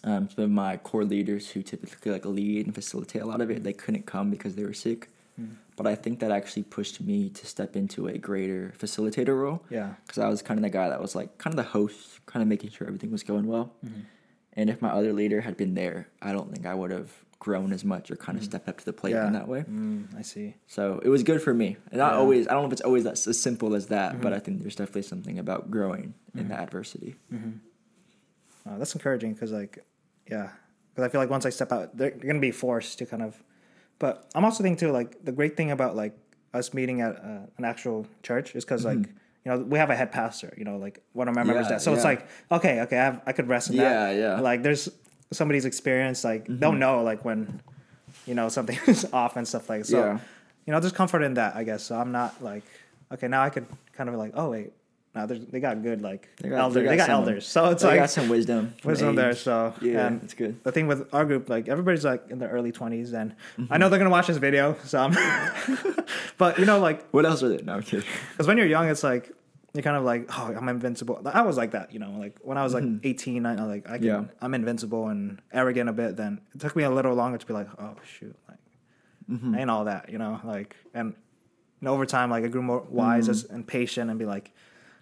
um, 0.03 0.29
some 0.29 0.43
of 0.45 0.51
my 0.51 0.77
core 0.77 1.03
leaders 1.03 1.49
who 1.49 1.61
typically 1.63 2.11
like 2.11 2.25
lead 2.25 2.65
and 2.65 2.73
facilitate 2.75 3.21
a 3.21 3.25
lot 3.25 3.41
of 3.41 3.49
it, 3.51 3.63
they 3.63 3.73
couldn't 3.73 4.05
come 4.05 4.29
because 4.29 4.55
they 4.55 4.63
were 4.63 4.73
sick. 4.73 5.09
Mm. 5.71 5.75
But 5.77 5.87
I 5.87 5.95
think 5.95 6.19
that 6.19 6.31
actually 6.31 6.63
pushed 6.63 7.01
me 7.01 7.29
to 7.29 7.45
step 7.45 7.75
into 7.75 8.07
a 8.07 8.17
greater 8.17 8.73
facilitator 8.77 9.35
role 9.41 9.63
Yeah. 9.69 9.93
because 10.05 10.17
I 10.19 10.27
was 10.29 10.41
kind 10.41 10.57
of 10.59 10.63
the 10.63 10.69
guy 10.69 10.89
that 10.89 11.01
was 11.01 11.15
like 11.15 11.37
kind 11.37 11.53
of 11.53 11.57
the 11.57 11.71
host, 11.71 12.25
kind 12.25 12.41
of 12.43 12.47
making 12.49 12.69
sure 12.71 12.87
everything 12.87 13.11
was 13.11 13.23
going 13.23 13.47
well. 13.47 13.73
Mm-hmm. 13.85 14.01
And 14.53 14.69
if 14.69 14.81
my 14.81 14.89
other 14.89 15.13
leader 15.13 15.41
had 15.41 15.55
been 15.57 15.73
there, 15.75 16.07
I 16.21 16.33
don't 16.33 16.51
think 16.53 16.65
I 16.65 16.73
would 16.75 16.91
have 16.91 17.09
grown 17.39 17.73
as 17.73 17.83
much 17.83 18.11
or 18.11 18.15
kind 18.17 18.37
of 18.37 18.43
stepped 18.43 18.67
up 18.69 18.77
to 18.77 18.85
the 18.85 18.93
plate 18.93 19.13
Mm. 19.15 19.21
yeah. 19.21 19.27
in 19.27 19.33
that 19.33 19.47
way. 19.47 19.61
Mm, 19.61 20.15
I 20.17 20.21
see. 20.21 20.55
So 20.67 20.99
it 21.03 21.09
was 21.09 21.23
good 21.23 21.41
for 21.41 21.53
me. 21.53 21.77
And 21.89 21.97
not 21.97 22.05
Yeah. 22.07 22.11
Mm-hmm. 22.11 22.19
always, 22.19 22.47
I 22.47 22.51
don't 22.53 22.61
know 22.63 22.67
if 22.67 22.73
it's 22.73 22.81
always 22.81 23.03
that 23.05 23.13
as 23.27 23.39
simple 23.41 23.73
as 23.73 23.87
that, 23.87 24.21
but 24.21 24.31
I 24.33 24.39
think 24.39 24.61
there's 24.61 24.75
definitely 24.75 25.03
something 25.03 25.39
about 25.39 25.71
growing 25.71 26.13
in 26.35 26.49
the 26.49 26.55
adversity. 26.55 27.15
Uh, 27.33 28.77
that's 28.77 28.93
encouraging 28.93 29.33
because, 29.33 29.51
like, 29.51 29.83
yeah, 30.29 30.49
because 30.93 31.03
I 31.05 31.09
feel 31.09 31.19
like 31.19 31.31
once 31.31 31.45
I 31.47 31.49
step 31.49 31.71
out, 31.71 31.97
they're, 31.97 32.11
they're 32.11 32.27
gonna 32.27 32.39
be 32.39 32.51
forced 32.51 32.99
to 32.99 33.05
kind 33.07 33.23
of. 33.23 33.41
But 34.01 34.25
I'm 34.33 34.43
also 34.43 34.63
thinking 34.63 34.87
too, 34.87 34.91
like, 34.91 35.23
the 35.23 35.31
great 35.31 35.55
thing 35.55 35.69
about 35.69 35.95
like 35.95 36.17
us 36.55 36.73
meeting 36.73 37.01
at 37.01 37.17
uh, 37.17 37.45
an 37.59 37.65
actual 37.65 38.07
church 38.23 38.55
is 38.55 38.65
because 38.65 38.83
like 38.83 38.97
you 38.97 39.05
know 39.45 39.59
we 39.59 39.77
have 39.77 39.91
a 39.91 39.95
head 39.95 40.11
pastor, 40.11 40.51
you 40.57 40.65
know, 40.65 40.77
like 40.77 41.03
one 41.13 41.27
of 41.27 41.35
my 41.35 41.43
members 41.43 41.65
Mm-hmm. 41.65 41.73
Yeah, 41.73 41.77
that. 41.77 41.83
So 41.83 41.93
it's 41.93 42.03
like 42.03 42.27
okay, 42.51 42.81
okay, 42.81 42.97
I, 42.97 43.03
have, 43.03 43.21
I 43.27 43.31
could 43.31 43.47
rest 43.47 43.69
in 43.69 43.77
that. 43.77 43.83
Yeah, 43.83 44.11
yeah. 44.11 44.33
Mm-hmm. 44.33 44.41
Like 44.41 44.63
there's 44.63 44.89
somebody's 45.31 45.65
experience, 45.65 46.23
like 46.23 46.47
they'll 46.49 46.73
know 46.73 47.03
like 47.03 47.23
when 47.23 47.61
you 48.25 48.33
know 48.33 48.49
something 48.49 48.77
is 48.87 49.05
off 49.13 49.37
and 49.37 49.47
stuff 49.47 49.69
like 49.69 49.85
so. 49.85 49.99
Yeah. 49.99 50.19
You 50.65 50.73
know, 50.73 50.79
there's 50.79 50.93
comfort 50.93 51.21
in 51.21 51.35
that, 51.35 51.55
I 51.55 51.63
guess. 51.63 51.83
So 51.83 51.95
I'm 51.95 52.11
not 52.11 52.43
like 52.43 52.63
okay, 53.13 53.27
now 53.27 53.43
I 53.43 53.51
could 53.51 53.67
kind 53.93 54.09
of 54.09 54.15
like 54.15 54.31
oh 54.33 54.49
wait. 54.49 54.73
Now 55.13 55.25
they 55.25 55.59
got 55.59 55.83
good 55.83 56.01
like 56.01 56.29
They 56.41 56.47
got- 56.49 56.59
elders. 56.59 56.83
they 56.83 56.89
They 56.89 56.95
got 56.97 57.07
got, 57.07 57.13
elders, 57.19 57.45
so 57.47 57.69
it's 57.71 57.81
They 57.83 57.89
like 57.89 57.99
got 57.99 58.09
some 58.09 58.29
wisdom. 58.29 58.73
wisdom 58.85 59.09
age. 59.09 59.15
there. 59.17 59.33
So 59.35 59.73
Yeah, 59.81 60.07
and 60.07 60.23
it's 60.23 60.33
good. 60.33 60.63
The 60.63 60.71
thing 60.71 60.87
with 60.87 61.13
our 61.13 61.25
group, 61.25 61.49
like 61.49 61.67
everybody's 61.67 62.05
like 62.05 62.29
in 62.29 62.39
their 62.39 62.49
early 62.49 62.71
twenties, 62.71 63.11
and 63.13 63.31
Mm-hmm. 63.57 63.73
I 63.73 63.77
know 63.77 63.89
they're 63.89 63.99
gonna 63.99 64.09
watch 64.09 64.27
this 64.27 64.37
video. 64.37 64.77
So, 64.85 64.99
I'm 64.99 65.13
but 66.37 66.59
you 66.59 66.65
know, 66.65 66.79
like 66.79 67.07
What 67.11 67.25
else 67.25 67.43
are 67.43 67.49
there? 67.49 67.61
No, 67.63 67.73
I'm 67.73 67.81
kidding. 67.83 68.05
because 68.31 68.47
when 68.47 68.57
you're 68.57 68.67
young, 68.67 68.89
it's 68.89 69.03
like 69.03 69.31
you're 69.73 69.83
kind 69.83 69.95
of 69.95 70.03
like, 70.03 70.27
oh, 70.37 70.53
I'm 70.53 70.67
invincible. 70.67 71.21
I 71.25 71.41
was 71.43 71.55
like 71.55 71.71
that, 71.71 71.93
you 71.93 71.99
know. 71.99 72.11
Like 72.17 72.37
when 72.41 72.57
I 72.57 72.63
was 72.63 72.73
like 72.73 72.83
18, 73.03 73.45
I, 73.45 73.55
like 73.65 73.89
I 73.89 73.97
can, 73.97 74.07
Mm-hmm. 74.07 74.23
Yeah. 74.23 74.23
I'm 74.41 74.53
invincible 74.53 75.07
and 75.07 75.41
arrogant 75.53 75.89
a 75.89 75.93
bit. 75.93 76.17
Then 76.17 76.41
it 76.53 76.59
took 76.59 76.75
me 76.75 76.83
a 76.83 76.89
little 76.89 77.15
longer 77.15 77.37
to 77.37 77.45
be 77.45 77.53
like, 77.53 77.67
oh 77.79 77.95
shoot, 78.03 78.35
like 78.49 78.57
Mm-hmm. 79.29 79.55
I 79.55 79.59
ain't 79.61 79.69
all 79.69 79.85
that, 79.85 80.09
you 80.09 80.17
know. 80.17 80.39
Like 80.43 80.75
and, 80.93 81.13
and 81.79 81.89
over 81.89 82.05
time, 82.05 82.29
like 82.29 82.43
I 82.43 82.47
grew 82.47 82.61
more 82.61 82.81
wise 82.89 83.27
Mm. 83.27 83.31
as, 83.31 83.43
and 83.45 83.65
patient, 83.67 84.09
and 84.09 84.19
be 84.19 84.25
like, 84.25 84.51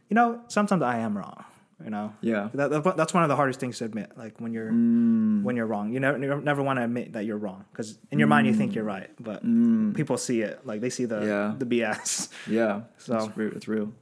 you 0.10 0.16
know, 0.16 0.41
sometimes 0.47 0.82
I 0.82 0.97
am 0.99 1.18
wrong. 1.18 1.45
You 1.84 1.89
know. 1.91 2.14
Yeah. 2.20 2.49
That, 2.55 2.72
that- 2.72 2.97
that's 2.97 3.14
one 3.14 3.24
of 3.24 3.30
the 3.30 3.38
hardest 3.38 3.62
things 3.62 3.78
to 3.78 3.86
admit. 3.86 4.12
Like 4.18 4.39
when 4.41 4.51
you're 4.51 4.70
Mm. 4.70 5.43
when 5.43 5.55
you're 5.55 5.66
wrong, 5.66 5.93
you 5.93 6.01
never 6.01 6.18
you 6.18 6.41
never 6.41 6.62
want 6.62 6.78
to 6.80 6.84
admit 6.84 7.14
that 7.14 7.24
you're 7.24 7.38
wrong 7.38 7.64
because 7.72 7.97
in 8.12 8.20
your 8.20 8.28
mind 8.28 8.47
you 8.47 8.53
think 8.53 8.76
you're 8.76 8.84
right, 8.84 9.10
but 9.18 9.45
Mm. 9.45 9.95
people 9.95 10.18
see 10.18 10.41
it. 10.41 10.66
Like 10.66 10.82
they 10.82 10.89
see 10.89 11.05
the 11.05 11.22
Yeah. 11.26 11.55
the 11.57 11.66
BS. 11.66 12.28
Yeah. 12.49 12.82
So- 12.97 13.16
it's 13.18 13.38
real. 13.38 13.51
It's 13.55 13.68
real. 13.70 13.93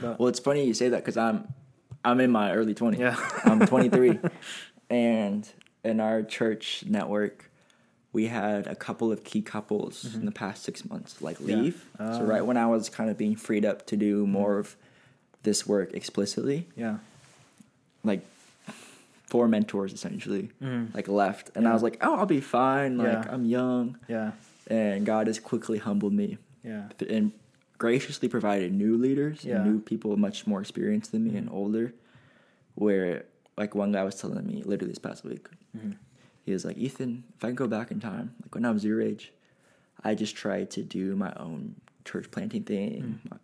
But- 0.00 0.18
Well, 0.18 0.28
it's 0.28 0.40
funny 0.40 0.64
you 0.66 0.74
say 0.74 0.88
that 0.88 0.96
because 1.04 1.16
I'm 1.16 1.46
I'm 2.04 2.18
in 2.20 2.32
my 2.32 2.52
early 2.52 2.74
twenties. 2.74 3.00
Yeah. 3.00 3.16
I'm 3.44 3.60
23, 3.66 4.18
and 4.90 5.48
in 5.84 6.00
our 6.00 6.22
church 6.22 6.84
network, 6.88 7.50
we 8.12 8.26
had 8.26 8.66
a 8.66 8.74
couple 8.74 9.10
of 9.12 9.24
key 9.24 9.42
couples 9.42 10.14
in 10.14 10.24
the 10.26 10.32
past 10.32 10.64
six 10.64 10.84
months 10.88 11.22
like 11.22 11.38
Mm-hmm. 11.38 11.48
Yeah. 11.50 11.56
leave. 11.56 11.84
so 11.98 12.04
Oh. 12.20 12.24
right 12.24 12.44
when 12.44 12.56
I 12.56 12.66
was 12.66 12.88
kind 12.88 13.10
of 13.10 13.16
being 13.16 13.36
freed 13.36 13.64
up 13.64 13.86
to 13.86 13.96
do 13.96 14.26
more 14.26 14.58
of 14.58 14.76
this 15.44 15.66
work 15.66 15.94
explicitly, 15.94 16.66
Yeah. 16.76 16.98
like 18.02 18.20
four 19.26 19.46
mentors 19.48 19.92
essentially 19.92 20.50
Mm. 20.60 20.94
like 20.94 21.08
left, 21.08 21.50
and 21.54 21.66
I 21.68 21.72
was 21.72 21.82
like, 21.82 21.98
oh, 22.02 22.16
I'll 22.16 22.26
be 22.26 22.40
fine. 22.40 22.98
Like 22.98 23.24
Yeah. 23.24 23.32
I'm 23.34 23.44
young, 23.44 23.96
Yeah. 24.08 24.32
and 24.66 25.06
God 25.06 25.26
has 25.28 25.38
quickly 25.38 25.78
humbled 25.78 26.12
me 26.12 26.38
Yeah. 26.62 26.88
and 27.08 27.32
graciously 27.78 28.28
provided 28.28 28.72
new 28.72 28.96
leaders 28.96 29.44
Yeah. 29.44 29.56
and 29.62 29.72
new 29.72 29.80
people 29.80 30.16
much 30.16 30.46
more 30.46 30.60
experienced 30.60 31.12
than 31.12 31.24
me 31.24 31.36
and 31.36 31.48
older. 31.50 31.92
Where 32.74 33.24
like 33.56 33.74
one 33.74 33.92
guy 33.92 34.02
was 34.02 34.16
telling 34.16 34.44
me 34.46 34.62
literally 34.64 34.90
this 34.92 34.98
past 34.98 35.22
week, 35.24 35.48
Mhm. 35.76 35.94
he 36.44 36.52
was 36.52 36.64
like, 36.64 36.76
Ethan, 36.76 37.22
if 37.36 37.44
I 37.44 37.48
can 37.48 37.54
go 37.54 37.68
back 37.68 37.90
in 37.90 38.00
time, 38.00 38.34
like 38.42 38.54
when 38.54 38.64
I 38.64 38.70
was 38.72 38.84
your 38.84 39.00
age, 39.00 39.32
I 40.02 40.14
just 40.14 40.34
tried 40.34 40.70
to 40.72 40.82
do 40.82 41.14
my 41.16 41.32
own 41.36 41.76
church 42.04 42.30
planting 42.30 42.64
thing. 42.64 43.20
Mm. 43.28 43.38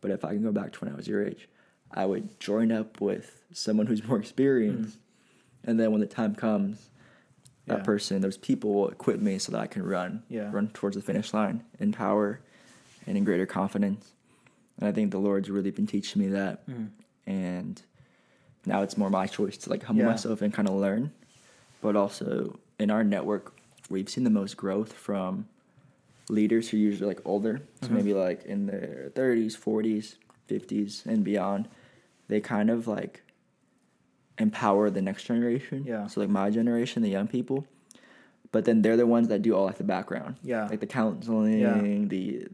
But 0.00 0.10
if 0.10 0.24
I 0.24 0.30
can 0.30 0.42
go 0.42 0.52
back 0.52 0.72
to 0.72 0.80
when 0.84 0.92
I 0.92 0.96
was 0.96 1.08
your 1.08 1.24
age, 1.24 1.48
I 1.90 2.04
would 2.06 2.38
join 2.40 2.70
up 2.72 3.00
with 3.00 3.42
someone 3.52 3.86
who's 3.86 4.04
more 4.06 4.18
experienced. 4.18 4.98
And 5.64 5.80
then 5.80 5.90
when 5.92 6.00
the 6.00 6.06
time 6.06 6.34
comes, 6.34 6.90
that 7.66 7.78
Yeah. 7.78 7.84
person, 7.84 8.20
those 8.22 8.36
people 8.36 8.72
will 8.74 8.88
equip 8.88 9.20
me 9.20 9.38
so 9.38 9.50
that 9.52 9.60
I 9.60 9.66
can 9.66 9.82
run, 9.82 10.22
Yeah. 10.28 10.50
run 10.52 10.68
towards 10.68 10.96
the 10.96 11.02
finish 11.02 11.34
line 11.34 11.64
in 11.80 11.92
power 11.92 12.40
and 13.06 13.16
in 13.16 13.24
greater 13.24 13.46
confidence. 13.46 14.12
And 14.78 14.86
I 14.88 14.92
think 14.92 15.10
the 15.10 15.18
Lord's 15.18 15.50
really 15.50 15.70
been 15.70 15.86
teaching 15.86 16.20
me 16.22 16.28
that. 16.28 16.66
Mm. 16.68 16.90
And 17.26 17.82
now 18.64 18.82
it's 18.82 18.96
more 18.96 19.10
my 19.10 19.26
choice 19.26 19.56
to 19.58 19.70
like 19.70 19.82
humble 19.84 20.04
Yeah. 20.04 20.10
myself 20.10 20.42
and 20.42 20.52
kind 20.52 20.68
of 20.68 20.74
learn. 20.74 21.12
But 21.80 21.96
also 21.96 22.58
in 22.78 22.90
our 22.90 23.02
network, 23.02 23.52
we've 23.88 24.08
seen 24.08 24.24
the 24.24 24.30
most 24.30 24.56
growth 24.56 24.92
from 24.92 25.48
leaders 26.28 26.68
who 26.68 26.76
are 26.76 26.80
usually 26.80 27.08
like 27.08 27.20
older, 27.24 27.62
so 27.80 27.88
Mhm. 27.88 27.92
maybe 27.92 28.14
like 28.14 28.44
in 28.44 28.66
their 28.66 29.10
30s, 29.14 29.56
40s, 29.56 30.16
50s, 30.48 31.04
and 31.06 31.22
beyond. 31.24 31.68
They 32.28 32.40
kind 32.40 32.70
of 32.70 32.88
like 32.88 33.22
empower 34.38 34.90
the 34.90 35.00
next 35.02 35.24
generation. 35.24 35.84
Yeah. 35.86 36.06
So 36.08 36.20
like 36.20 36.28
my 36.30 36.50
generation, 36.50 37.02
the 37.02 37.08
young 37.10 37.28
people. 37.28 37.66
But 38.52 38.64
then 38.64 38.82
they're 38.82 38.96
the 38.96 39.06
ones 39.06 39.28
that 39.28 39.42
do 39.42 39.54
all 39.54 39.64
like 39.64 39.78
the 39.78 39.84
background. 39.84 40.36
Yeah. 40.42 40.66
Like 40.68 40.80
the 40.80 40.86
counseling, 40.86 42.08
the 42.08 42.48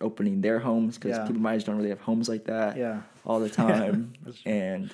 opening 0.00 0.40
their 0.42 0.58
homes 0.58 0.96
because 0.98 1.16
Yeah. 1.16 1.26
people 1.26 1.40
my 1.40 1.54
age 1.54 1.64
don't 1.64 1.76
really 1.76 1.88
have 1.90 2.00
homes 2.00 2.28
like 2.28 2.44
that 2.44 2.76
Yeah. 2.76 3.02
all 3.24 3.40
the 3.40 3.48
time. 3.64 4.12
And 4.44 4.92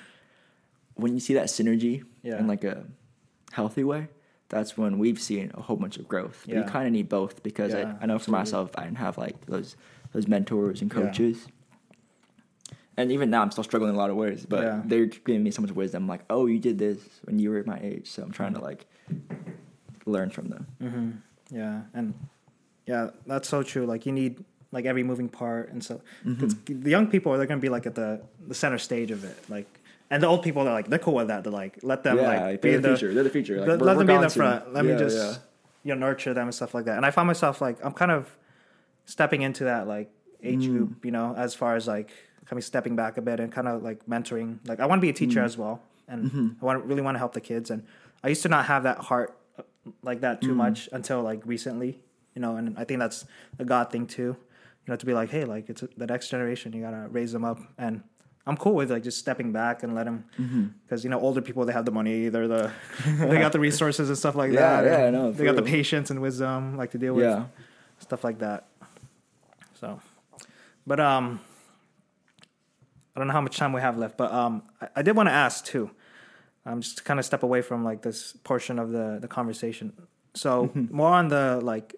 when 0.95 1.13
you 1.13 1.19
see 1.19 1.33
that 1.33 1.47
synergy 1.47 2.03
Yeah. 2.23 2.39
in 2.39 2.47
like 2.47 2.63
a 2.63 2.85
healthy 3.51 3.83
way, 3.83 4.07
that's 4.51 4.77
when 4.77 4.99
we've 4.99 5.19
seen 5.19 5.49
a 5.55 5.61
whole 5.61 5.77
bunch 5.77 5.97
of 5.97 6.07
growth. 6.07 6.43
But 6.45 6.53
Yeah. 6.53 6.59
you 6.59 6.65
kind 6.65 6.85
of 6.85 6.93
need 6.93 7.09
both 7.09 7.41
because 7.41 7.73
Yeah, 7.73 7.93
I, 7.99 8.03
I 8.03 8.05
know 8.05 8.19
for 8.19 8.31
myself, 8.31 8.71
I 8.77 8.83
didn't 8.85 8.97
have 9.07 9.17
like 9.17 9.37
those 9.47 9.75
those 10.13 10.27
mentors 10.27 10.81
and 10.81 10.91
Yeah. 10.93 11.01
coaches. 11.01 11.47
And 12.97 13.11
even 13.11 13.29
now, 13.29 13.41
I'm 13.41 13.51
still 13.51 13.63
struggling 13.63 13.89
in 13.91 13.95
a 13.95 13.97
lot 13.97 14.09
of 14.09 14.17
ways, 14.17 14.45
but 14.45 14.63
Yeah. 14.63 14.81
they're 14.85 15.05
giving 15.05 15.41
me 15.43 15.51
so 15.51 15.61
much 15.61 15.71
wisdom. 15.71 16.07
Like, 16.07 16.21
oh, 16.29 16.45
you 16.45 16.59
did 16.59 16.77
this 16.77 16.99
when 17.23 17.39
you 17.39 17.49
were 17.49 17.63
my 17.65 17.79
age, 17.81 18.09
so 18.11 18.21
I'm 18.21 18.31
trying 18.31 18.53
to 18.53 18.59
like 18.61 18.85
learn 20.05 20.29
from 20.29 20.49
them. 20.49 20.67
Mm-hmm. 20.83 21.09
Yeah, 21.55 21.81
and 21.93 22.13
yeah, 22.85 23.11
that's 23.25 23.47
so 23.47 23.63
true. 23.63 23.85
Like 23.85 24.05
you 24.05 24.11
need 24.11 24.43
like 24.73 24.85
every 24.85 25.03
moving 25.03 25.29
part, 25.29 25.71
and 25.71 25.83
so 25.83 26.01
Mm-hmm. 26.25 26.81
the 26.81 26.89
young 26.89 27.07
people 27.07 27.35
they're 27.37 27.45
gonna 27.47 27.61
be 27.61 27.69
like 27.69 27.85
at 27.85 27.95
the 27.95 28.21
the 28.47 28.53
center 28.55 28.77
stage 28.77 29.11
of 29.11 29.23
it, 29.23 29.37
like, 29.49 29.67
and 30.11 30.21
the 30.21 30.27
old 30.27 30.43
people 30.43 30.63
they're 30.65 30.73
like 30.73 30.87
they're 30.91 30.99
cool 30.99 31.15
with 31.15 31.29
that. 31.29 31.43
They're 31.43 31.51
like 31.63 31.79
let 31.81 32.03
them 32.03 32.17
yeah, 32.17 32.27
like 32.49 32.61
be 32.61 32.73
in 32.75 32.81
the 32.83 32.89
the 32.89 32.97
future. 32.97 33.13
They're 33.15 33.23
the 33.23 33.29
future. 33.37 33.57
Like, 33.59 33.67
let, 33.69 33.79
we're- 33.79 33.87
let 33.87 33.95
we're 33.97 33.99
them 34.03 34.07
be 34.07 34.13
in 34.13 34.21
the 34.21 34.29
front. 34.29 34.73
Let 34.73 34.85
me 34.85 34.95
just 34.97 35.17
yeah. 35.17 35.35
you 35.85 35.95
know 35.95 36.07
nurture 36.07 36.33
them 36.35 36.45
and 36.49 36.53
stuff 36.53 36.73
like 36.75 36.85
that. 36.85 36.97
And 36.97 37.05
I 37.05 37.11
find 37.11 37.25
myself 37.25 37.61
like 37.61 37.77
I'm 37.83 37.93
kind 37.93 38.11
of 38.11 38.29
stepping 39.05 39.41
into 39.41 39.63
that 39.65 39.87
like 39.87 40.11
age 40.43 40.65
Mm. 40.67 40.71
group, 40.77 41.05
you 41.05 41.11
know, 41.11 41.33
as 41.35 41.53
far 41.55 41.75
as 41.75 41.87
like 41.87 42.09
kind 42.45 42.57
of 42.57 42.63
stepping 42.63 42.95
back 42.95 43.17
a 43.17 43.21
bit 43.21 43.39
and 43.39 43.51
kind 43.51 43.67
of 43.67 43.81
like 43.83 44.05
mentoring. 44.05 44.59
Like 44.67 44.79
I 44.79 44.85
want 44.85 44.99
to 44.99 45.01
be 45.01 45.09
a 45.09 45.13
teacher 45.13 45.41
Mm. 45.41 45.45
as 45.45 45.57
well, 45.57 45.81
and 46.07 46.25
Mm-hmm. 46.25 46.47
I 46.61 46.65
want 46.65 46.85
really 46.85 47.01
want 47.01 47.15
to 47.15 47.19
help 47.19 47.33
the 47.33 47.41
kids. 47.41 47.69
And 47.71 47.83
I 48.23 48.29
used 48.29 48.41
to 48.43 48.49
not 48.49 48.65
have 48.65 48.83
that 48.83 48.97
heart 48.99 49.37
uh, 49.57 49.63
like 50.03 50.21
that 50.21 50.41
Mm. 50.41 50.45
too 50.47 50.55
much 50.55 50.89
until 50.91 51.21
like 51.21 51.41
recently, 51.45 51.99
you 52.35 52.41
know. 52.41 52.55
And 52.57 52.77
I 52.77 52.83
think 52.83 52.99
that's 52.99 53.25
a 53.59 53.65
God 53.65 53.91
thing 53.91 54.07
too, 54.07 54.35
you 54.83 54.87
know, 54.87 54.95
to 54.95 55.05
be 55.05 55.13
like, 55.13 55.29
hey, 55.29 55.45
like 55.45 55.69
it's 55.69 55.83
the 55.97 56.07
next 56.07 56.29
generation. 56.29 56.73
You 56.73 56.81
gotta 56.81 57.07
raise 57.09 57.31
them 57.31 57.45
up, 57.45 57.59
and 57.77 58.03
I'm 58.47 58.57
cool 58.57 58.73
with 58.73 58.91
like 58.91 59.03
just 59.03 59.19
stepping 59.19 59.51
back 59.51 59.83
and 59.83 59.93
let 59.95 60.05
them, 60.05 60.25
Mm-hmm. 60.39 60.65
because 60.83 61.03
you 61.03 61.09
know 61.09 61.19
older 61.19 61.41
people 61.41 61.63
they 61.65 61.73
have 61.73 61.85
the 61.85 61.91
money, 61.91 62.29
they're 62.29 62.47
the 62.47 62.71
they 63.19 63.39
got 63.39 63.51
the 63.51 63.59
resources 63.69 64.09
and 64.09 64.17
stuff 64.17 64.35
like 64.35 64.51
Yeah, 64.51 64.81
that. 64.81 64.85
yeah, 64.85 65.05
I 65.07 65.09
know, 65.11 65.31
They 65.31 65.45
got 65.45 65.55
the 65.55 65.61
patience 65.63 66.09
and 66.09 66.21
wisdom 66.21 66.75
like 66.77 66.91
to 66.91 66.97
deal 66.97 67.13
with 67.15 67.25
Yeah. 67.25 67.45
stuff 67.99 68.23
like 68.23 68.39
that. 68.39 68.65
So, 69.79 69.99
but 70.87 70.99
um, 70.99 71.39
I 73.15 73.19
don't 73.19 73.27
know 73.27 73.33
how 73.33 73.41
much 73.41 73.57
time 73.57 73.73
we 73.73 73.81
have 73.81 73.97
left, 73.97 74.17
but 74.17 74.31
um, 74.31 74.63
I, 74.81 74.87
I 74.97 75.01
did 75.01 75.15
want 75.15 75.27
to 75.29 75.33
ask 75.33 75.65
too. 75.65 75.91
Um, 76.65 76.81
just 76.81 76.97
to 76.99 77.03
kind 77.03 77.19
of 77.19 77.25
step 77.25 77.41
away 77.43 77.61
from 77.61 77.83
like 77.83 78.01
this 78.03 78.33
portion 78.43 78.77
of 78.79 78.91
the 78.91 79.17
the 79.21 79.27
conversation. 79.27 79.93
So 80.33 80.67
Mm-hmm. 80.67 80.95
more 80.95 81.09
on 81.13 81.27
the 81.27 81.59
like, 81.61 81.95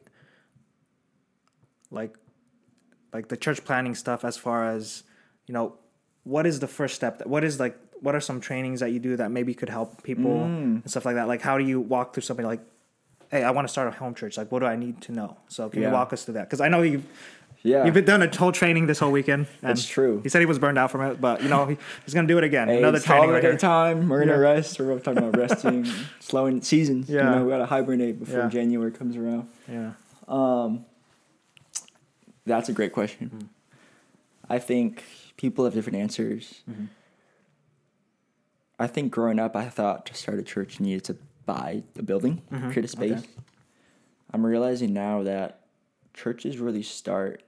like, 1.91 2.15
like 3.13 3.27
the 3.27 3.37
church 3.37 3.63
planting 3.65 3.95
stuff. 3.95 4.23
As 4.25 4.37
far 4.37 4.67
as 4.69 5.03
you 5.47 5.53
know, 5.53 5.75
what 6.23 6.45
is 6.45 6.59
the 6.59 6.67
first 6.67 6.95
step? 6.95 7.19
That, 7.19 7.27
what 7.27 7.43
is 7.43 7.59
like? 7.59 7.77
What 8.01 8.15
are 8.15 8.19
some 8.21 8.41
trainings 8.41 8.79
that 8.81 8.91
you 8.91 8.99
do 8.99 9.15
that 9.17 9.31
maybe 9.31 9.53
could 9.53 9.69
help 9.69 10.03
people 10.03 10.31
Mm. 10.31 10.81
and 10.83 10.89
stuff 10.89 11.05
like 11.05 11.15
that? 11.15 11.27
Like, 11.27 11.41
how 11.41 11.57
do 11.57 11.63
you 11.63 11.79
walk 11.79 12.13
through 12.13 12.23
something 12.23 12.45
like? 12.45 12.59
Hey, 13.31 13.43
I 13.43 13.51
want 13.51 13.67
to 13.67 13.71
start 13.71 13.87
a 13.87 13.91
home 13.91 14.13
church. 14.13 14.37
Like, 14.37 14.51
what 14.51 14.59
do 14.59 14.65
I 14.65 14.75
need 14.75 15.01
to 15.01 15.11
know? 15.11 15.37
So, 15.47 15.69
can 15.69 15.81
Yeah. 15.81 15.87
you 15.87 15.93
walk 15.93 16.13
us 16.13 16.23
through 16.25 16.35
that? 16.35 16.47
Because 16.49 16.61
I 16.61 16.67
know 16.69 16.81
you 16.81 17.03
Yeah. 17.65 17.85
You've 17.85 17.93
been 17.93 18.03
done 18.03 18.21
a 18.21 18.35
whole 18.35 18.51
training 18.51 18.87
this 18.87 18.99
whole 18.99 19.09
weekend. 19.11 19.47
That's 19.61 19.85
true. 19.87 20.19
He 20.21 20.27
said 20.27 20.39
he 20.41 20.45
was 20.45 20.59
burned 20.59 20.77
out 20.77 20.91
from 20.91 20.99
it, 21.01 21.21
but 21.21 21.41
you 21.41 21.47
know 21.47 21.65
he, 21.65 21.77
he's 22.03 22.13
gonna 22.13 22.27
do 22.27 22.37
it 22.37 22.43
again. 22.43 22.67
Hey, 22.67 22.79
Another 22.79 22.99
training 22.99 23.29
right 23.29 23.41
here. 23.41 23.57
time. 23.57 24.09
We're 24.09 24.19
gonna 24.19 24.33
Yeah. 24.33 24.37
rest. 24.53 24.77
We're 24.81 24.99
talking 24.99 25.19
about 25.23 25.37
resting, 25.37 25.85
slowing 26.19 26.61
seasons. 26.61 27.09
Yeah. 27.09 27.23
You 27.29 27.35
know, 27.39 27.43
we 27.45 27.49
gotta 27.51 27.65
hibernate 27.65 28.19
before 28.19 28.39
Yeah. 28.41 28.49
January 28.49 28.91
comes 28.91 29.15
around. 29.15 29.47
Yeah, 29.71 29.91
Um, 30.27 30.83
that's 32.45 32.67
a 32.69 32.73
great 32.73 32.91
question. 32.91 33.29
Mm-hmm. 33.33 33.47
I 34.49 34.59
think 34.59 35.03
people 35.43 35.65
have 35.65 35.73
different 35.73 35.97
answers. 35.97 36.61
Mm-hmm. 36.71 36.85
I 38.79 38.87
think 38.87 39.11
growing 39.11 39.39
up, 39.39 39.57
I 39.57 39.67
thought 39.67 40.05
to 40.05 40.13
start 40.13 40.39
a 40.39 40.41
church, 40.41 40.79
you 40.79 40.85
needed 40.85 41.03
to 41.05 41.17
buy 41.45 41.83
a 41.99 42.01
building, 42.01 42.41
Mhm. 42.49 42.71
create 42.71 42.85
a 42.85 42.87
space. 42.87 43.19
Okay. 43.19 43.27
I'm 44.31 44.45
realizing 44.45 44.93
now 44.93 45.21
that 45.23 45.59
churches 46.13 46.59
really 46.59 46.81
start 46.81 47.43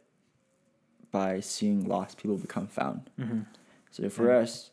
by 1.09 1.39
seeing 1.39 1.87
lost 1.87 2.17
people 2.17 2.35
become 2.37 2.67
found. 2.67 3.09
mm-hmm. 3.17 3.39
So 3.91 4.09
for 4.09 4.29
us, 4.29 4.71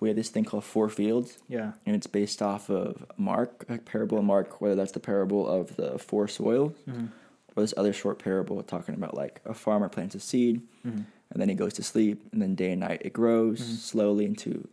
we 0.00 0.08
have 0.08 0.16
this 0.16 0.30
thing 0.30 0.44
called 0.46 0.64
Four 0.64 0.88
Fields, 0.88 1.38
yeah, 1.48 1.72
and 1.84 1.94
it's 1.94 2.06
based 2.06 2.40
off 2.40 2.70
of 2.70 3.04
Mark, 3.18 3.66
a 3.68 3.76
parable 3.76 4.16
of 4.18 4.24
Mark, 4.24 4.62
whether 4.62 4.74
that's 4.74 4.92
the 4.92 4.98
parable 5.12 5.46
of 5.46 5.76
the 5.76 5.98
four 5.98 6.26
soils 6.26 6.72
mm-hmm. 6.88 7.06
or 7.54 7.62
this 7.62 7.74
other 7.76 7.92
short 7.92 8.18
parable 8.18 8.62
talking 8.62 8.94
about 8.94 9.14
like 9.14 9.42
a 9.44 9.52
farmer 9.52 9.90
plants 9.90 10.14
a 10.14 10.20
seed 10.20 10.62
Mm-hmm. 10.86 11.02
And 11.32 11.40
then 11.40 11.48
he 11.48 11.54
goes 11.54 11.72
to 11.74 11.82
sleep 11.82 12.22
and 12.32 12.40
then 12.40 12.54
day 12.54 12.72
and 12.72 12.80
night 12.80 13.02
it 13.04 13.12
grows 13.12 13.60
Mhm. 13.60 13.76
slowly 13.78 14.24
into 14.26 14.68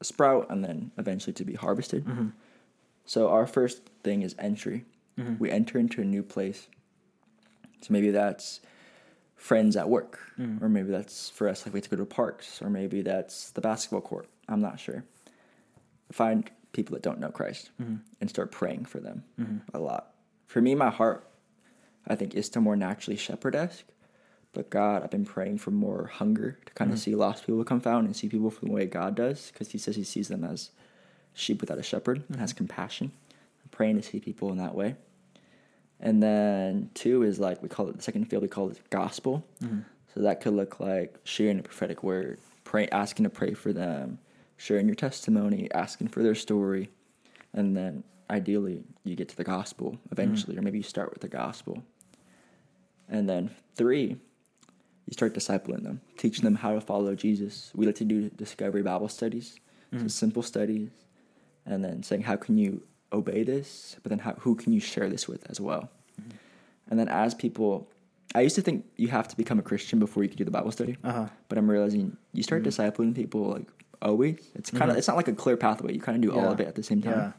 a 0.00 0.04
sprout 0.04 0.46
and 0.50 0.64
then 0.64 0.90
eventually 0.98 1.32
to 1.34 1.44
be 1.44 1.54
harvested. 1.54 2.04
Mm-hmm. 2.04 2.28
So 3.04 3.28
our 3.28 3.46
first 3.46 3.82
thing 4.02 4.22
is 4.22 4.34
entry. 4.38 4.84
Mm-hmm. 5.18 5.38
We 5.38 5.50
enter 5.50 5.78
into 5.78 6.00
a 6.00 6.04
new 6.04 6.22
place. 6.22 6.68
So 7.80 7.92
maybe 7.92 8.10
that's 8.10 8.60
friends 9.36 9.76
at 9.76 9.88
work, 9.88 10.18
Mhm. 10.38 10.60
or 10.62 10.68
maybe 10.68 10.90
that's 10.90 11.30
for 11.30 11.48
us 11.48 11.64
like 11.64 11.72
we 11.72 11.78
have 11.78 11.84
to 11.84 11.90
go 11.90 11.96
to 11.96 12.04
parks, 12.06 12.60
or 12.60 12.68
maybe 12.70 13.02
that's 13.02 13.50
the 13.52 13.60
basketball 13.60 14.00
court. 14.00 14.26
I'm 14.48 14.60
not 14.60 14.80
sure. 14.80 15.04
Find 16.10 16.50
people 16.72 16.94
that 16.94 17.02
don't 17.02 17.20
know 17.20 17.30
Christ 17.30 17.70
Mm-hmm. 17.80 17.96
and 18.20 18.30
start 18.30 18.50
praying 18.50 18.86
for 18.86 19.00
them 19.00 19.24
Mhm. 19.38 19.60
a 19.74 19.78
lot. 19.78 20.14
For 20.46 20.60
me, 20.60 20.74
my 20.74 20.90
heart, 20.90 21.24
I 22.06 22.14
think, 22.16 22.34
is 22.34 22.48
to 22.50 22.60
more 22.60 22.76
naturally 22.76 23.16
shepherd 23.16 23.54
esque. 23.54 23.84
But 24.52 24.70
God, 24.70 25.02
I've 25.02 25.10
been 25.10 25.24
praying 25.24 25.58
for 25.58 25.70
more 25.70 26.06
hunger 26.06 26.58
to 26.66 26.72
kind 26.74 26.90
of 26.90 26.96
Mhm. 26.98 27.02
see 27.02 27.14
lost 27.14 27.46
people 27.46 27.62
come 27.64 27.80
found 27.80 28.06
and 28.06 28.16
see 28.16 28.28
people 28.28 28.50
from 28.50 28.68
the 28.68 28.74
way 28.74 28.86
God 28.86 29.14
does, 29.14 29.50
because 29.52 29.70
He 29.70 29.78
says 29.78 29.96
He 29.96 30.04
sees 30.04 30.28
them 30.28 30.42
as 30.44 30.70
sheep 31.34 31.60
without 31.60 31.78
a 31.78 31.82
shepherd 31.82 32.24
and 32.28 32.36
has 32.38 32.52
compassion. 32.52 33.12
I'm 33.62 33.68
praying 33.70 33.96
to 33.96 34.02
see 34.02 34.20
people 34.20 34.50
in 34.50 34.58
that 34.58 34.74
way. 34.74 34.96
And 36.00 36.22
then 36.22 36.90
two 36.94 37.22
is 37.22 37.38
like 37.40 37.62
we 37.62 37.68
call 37.68 37.88
it 37.88 37.96
the 37.96 38.02
second 38.02 38.26
field. 38.26 38.42
We 38.42 38.48
call 38.48 38.70
it 38.70 38.80
gospel. 38.90 39.44
Mm-hmm. 39.62 39.80
So 40.14 40.20
that 40.22 40.40
could 40.40 40.54
look 40.54 40.80
like 40.80 41.18
sharing 41.24 41.58
a 41.58 41.62
prophetic 41.62 42.02
word, 42.02 42.38
pray, 42.64 42.88
asking 42.88 43.24
to 43.24 43.30
pray 43.30 43.52
for 43.54 43.72
them, 43.72 44.18
sharing 44.56 44.86
your 44.86 44.94
testimony, 44.94 45.70
asking 45.72 46.08
for 46.08 46.22
their 46.22 46.34
story, 46.34 46.90
and 47.52 47.76
then 47.76 48.02
ideally 48.30 48.84
you 49.04 49.14
get 49.14 49.28
to 49.28 49.36
the 49.36 49.44
gospel 49.44 49.98
eventually, 50.10 50.56
or 50.56 50.62
maybe 50.62 50.78
you 50.78 50.82
start 50.82 51.10
with 51.12 51.20
the 51.20 51.28
gospel. 51.28 51.82
And 53.08 53.28
then 53.28 53.50
three, 53.74 54.18
you 55.08 55.14
start 55.14 55.34
discipling 55.34 55.84
them, 55.84 56.02
teaching 56.18 56.44
them 56.44 56.54
how 56.54 56.74
to 56.74 56.82
follow 56.82 57.14
Jesus. 57.14 57.72
We 57.74 57.86
like 57.86 57.94
to 57.94 58.04
do 58.04 58.28
discovery 58.28 58.82
Bible 58.82 59.08
studies, 59.08 59.58
so 59.90 60.00
mm. 60.00 60.10
simple 60.10 60.42
studies, 60.42 60.90
and 61.64 61.82
then 61.82 62.02
saying 62.02 62.22
how 62.22 62.36
can 62.36 62.58
you 62.58 62.82
obey 63.10 63.42
this, 63.42 63.96
but 64.02 64.10
then 64.10 64.18
how, 64.18 64.32
who 64.32 64.54
can 64.54 64.70
you 64.70 64.80
share 64.80 65.08
this 65.08 65.26
with 65.26 65.50
as 65.50 65.62
well. 65.62 65.88
Mm-hmm. 66.20 66.36
And 66.90 67.00
then 67.00 67.08
as 67.08 67.34
people, 67.34 67.88
I 68.34 68.42
used 68.42 68.56
to 68.56 68.60
think 68.60 68.84
you 68.96 69.08
have 69.08 69.26
to 69.28 69.36
become 69.36 69.58
a 69.58 69.62
Christian 69.62 69.98
before 69.98 70.22
you 70.24 70.28
could 70.28 70.36
do 70.36 70.44
the 70.44 70.50
Bible 70.50 70.72
study, 70.72 70.98
Uh 71.02 71.12
huh. 71.12 71.26
but 71.48 71.56
I'm 71.56 71.70
realizing 71.70 72.18
you 72.34 72.42
start 72.42 72.62
mm-hmm. 72.62 72.82
discipling 72.82 73.14
people 73.14 73.44
like 73.44 73.66
always. 74.02 74.50
It's 74.54 74.70
kind 74.70 74.82
of 74.84 74.88
mm-hmm. 74.90 74.98
it's 74.98 75.08
not 75.08 75.16
like 75.16 75.28
a 75.28 75.32
clear 75.32 75.56
pathway. 75.56 75.94
You 75.94 76.02
kind 76.02 76.16
of 76.16 76.30
do 76.30 76.38
all 76.38 76.52
of 76.52 76.60
it 76.60 76.68
at 76.68 76.74
the 76.74 76.82
same 76.82 77.00
time. 77.00 77.18
Yeah. 77.18 77.32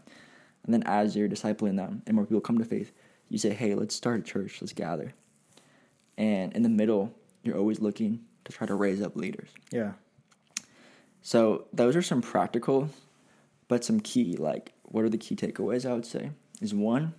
And 0.65 0.73
then 0.73 0.81
as 0.87 1.15
you're 1.15 1.29
discipling 1.29 1.77
them 1.77 2.01
and 2.07 2.15
more 2.15 2.25
people 2.25 2.41
come 2.41 2.57
to 2.57 2.65
faith, 2.65 2.91
you 3.29 3.37
say, 3.37 3.53
hey, 3.53 3.75
let's 3.75 3.93
start 3.93 4.21
a 4.21 4.23
church, 4.23 4.59
let's 4.59 4.73
gather. 4.73 5.13
And 6.17 6.51
in 6.53 6.63
the 6.63 6.69
middle, 6.69 7.13
you're 7.43 7.57
always 7.57 7.79
looking 7.79 8.21
to 8.45 8.51
try 8.51 8.67
to 8.67 8.75
raise 8.75 9.01
up 9.01 9.15
leaders. 9.15 9.49
Yeah. 9.71 9.93
So 11.21 11.65
those 11.73 11.95
are 11.95 12.01
some 12.01 12.21
practical, 12.21 12.89
but 13.67 13.83
some 13.83 13.99
key, 13.99 14.35
like, 14.37 14.73
what 14.83 15.03
are 15.03 15.09
the 15.09 15.17
key 15.17 15.35
takeaways 15.35 15.87
I 15.87 15.93
would 15.93 16.05
say? 16.05 16.31
Is 16.61 16.73
one, 16.73 17.13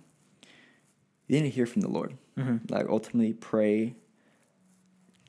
you 1.27 1.39
need 1.39 1.43
to 1.43 1.49
hear 1.49 1.65
from 1.65 1.81
the 1.81 1.89
Lord. 1.89 2.17
Mm-hmm. 2.37 2.73
Like, 2.73 2.87
ultimately, 2.89 3.33
pray 3.33 3.95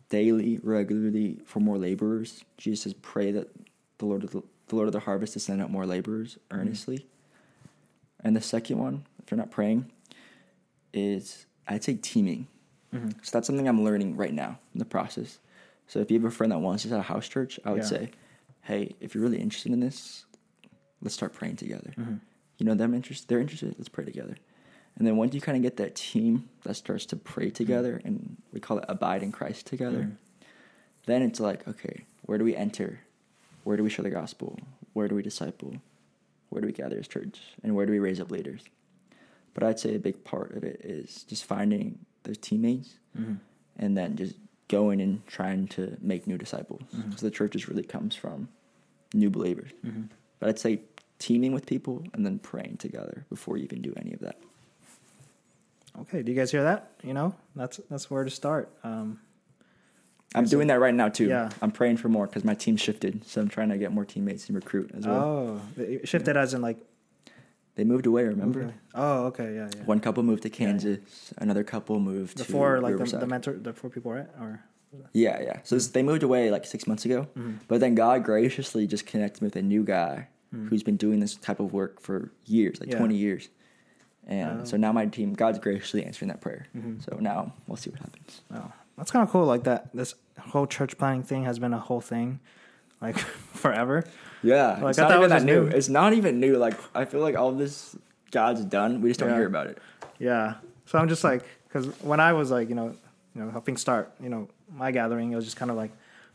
daily, 0.08 0.58
regularly 0.62 1.40
for 1.44 1.60
more 1.60 1.78
laborers. 1.78 2.44
Jesus 2.58 2.82
says, 2.82 2.94
pray 2.94 3.30
that 3.32 3.48
the 3.98 4.06
Lord 4.06 4.24
of 4.24 4.30
the, 4.32 4.42
the 4.68 4.76
Lord 4.76 4.88
of 4.88 4.92
the 4.92 5.00
harvest 5.00 5.34
to 5.34 5.40
send 5.40 5.62
out 5.62 5.70
more 5.70 5.86
laborers 5.86 6.38
earnestly. 6.50 7.06
And 8.24 8.36
the 8.36 8.40
second 8.40 8.78
one, 8.78 9.06
if 9.22 9.30
you're 9.30 9.38
not 9.38 9.50
praying, 9.50 9.90
is 10.92 11.46
I'd 11.66 11.84
say 11.84 11.94
teaming. 11.94 12.48
Mm-hmm. 12.94 13.10
So 13.22 13.30
that's 13.32 13.46
something 13.46 13.66
I'm 13.68 13.84
learning 13.84 14.16
right 14.16 14.34
now 14.34 14.58
in 14.74 14.78
the 14.78 14.84
process. 14.84 15.38
So 15.88 16.00
if 16.00 16.10
you 16.10 16.18
have 16.18 16.24
a 16.26 16.30
friend 16.34 16.52
that 16.52 16.58
wants 16.58 16.82
to 16.82 16.88
start 16.88 17.00
a 17.00 17.02
house 17.02 17.28
church, 17.28 17.58
I 17.64 17.70
would 17.72 17.82
Yeah. 17.82 17.88
say, 17.88 18.10
hey, 18.62 18.94
if 19.00 19.14
you're 19.14 19.22
really 19.24 19.40
interested 19.40 19.72
in 19.72 19.80
this, 19.80 20.24
let's 21.00 21.14
start 21.14 21.32
praying 21.32 21.56
together. 21.56 21.92
Mm-hmm. 21.96 22.16
You 22.58 22.66
know, 22.66 22.74
them 22.74 22.94
interest, 22.94 23.28
they're 23.28 23.40
interested, 23.40 23.74
let's 23.78 23.88
pray 23.88 24.04
together. 24.04 24.36
And 24.96 25.06
then 25.06 25.16
once 25.16 25.34
you 25.34 25.40
kind 25.40 25.56
of 25.56 25.62
get 25.62 25.78
that 25.78 25.94
team 25.96 26.48
that 26.64 26.74
starts 26.74 27.06
to 27.06 27.16
pray 27.16 27.50
together, 27.50 28.00
and 28.04 28.36
we 28.52 28.60
call 28.60 28.78
it 28.78 28.84
abide 28.88 29.22
in 29.22 29.32
Christ 29.32 29.66
together, 29.66 30.02
Mhm. 30.04 30.16
then 31.06 31.22
it's 31.22 31.40
like, 31.40 31.66
okay, 31.66 32.04
where 32.26 32.36
do 32.38 32.44
we 32.44 32.54
enter? 32.54 33.00
Where 33.64 33.76
do 33.76 33.82
we 33.82 33.90
share 33.90 34.02
the 34.02 34.10
gospel? 34.10 34.58
Where 34.92 35.08
do 35.08 35.14
we 35.14 35.22
disciple? 35.22 35.76
Where 36.50 36.60
do 36.60 36.66
we 36.66 36.72
gather 36.72 36.98
as 36.98 37.08
church? 37.08 37.40
And 37.64 37.74
where 37.74 37.86
do 37.86 37.92
we 37.92 37.98
raise 37.98 38.20
up 38.20 38.30
leaders? 38.30 38.62
But 39.54 39.62
I'd 39.64 39.80
say 39.80 39.94
a 39.94 39.98
big 39.98 40.24
part 40.24 40.54
of 40.54 40.62
it 40.62 40.80
is 40.84 41.24
just 41.24 41.44
finding 41.44 42.04
those 42.24 42.38
teammates 42.38 42.94
Mm-hmm. 43.18 43.34
and 43.76 43.94
then 43.96 44.16
just 44.16 44.34
going 44.68 45.00
and 45.02 45.26
trying 45.26 45.68
to 45.68 45.98
make 46.00 46.26
new 46.26 46.38
disciples. 46.38 46.80
Mhm. 46.96 47.18
So 47.18 47.26
the 47.26 47.30
church 47.30 47.52
just 47.52 47.68
really 47.68 47.82
comes 47.82 48.14
from 48.16 48.48
new 49.12 49.28
believers. 49.28 49.70
Mm-hmm. 49.84 50.04
But 50.40 50.48
I'd 50.48 50.58
say 50.58 50.80
teaming 51.18 51.52
with 51.52 51.66
people 51.66 52.02
and 52.14 52.24
then 52.24 52.38
praying 52.38 52.78
together 52.78 53.26
before 53.28 53.58
you 53.58 53.64
even 53.64 53.82
do 53.82 53.92
any 53.98 54.14
of 54.14 54.20
that. 54.20 54.38
Okay. 56.00 56.22
Do 56.22 56.32
you 56.32 56.38
guys 56.38 56.50
hear 56.50 56.62
that? 56.64 56.92
You 57.04 57.12
know, 57.12 57.34
that's 57.54 57.78
that's 57.90 58.10
where 58.10 58.24
to 58.24 58.30
start. 58.30 58.70
Um, 58.82 59.20
I'm 60.34 60.46
doing 60.46 60.68
that 60.68 60.80
right 60.80 60.94
now 60.94 61.10
too. 61.10 61.26
Yeah. 61.28 61.50
I'm 61.60 61.70
praying 61.70 61.98
for 61.98 62.08
more 62.08 62.26
because 62.26 62.42
my 62.44 62.54
team 62.54 62.76
shifted, 62.78 63.26
so 63.26 63.42
I'm 63.42 63.48
trying 63.48 63.68
to 63.68 63.76
get 63.76 63.92
more 63.92 64.06
teammates 64.06 64.46
and 64.48 64.56
recruit 64.56 64.90
as 64.96 65.06
well. 65.06 65.60
oh, 65.78 65.98
shifted 66.04 66.36
as 66.38 66.54
in 66.54 66.62
like. 66.62 66.78
They 67.74 67.84
moved 67.84 68.06
away. 68.06 68.24
Remember, 68.24 68.62
okay. 68.64 68.74
Oh, 68.94 69.24
okay. 69.26 69.54
Yeah. 69.54 69.68
Yeah. 69.76 69.84
one 69.84 70.00
couple 70.00 70.22
moved 70.22 70.42
to 70.42 70.48
Yeah, 70.50 70.54
yeah. 70.58 70.66
Kansas, 70.72 71.34
another 71.38 71.64
couple 71.64 72.00
moved 72.00 72.36
the 72.38 72.44
to 72.44 72.52
four 72.52 72.80
like 72.80 72.96
the, 72.98 73.18
the 73.18 73.26
mentor 73.26 73.54
the 73.54 73.72
four 73.72 73.88
people 73.90 74.12
right 74.12 74.28
or 74.40 74.60
Yeah, 75.14 75.40
yeah. 75.40 75.60
So 75.64 75.76
this, 75.76 75.86
they 75.88 76.02
moved 76.02 76.22
away 76.22 76.50
like 76.50 76.66
six 76.66 76.86
months 76.86 77.04
ago, 77.06 77.28
Mhm. 77.36 77.60
but 77.68 77.80
then 77.80 77.94
God 77.94 78.24
graciously 78.24 78.86
just 78.86 79.06
connected 79.06 79.40
me 79.42 79.46
with 79.46 79.56
a 79.56 79.62
new 79.62 79.84
guy 79.84 80.28
Mhm. 80.54 80.68
who's 80.68 80.82
been 80.82 80.98
doing 80.98 81.20
this 81.20 81.34
type 81.34 81.60
of 81.60 81.72
work 81.72 81.98
for 82.00 82.30
years, 82.44 82.78
like 82.78 82.90
Yeah. 82.90 82.98
20 82.98 83.16
years. 83.16 83.48
And 84.26 84.60
Oh. 84.60 84.64
so 84.64 84.76
now 84.76 84.92
my 84.92 85.06
team, 85.06 85.32
God's 85.32 85.58
graciously 85.58 86.04
answering 86.04 86.28
that 86.28 86.42
prayer. 86.42 86.66
Mhm. 86.76 87.02
So 87.02 87.16
now 87.20 87.54
we'll 87.66 87.76
see 87.78 87.88
what 87.90 88.00
happens. 88.00 88.42
Oh, 88.54 88.70
that's 88.98 89.10
kind 89.10 89.22
of 89.26 89.30
cool. 89.30 89.46
Like 89.46 89.64
that, 89.64 89.88
this 89.94 90.14
whole 90.38 90.66
church 90.66 90.98
planting 90.98 91.22
thing 91.22 91.44
has 91.44 91.58
been 91.58 91.72
a 91.72 91.78
whole 91.78 92.02
thing, 92.02 92.38
like 93.02 93.18
forever. 93.54 94.04
Yeah, 94.42 94.78
Like, 94.80 94.90
it's 94.90 94.98
I 94.98 95.08
not 95.08 95.18
even 95.18 95.30
that 95.30 95.42
new. 95.44 95.64
new. 95.64 95.76
It's 95.76 95.88
not 95.88 96.12
even 96.14 96.40
new. 96.40 96.56
Like 96.56 96.74
I 96.94 97.04
feel 97.04 97.20
like 97.20 97.36
all 97.36 97.52
this 97.52 97.94
God's 98.30 98.64
done. 98.64 99.00
We 99.02 99.10
just 99.10 99.20
don't 99.20 99.28
Yeah. 99.28 99.36
hear 99.36 99.46
about 99.46 99.66
it. 99.68 99.78
Yeah. 100.18 100.54
So 100.86 100.98
I'm 100.98 101.08
just 101.08 101.22
like, 101.24 101.44
because 101.68 101.86
when 102.00 102.20
I 102.20 102.32
was 102.32 102.50
like, 102.50 102.68
you 102.68 102.74
know, 102.74 102.94
you 103.34 103.42
know, 103.42 103.50
helping 103.50 103.76
start, 103.76 104.12
you 104.22 104.28
know, 104.28 104.48
my 104.74 104.90
gathering, 104.90 105.32
it 105.32 105.36
was 105.36 105.44
just 105.44 105.56
kind 105.56 105.70
of 105.70 105.76
like, 105.76 105.90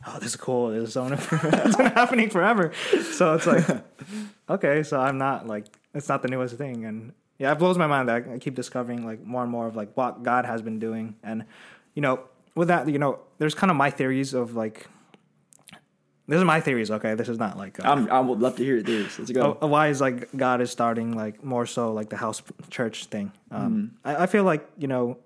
oh, 0.08 0.18
this 0.20 0.30
is 0.30 0.36
cool. 0.36 0.70
This 0.70 0.90
is 0.90 0.98
only 0.98 1.18
it's 1.32 1.76
been 1.76 1.92
happening 1.92 2.30
forever. 2.30 2.72
So 3.14 3.34
it's 3.36 3.46
like, 3.48 3.66
okay, 4.50 4.84
so 4.84 5.00
I'm 5.00 5.18
not 5.18 5.48
like, 5.48 5.66
it's 5.94 6.08
not 6.10 6.22
the 6.22 6.28
newest 6.28 6.56
thing, 6.56 6.86
and 6.86 7.14
yeah, 7.40 7.52
it 7.52 7.60
blows 7.60 7.78
my 7.78 7.88
mind 7.88 8.08
that 8.10 8.28
I 8.30 8.38
keep 8.40 8.56
discovering 8.56 9.06
like 9.06 9.24
more 9.24 9.42
and 9.44 9.52
more 9.52 9.68
of 9.68 9.76
like 9.76 9.96
what 9.98 10.24
God 10.24 10.46
has 10.46 10.62
been 10.62 10.80
doing, 10.80 11.16
and 11.24 11.44
you 11.96 12.02
know, 12.02 12.22
with 12.56 12.68
that, 12.70 12.88
you 12.88 13.00
know, 13.00 13.20
there's 13.40 13.54
kind 13.56 13.70
of 13.72 13.78
my 13.78 13.90
theories 13.90 14.34
of 14.34 14.56
like. 14.56 14.88
These 16.28 16.42
are 16.42 16.46
my 16.46 16.60
theories, 16.60 16.92
okay? 16.92 17.16
This 17.16 17.30
is 17.30 17.40
not 17.40 17.58
like 17.58 17.80
uh, 17.80 17.90
I'm, 17.90 18.12
I 18.12 18.20
would 18.20 18.40
love 18.40 18.58
to 18.58 18.64
hear 18.64 18.82
theories. 18.82 19.18
Let's 19.18 19.32
go. 19.32 19.58
Oh, 19.62 19.68
why 19.68 19.88
is 19.88 20.02
like 20.02 20.30
God 20.36 20.60
is 20.60 20.72
starting 20.72 21.16
like 21.16 21.44
more 21.44 21.66
so 21.66 21.94
like 21.94 22.10
the 22.10 22.18
house 22.18 22.42
church 22.70 23.06
thing. 23.06 23.32
Um, 23.52 23.94
Mm. 24.06 24.10
I, 24.18 24.24
I 24.24 24.26
feel 24.28 24.44
like 24.44 24.68
you 24.78 24.88
know 24.88 25.18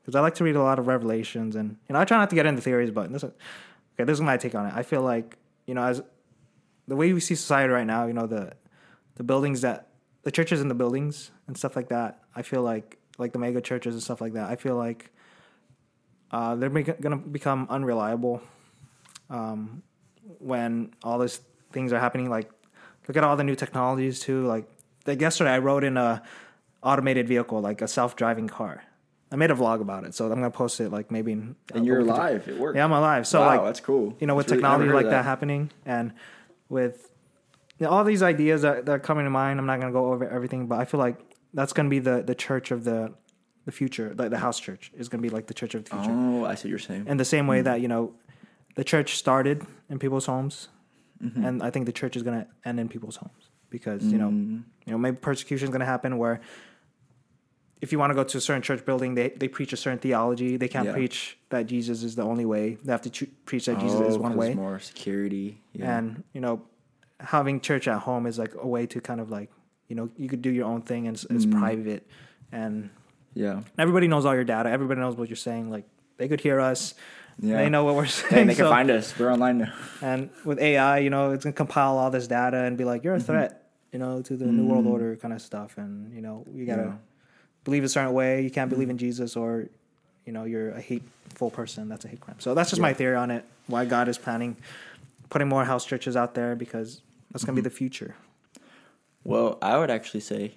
because 0.00 0.14
I 0.14 0.20
like 0.20 0.34
to 0.36 0.44
read 0.44 0.56
a 0.56 0.62
lot 0.62 0.78
of 0.78 0.86
revelations 0.86 1.56
and 1.56 1.76
you 1.88 1.92
know 1.92 2.00
I 2.00 2.04
try 2.06 2.16
not 2.16 2.30
to 2.30 2.36
get 2.36 2.46
into 2.46 2.62
theories, 2.62 2.90
but 2.90 3.12
this 3.12 3.22
is, 3.22 3.30
okay. 3.94 4.04
This 4.04 4.14
is 4.14 4.22
my 4.22 4.36
take 4.38 4.54
on 4.54 4.66
it. 4.66 4.72
I 4.74 4.82
feel 4.82 5.02
like 5.02 5.36
you 5.66 5.74
know 5.74 5.84
as 5.84 6.00
the 6.88 6.96
way 6.96 7.12
we 7.12 7.20
see 7.20 7.34
society 7.34 7.72
right 7.72 7.86
now, 7.86 8.06
you 8.06 8.14
know 8.14 8.26
the 8.26 8.52
the 9.16 9.24
buildings 9.24 9.60
that 9.60 9.88
the 10.22 10.30
churches 10.30 10.60
in 10.62 10.68
the 10.68 10.74
buildings 10.74 11.30
and 11.46 11.56
stuff 11.56 11.76
like 11.76 11.88
that. 11.90 12.22
I 12.34 12.42
feel 12.42 12.62
like 12.62 12.98
like 13.18 13.32
the 13.32 13.38
mega 13.38 13.60
churches 13.60 13.94
and 13.94 14.02
stuff 14.02 14.20
like 14.22 14.32
that. 14.34 14.48
I 14.48 14.56
feel 14.56 14.76
like 14.76 15.10
uh, 16.30 16.54
they're 16.56 16.68
going 16.70 17.10
to 17.10 17.16
become 17.16 17.66
unreliable 17.70 18.42
um, 19.30 19.82
when 20.38 20.92
all 21.02 21.18
these 21.18 21.40
things 21.72 21.92
are 21.92 22.00
happening. 22.00 22.30
Like, 22.30 22.50
look 23.08 23.16
at 23.16 23.24
all 23.24 23.36
the 23.36 23.44
new 23.44 23.54
technologies 23.54 24.20
too. 24.20 24.46
Like, 24.46 24.68
like 25.06 25.20
yesterday, 25.20 25.50
I 25.50 25.58
rode 25.58 25.84
in 25.84 25.96
a 25.96 26.22
automated 26.82 27.28
vehicle, 27.28 27.60
like 27.60 27.82
a 27.82 27.88
self 27.88 28.16
driving 28.16 28.48
car. 28.48 28.82
I 29.30 29.36
made 29.36 29.50
a 29.50 29.54
vlog 29.54 29.80
about 29.80 30.04
it, 30.04 30.14
so 30.14 30.26
I'm 30.26 30.34
gonna 30.34 30.50
post 30.50 30.80
it 30.80 30.90
like 30.90 31.10
maybe. 31.10 31.32
In, 31.32 31.56
and 31.74 31.84
you're 31.84 32.00
alive. 32.00 32.46
It 32.48 32.58
worked. 32.58 32.76
Yeah, 32.76 32.84
I'm 32.84 32.92
alive. 32.92 33.26
So 33.26 33.40
wow, 33.40 33.46
like, 33.56 33.64
that's 33.64 33.80
cool. 33.80 34.16
you 34.20 34.26
know, 34.26 34.34
with 34.34 34.46
really- 34.46 34.58
technology 34.58 34.92
like 34.92 35.06
of 35.06 35.10
that. 35.10 35.24
happening 35.24 35.70
and 35.84 36.12
with 36.68 37.10
you 37.78 37.86
know, 37.86 37.92
all 37.92 38.04
these 38.04 38.22
ideas 38.22 38.62
that, 38.62 38.86
that 38.86 38.92
are 38.92 38.98
coming 38.98 39.24
to 39.24 39.30
mind, 39.30 39.58
I'm 39.58 39.66
not 39.66 39.80
going 39.80 39.92
to 39.92 39.98
go 39.98 40.12
over 40.12 40.28
everything, 40.28 40.66
but 40.66 40.80
I 40.80 40.84
feel 40.84 40.98
like 40.98 41.18
that's 41.52 41.72
going 41.72 41.86
to 41.86 41.90
be 41.90 41.98
the, 41.98 42.22
the 42.22 42.34
church 42.34 42.70
of 42.70 42.84
the 42.84 43.12
the 43.64 43.72
future. 43.72 44.14
Like 44.16 44.30
the 44.30 44.38
house 44.38 44.60
church 44.60 44.92
is 44.96 45.08
going 45.08 45.20
to 45.20 45.28
be 45.28 45.34
like 45.34 45.48
the 45.48 45.54
church 45.54 45.74
of 45.74 45.84
the 45.84 45.90
future. 45.90 46.10
Oh, 46.10 46.44
I 46.44 46.54
see 46.54 46.68
what 46.68 46.70
you're 46.70 46.78
saying. 46.78 47.06
In 47.08 47.16
the 47.16 47.24
same 47.24 47.48
way 47.48 47.58
hmm. 47.58 47.64
that, 47.64 47.80
you 47.80 47.88
know, 47.88 48.14
the 48.76 48.84
church 48.84 49.16
started 49.16 49.66
in 49.90 49.98
people's 49.98 50.26
homes, 50.26 50.68
Mhm. 51.22 51.44
and 51.46 51.62
I 51.62 51.70
think 51.70 51.86
the 51.86 51.92
church 51.92 52.16
is 52.16 52.22
going 52.22 52.38
to 52.40 52.46
end 52.64 52.78
in 52.80 52.88
people's 52.88 53.16
homes 53.16 53.50
because, 53.70 54.04
you 54.04 54.18
know, 54.18 54.30
Mm. 54.30 54.62
you 54.86 54.92
know, 54.92 54.98
maybe 54.98 55.16
persecution 55.16 55.64
is 55.64 55.70
going 55.70 55.80
to 55.80 55.86
happen 55.86 56.16
where 56.18 56.40
if 57.80 57.92
you 57.92 57.98
want 57.98 58.10
to 58.10 58.14
go 58.14 58.24
to 58.24 58.38
a 58.38 58.40
certain 58.40 58.62
church 58.62 58.84
building, 58.86 59.14
they, 59.14 59.28
they 59.30 59.48
preach 59.48 59.72
a 59.72 59.76
certain 59.76 59.98
theology. 59.98 60.56
They 60.56 60.68
can't 60.68 60.86
Yeah. 60.86 60.92
preach 60.92 61.38
that 61.50 61.66
Jesus 61.66 62.02
is 62.02 62.14
the 62.16 62.22
only 62.22 62.44
way. 62.46 62.76
They 62.82 62.90
have 62.92 63.02
to 63.02 63.10
ch- 63.10 63.30
preach 63.44 63.66
that 63.66 63.78
Jesus 63.78 64.00
is 64.00 64.18
one 64.18 64.34
way 64.36 64.54
More 64.54 64.78
security. 64.78 65.60
Yeah. 65.72 65.98
and 65.98 66.22
you 66.32 66.40
know 66.40 66.62
having 67.20 67.60
church 67.60 67.86
at 67.88 68.00
home 68.00 68.26
is 68.26 68.38
like 68.38 68.54
a 68.54 68.66
way 68.66 68.86
to 68.86 69.00
kind 69.00 69.20
of 69.20 69.30
like 69.30 69.50
you 69.88 69.96
know 69.96 70.08
you 70.16 70.28
could 70.28 70.42
do 70.42 70.50
your 70.50 70.66
own 70.66 70.82
thing 70.82 71.06
and 71.06 71.16
it's, 71.16 71.24
it's 71.30 71.46
Mm. 71.46 71.58
private 71.58 72.06
and 72.52 72.90
yeah. 73.34 73.62
everybody 73.78 74.06
knows 74.08 74.24
all 74.26 74.34
your 74.34 74.44
data 74.44 74.68
everybody 74.70 75.00
knows 75.00 75.16
what 75.16 75.28
you're 75.30 75.36
saying 75.50 75.70
like 75.70 75.84
they 76.18 76.28
could 76.28 76.40
hear 76.42 76.60
us 76.60 76.94
Yeah. 77.38 77.58
they 77.58 77.68
know 77.68 77.84
what 77.84 77.94
we're 77.96 78.06
saying 78.06 78.46
they 78.46 78.54
can 78.54 78.64
so- 78.66 78.70
find 78.70 78.90
us. 78.90 79.18
We're 79.18 79.32
online 79.32 79.58
now. 79.58 79.72
and 80.02 80.30
with 80.44 80.58
ai 80.58 80.98
you 80.98 81.10
know 81.10 81.32
it's 81.32 81.44
gonna 81.44 81.52
compile 81.52 81.98
all 81.98 82.10
this 82.10 82.26
data 82.26 82.58
and 82.64 82.76
be 82.78 82.84
like 82.84 83.04
you're 83.04 83.14
a 83.14 83.18
Mm-hmm. 83.18 83.26
threat 83.26 83.62
you 83.92 83.98
know 83.98 84.22
to 84.22 84.36
the 84.36 84.46
new 84.46 84.66
world 84.66 84.84
Mm. 84.86 84.90
order 84.94 85.16
kind 85.16 85.34
of 85.34 85.40
stuff 85.42 85.76
and 85.78 86.12
you 86.14 86.22
know 86.22 86.44
you 86.52 86.64
gotta 86.66 86.82
Yeah. 86.82 86.92
believe 87.64 87.84
a 87.84 87.88
certain 87.88 88.12
way 88.14 88.42
you 88.42 88.50
can't 88.50 88.68
Mm-hmm. 88.70 88.74
believe 88.76 88.90
in 88.90 88.98
jesus 88.98 89.36
or 89.36 89.68
you 90.24 90.32
know 90.32 90.44
you're 90.44 90.70
a 90.70 90.80
hateful 90.80 91.50
person 91.50 91.88
that's 91.90 92.04
a 92.04 92.08
hate 92.08 92.20
crime 92.20 92.40
so 92.40 92.54
that's 92.54 92.70
just 92.70 92.80
my 92.80 92.92
theory 92.94 93.16
on 93.16 93.30
it 93.30 93.44
why 93.66 93.84
god 93.84 94.08
is 94.08 94.16
planning 94.18 94.56
putting 95.28 95.48
more 95.48 95.64
house 95.64 95.84
churches 95.84 96.16
out 96.16 96.34
there 96.34 96.56
because 96.56 97.02
that's 97.32 97.44
going 97.44 97.54
to 97.56 97.60
Mm-hmm. 97.60 97.68
be 97.68 97.68
the 97.68 97.76
future 97.76 98.14
Well, 99.24 99.58
I 99.60 99.76
would 99.78 99.90
actually 99.90 100.20
say, 100.20 100.54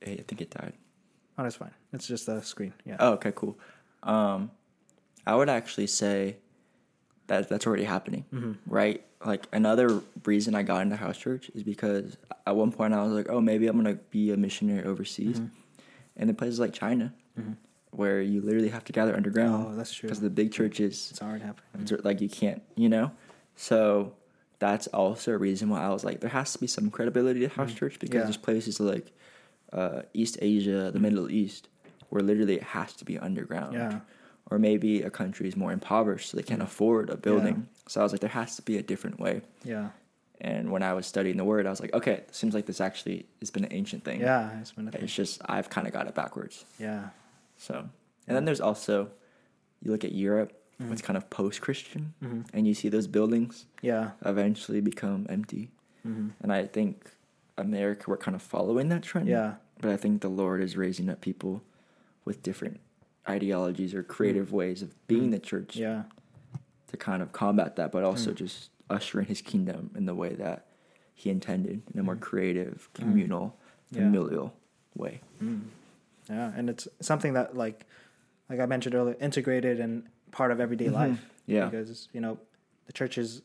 hey, 0.00 0.12
I 0.20 0.22
think 0.28 0.40
it 0.42 0.50
died. 0.50 0.74
oh 1.38 1.42
that's 1.42 1.56
fine 1.56 1.72
it's 1.92 2.06
just 2.06 2.28
a 2.28 2.42
screen 2.42 2.72
yeah 2.84 2.96
Oh, 3.00 3.12
okay, 3.14 3.32
cool. 3.34 3.58
Um, 4.02 4.50
I 5.28 5.34
would 5.34 5.48
actually 5.50 5.86
say, 5.88 6.36
that 7.26 7.48
that's 7.50 7.66
already 7.66 7.84
happening, 7.84 8.24
Mm-hmm. 8.32 8.52
right? 8.66 9.04
Like 9.24 9.46
another 9.52 10.00
reason 10.24 10.54
I 10.54 10.62
got 10.62 10.80
into 10.82 10.96
house 10.96 11.18
church 11.18 11.50
is 11.54 11.62
because 11.62 12.16
at 12.46 12.54
one 12.56 12.72
point 12.72 12.94
I 12.94 13.02
was 13.02 13.12
like, 13.12 13.28
oh, 13.28 13.40
maybe 13.40 13.66
I'm 13.68 13.76
gonna 13.76 13.98
be 14.10 14.30
a 14.32 14.36
missionary 14.36 14.84
overseas, 14.84 15.38
Mm-hmm. 15.40 15.80
and 16.16 16.30
in 16.30 16.36
places 16.36 16.58
like 16.58 16.72
China, 16.72 17.12
where 17.90 18.20
you 18.22 18.40
literally 18.40 18.68
have 18.70 18.84
to 18.84 18.92
gather 18.92 19.14
underground. 19.14 19.66
Oh, 19.68 19.76
that's 19.76 19.92
true. 19.92 20.08
Because 20.08 20.20
the 20.20 20.30
big 20.30 20.52
churches, 20.52 21.08
It's 21.10 21.18
hard 21.20 21.42
happening. 21.42 21.82
it's 21.82 22.04
like 22.04 22.20
you 22.20 22.28
can't, 22.28 22.62
you 22.76 22.88
know. 22.88 23.10
So 23.56 24.14
that's 24.60 24.86
also 24.88 25.32
a 25.32 25.38
reason 25.38 25.68
why 25.68 25.80
I 25.82 25.90
was 25.90 26.04
like, 26.04 26.20
there 26.20 26.30
has 26.30 26.52
to 26.54 26.58
be 26.58 26.66
some 26.66 26.90
credibility 26.90 27.40
to 27.40 27.48
house 27.48 27.72
church 27.74 27.98
because 27.98 28.08
Mm-hmm. 28.10 28.18
Yeah. 28.18 28.24
there's 28.24 28.36
places 28.36 28.80
like 28.80 29.06
uh, 29.72 30.02
East 30.14 30.38
Asia, 30.40 30.90
the 30.92 31.00
Middle 31.00 31.30
East, 31.30 31.68
where 32.10 32.22
literally 32.22 32.54
it 32.54 32.62
has 32.62 32.92
to 32.94 33.04
be 33.04 33.18
underground. 33.18 33.74
Yeah. 33.74 34.00
Or 34.50 34.58
maybe 34.58 35.02
a 35.02 35.10
country 35.10 35.46
is 35.46 35.56
more 35.56 35.72
impoverished, 35.72 36.30
so 36.30 36.36
they 36.38 36.42
can't 36.42 36.60
mm. 36.60 36.64
afford 36.64 37.10
a 37.10 37.16
building. 37.18 37.68
So 37.86 38.00
I 38.00 38.02
was 38.02 38.12
like, 38.12 38.22
there 38.22 38.30
has 38.30 38.56
to 38.56 38.62
be 38.62 38.78
a 38.78 38.82
different 38.82 39.20
way. 39.20 39.42
Yeah. 39.62 39.90
And 40.40 40.70
when 40.70 40.82
I 40.82 40.94
was 40.94 41.06
studying 41.06 41.36
the 41.36 41.44
word, 41.44 41.66
I 41.66 41.70
was 41.70 41.80
like, 41.80 41.92
okay, 41.92 42.12
it 42.12 42.34
seems 42.34 42.54
like 42.54 42.64
this 42.64 42.80
actually 42.80 43.26
has 43.40 43.50
been 43.50 43.64
an 43.64 43.72
ancient 43.72 44.04
thing. 44.04 44.20
Yeah. 44.20 44.58
It's 44.60 44.72
been 44.72 44.88
a 44.88 44.90
thing. 44.90 45.02
It's 45.02 45.14
just 45.14 45.42
I've 45.44 45.68
kind 45.68 45.86
of 45.86 45.92
got 45.92 46.06
it 46.06 46.14
backwards. 46.14 46.64
Yeah. 46.78 47.10
So, 47.58 47.88
and 48.26 48.36
then 48.36 48.46
there's 48.46 48.60
also, 48.60 49.10
you 49.82 49.90
look 49.90 50.04
at 50.04 50.12
Europe, 50.12 50.52
mm-hmm. 50.80 50.92
it's 50.92 51.02
kind 51.02 51.16
of 51.16 51.28
post-Christian, 51.28 52.14
mm-hmm. 52.24 52.42
and 52.54 52.66
you 52.66 52.72
see 52.72 52.88
those 52.88 53.06
buildings 53.06 53.66
Yeah. 53.82 54.12
eventually 54.24 54.80
become 54.80 55.26
empty. 55.28 55.72
Mm-hmm. 56.06 56.28
And 56.40 56.52
I 56.52 56.64
think 56.66 57.10
America, 57.58 58.04
we're 58.06 58.16
kind 58.16 58.34
of 58.34 58.40
following 58.40 58.88
that 58.88 59.02
trend. 59.02 59.28
Yeah. 59.28 59.56
But 59.80 59.90
I 59.90 59.96
think 59.98 60.22
the 60.22 60.30
Lord 60.30 60.62
is 60.62 60.76
raising 60.76 61.10
up 61.10 61.20
people 61.20 61.62
with 62.24 62.42
different 62.42 62.80
ideologies 63.28 63.94
or 63.94 64.02
hmm. 64.02 64.08
creative 64.08 64.52
ways 64.52 64.82
of 64.82 65.06
being 65.06 65.24
hmm. 65.24 65.30
the 65.30 65.38
church 65.38 65.76
Yeah. 65.76 66.04
to 66.88 66.96
kind 66.96 67.22
of 67.22 67.32
combat 67.32 67.76
that, 67.76 67.92
but 67.92 68.04
also 68.04 68.30
hmm. 68.30 68.36
just 68.36 68.70
usher 68.90 69.20
in 69.20 69.26
His 69.26 69.42
kingdom 69.42 69.90
in 69.94 70.06
the 70.06 70.14
way 70.14 70.34
that 70.34 70.66
He 71.14 71.30
intended, 71.30 71.82
in 71.92 72.00
a 72.00 72.02
more 72.02 72.16
creative, 72.16 72.88
communal, 72.94 73.56
Yeah. 73.90 74.02
familial 74.02 74.54
way. 74.94 75.20
Yeah. 76.28 76.52
And 76.54 76.68
it's 76.68 76.88
something 77.00 77.34
that 77.34 77.56
like, 77.56 77.86
like 78.50 78.60
I 78.60 78.66
mentioned 78.66 78.94
earlier, 78.94 79.16
integrated 79.20 79.80
and 79.80 80.04
part 80.30 80.50
of 80.50 80.60
everyday 80.60 80.86
mm-hmm. 80.86 80.94
life. 80.94 81.26
Yeah. 81.46 81.66
Because 81.66 82.08
you 82.12 82.20
know, 82.20 82.38
the 82.86 82.92
church 82.92 83.18
is. 83.18 83.42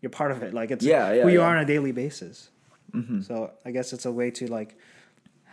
You're 0.00 0.10
part 0.10 0.32
of 0.32 0.42
it. 0.42 0.52
Like 0.52 0.70
it's 0.70 0.84
Yeah, 0.84 1.12
yeah, 1.12 1.22
who 1.22 1.30
you 1.30 1.38
yeah. 1.38 1.46
are 1.46 1.56
on 1.56 1.62
a 1.62 1.64
daily 1.64 1.90
basis. 1.90 2.50
hmm 2.92 3.22
So 3.22 3.52
I 3.64 3.70
guess 3.70 3.92
it's 3.94 4.04
a 4.04 4.12
way 4.12 4.30
to 4.32 4.46
like 4.46 4.76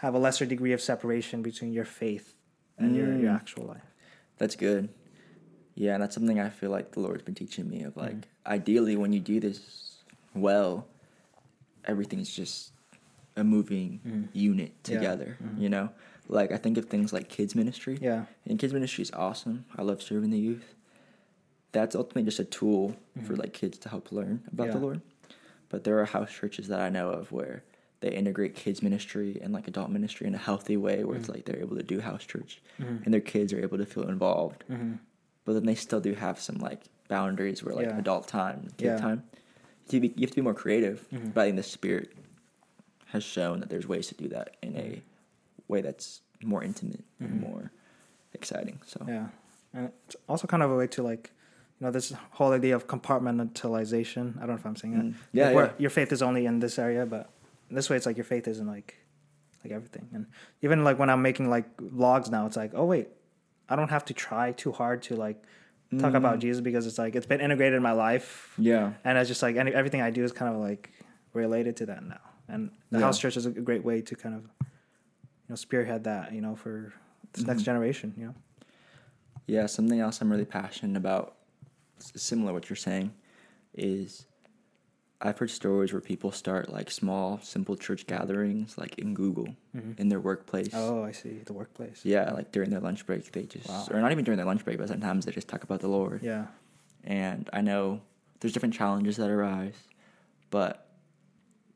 have 0.01 0.14
a 0.14 0.20
lesser 0.20 0.45
degree 0.45 0.74
of 0.74 0.82
separation 0.82 1.41
between 1.41 1.72
your 1.72 1.86
faith 1.86 2.36
and 2.78 2.95
your, 2.95 3.07
your 3.17 3.32
Mm. 3.32 3.36
actual 3.36 3.65
life. 3.65 3.82
That's 4.38 4.55
good. 4.55 4.89
Yeah, 5.76 5.93
and 5.93 6.03
that's 6.03 6.13
something 6.15 6.39
I 6.39 6.49
feel 6.49 6.69
like 6.69 6.91
the 6.91 6.99
Lord's 6.99 7.24
been 7.24 7.36
teaching 7.36 7.69
me 7.69 7.84
of 7.84 7.95
like 7.97 8.11
Mm-hmm. 8.13 8.51
ideally 8.53 8.95
when 8.95 9.13
you 9.13 9.19
do 9.19 9.39
this 9.39 10.03
well, 10.34 10.88
everything's 11.86 12.34
just 12.34 12.72
a 13.36 13.43
moving 13.43 14.30
unit 14.34 14.72
Mm-hmm. 14.84 14.93
Yeah. 14.93 14.99
together, 14.99 15.38
Mhm. 15.43 15.59
you 15.61 15.69
know? 15.69 15.89
Like 16.28 16.51
I 16.51 16.57
think 16.57 16.78
of 16.78 16.86
things 16.86 17.11
like 17.13 17.30
kids 17.30 17.55
ministry. 17.55 17.97
Yeah. 18.01 18.26
And 18.45 18.57
kids 18.59 18.74
ministry 18.74 19.01
is 19.03 19.11
awesome. 19.11 19.65
I 19.78 19.82
love 19.82 20.01
serving 20.01 20.30
the 20.32 20.39
youth. 20.39 20.76
That's 21.72 21.95
ultimately 21.95 22.24
just 22.24 22.39
a 22.39 22.43
tool 22.45 22.95
for 23.24 23.36
like 23.36 23.53
kids 23.53 23.78
to 23.80 23.89
help 23.89 24.11
learn 24.11 24.43
about 24.51 24.67
the 24.67 24.74
Mm-hmm. 24.74 24.84
Lord. 24.84 25.01
But 25.69 25.84
there 25.86 25.99
are 25.99 26.05
house 26.05 26.32
churches 26.32 26.67
that 26.67 26.82
I 26.82 26.89
know 26.89 27.09
of 27.09 27.32
where 27.32 27.63
they 28.01 28.09
integrate 28.11 28.55
kids 28.55 28.81
ministry 28.83 29.39
and 29.41 29.53
like 29.53 29.67
adult 29.67 29.89
ministry 29.89 30.27
in 30.27 30.35
a 30.35 30.37
healthy 30.37 30.75
way 30.75 31.03
where 31.03 31.15
it's 31.15 31.27
Mm-hmm. 31.27 31.33
like 31.35 31.45
they're 31.45 31.59
able 31.59 31.77
to 31.77 31.83
do 31.83 31.99
house 32.01 32.23
church 32.25 32.61
and 32.79 33.13
their 33.13 33.21
kids 33.21 33.53
are 33.53 33.61
able 33.61 33.77
to 33.77 33.85
feel 33.85 34.07
involved. 34.09 34.63
Mm-hmm. 34.69 34.93
But 35.45 35.53
then 35.53 35.65
they 35.65 35.75
still 35.75 35.99
do 36.01 36.13
have 36.15 36.39
some 36.39 36.57
like 36.57 36.81
boundaries 37.07 37.63
where 37.63 37.75
like 37.75 37.85
Yeah. 37.87 37.97
adult 37.97 38.27
time, 38.27 38.67
kid 38.77 38.85
Yeah. 38.85 38.97
time. 38.97 39.23
You 39.33 39.39
have, 39.83 39.89
to 39.89 39.99
be, 39.99 40.07
you 40.15 40.21
have 40.21 40.31
to 40.31 40.35
be 40.35 40.41
more 40.41 40.53
creative. 40.53 41.07
Mhm. 41.11 41.33
But 41.33 41.41
I 41.41 41.45
think 41.45 41.57
the 41.57 41.63
spirit 41.63 42.11
has 43.07 43.23
shown 43.23 43.59
that 43.59 43.69
there's 43.69 43.87
ways 43.87 44.07
to 44.07 44.15
do 44.15 44.27
that 44.29 44.55
in 44.63 44.75
a 44.77 45.01
way 45.67 45.81
that's 45.81 46.21
more 46.43 46.63
intimate 46.63 47.03
and 47.19 47.29
Mhm. 47.33 47.39
more 47.49 47.71
exciting. 48.33 48.79
So 48.85 49.05
Yeah, 49.07 49.27
and 49.73 49.91
it's 50.07 50.15
also 50.27 50.47
kind 50.47 50.63
of 50.63 50.71
a 50.71 50.75
way 50.77 50.87
to 50.87 51.03
like, 51.03 51.31
you 51.79 51.85
know, 51.85 51.91
this 51.91 52.13
whole 52.37 52.51
idea 52.53 52.75
of 52.75 52.87
compartmentalization. 52.87 54.37
I 54.37 54.39
don't 54.41 54.49
know 54.49 54.55
if 54.55 54.65
I'm 54.65 54.75
saying 54.75 54.93
that. 54.97 55.05
Mm. 55.05 55.15
Yeah, 55.33 55.49
Like, 55.51 55.71
yeah. 55.71 55.73
Your 55.77 55.89
faith 55.89 56.11
is 56.11 56.21
only 56.21 56.45
in 56.45 56.59
this 56.59 56.79
area, 56.79 57.05
but 57.05 57.29
this 57.76 57.89
way, 57.89 57.95
it's 57.97 58.05
like 58.05 58.17
your 58.17 58.24
faith 58.24 58.47
isn't 58.47 58.67
like, 58.67 58.95
like 59.63 59.72
everything. 59.74 60.09
And 60.13 60.26
even 60.61 60.84
like 60.84 60.99
when 60.99 61.09
I'm 61.09 61.22
making 61.22 61.49
like 61.49 61.78
vlogs 61.78 62.30
now, 62.30 62.45
it's 62.45 62.57
like, 62.57 62.72
oh 62.74 62.86
wait, 62.86 63.07
I 63.69 63.76
don't 63.76 63.89
have 63.89 64.05
to 64.05 64.13
try 64.13 64.51
too 64.51 64.72
hard 64.72 65.01
to 65.03 65.15
like 65.15 65.41
talk 65.99 66.13
about 66.13 66.38
Mm. 66.38 66.41
Jesus 66.41 66.61
because 66.61 66.88
it's 66.88 66.97
like 66.97 67.15
it's 67.15 67.26
been 67.26 67.41
integrated 67.41 67.76
in 67.76 67.84
my 67.84 67.91
life, 67.91 68.53
Yeah. 68.57 68.93
and 69.03 69.17
it's 69.17 69.28
just 69.28 69.41
like 69.41 69.55
any, 69.57 69.74
everything 69.74 70.01
I 70.01 70.09
do 70.09 70.24
is 70.24 70.32
kind 70.32 70.53
of 70.53 70.59
like 70.61 70.89
related 71.34 71.76
to 71.78 71.86
that 71.88 72.03
now. 72.03 72.19
And 72.47 72.72
the 72.91 72.99
Yeah. 72.99 73.05
house 73.05 73.19
church 73.19 73.36
is 73.38 73.45
a 73.45 73.51
great 73.51 73.84
way 73.84 74.01
to 74.01 74.15
kind 74.15 74.36
of, 74.36 74.43
you 74.61 75.49
know, 75.49 75.55
spearhead 75.55 76.03
that, 76.05 76.34
you 76.34 76.41
know, 76.41 76.55
for 76.55 76.93
this 77.34 77.45
next 77.45 77.61
Mhm. 77.61 77.65
generation. 77.65 78.13
You 78.17 78.26
know. 78.28 78.36
Yeah, 79.47 79.65
something 79.65 79.99
else 79.99 80.22
I'm 80.22 80.32
really 80.32 80.45
passionate 80.45 80.97
about, 80.97 81.36
similar 81.99 82.49
to 82.49 82.53
what 82.53 82.69
you're 82.69 82.78
saying, 82.78 83.13
is 83.74 84.26
I've 85.24 85.38
heard 85.38 85.51
stories 85.51 85.93
where 85.93 86.01
people 86.01 86.32
start 86.32 86.72
like 86.72 86.89
small, 86.89 87.39
simple 87.43 87.76
church 87.76 88.07
gatherings, 88.07 88.78
like 88.78 88.97
in 88.97 89.13
Google, 89.13 89.55
Mhm. 89.76 89.99
in 89.99 90.09
their 90.09 90.19
workplace. 90.19 90.69
Oh, 90.74 91.03
I 91.03 91.11
see. 91.11 91.41
The 91.45 91.53
workplace. 91.53 92.03
Yeah, 92.03 92.32
like 92.32 92.51
during 92.51 92.72
their 92.72 92.80
lunch 92.80 93.05
break, 93.05 93.32
they 93.32 93.43
just, 93.43 93.69
Wow. 93.69 93.88
or 93.91 94.01
not 94.01 94.11
even 94.11 94.26
during 94.26 94.38
their 94.38 94.47
lunch 94.47 94.65
break, 94.65 94.78
but 94.80 94.88
sometimes 94.88 95.26
they 95.26 95.32
just 95.32 95.47
talk 95.47 95.63
about 95.63 95.80
the 95.82 95.88
Lord. 95.88 96.24
Yeah. 96.24 96.47
And 97.03 97.49
I 97.53 97.61
know 97.61 98.01
there's 98.39 98.51
different 98.53 98.74
challenges 98.74 99.17
that 99.17 99.30
arise, 99.30 99.76
but 100.49 100.88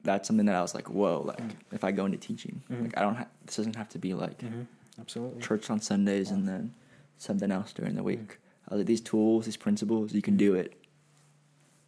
that's 0.03 0.27
something 0.27 0.45
that 0.47 0.55
I 0.55 0.61
was 0.61 0.73
like, 0.73 0.89
whoa, 0.89 1.21
like 1.21 1.41
Mm. 1.41 1.51
if 1.71 1.83
I 1.83 1.91
go 1.91 2.05
into 2.05 2.17
teaching, 2.17 2.61
Mhm. 2.69 2.81
like 2.83 2.97
I 2.97 3.01
don't 3.01 3.15
have, 3.15 3.29
this 3.45 3.57
doesn't 3.57 3.75
have 3.75 3.89
to 3.89 3.99
be 3.99 4.13
like 4.15 4.39
Mm-hmm. 4.39 4.61
Absolutely. 4.99 5.41
church 5.41 5.69
on 5.69 5.79
Sundays 5.81 6.31
and 6.31 6.47
then 6.47 6.73
something 7.17 7.51
else 7.51 7.73
during 7.73 7.95
the 7.95 8.03
week. 8.03 8.39
I 8.67 8.73
was 8.73 8.79
like, 8.79 8.87
these 8.87 9.01
tools, 9.01 9.45
these 9.45 9.57
principles, 9.57 10.13
you 10.13 10.21
can 10.23 10.35
do 10.37 10.55
it 10.55 10.73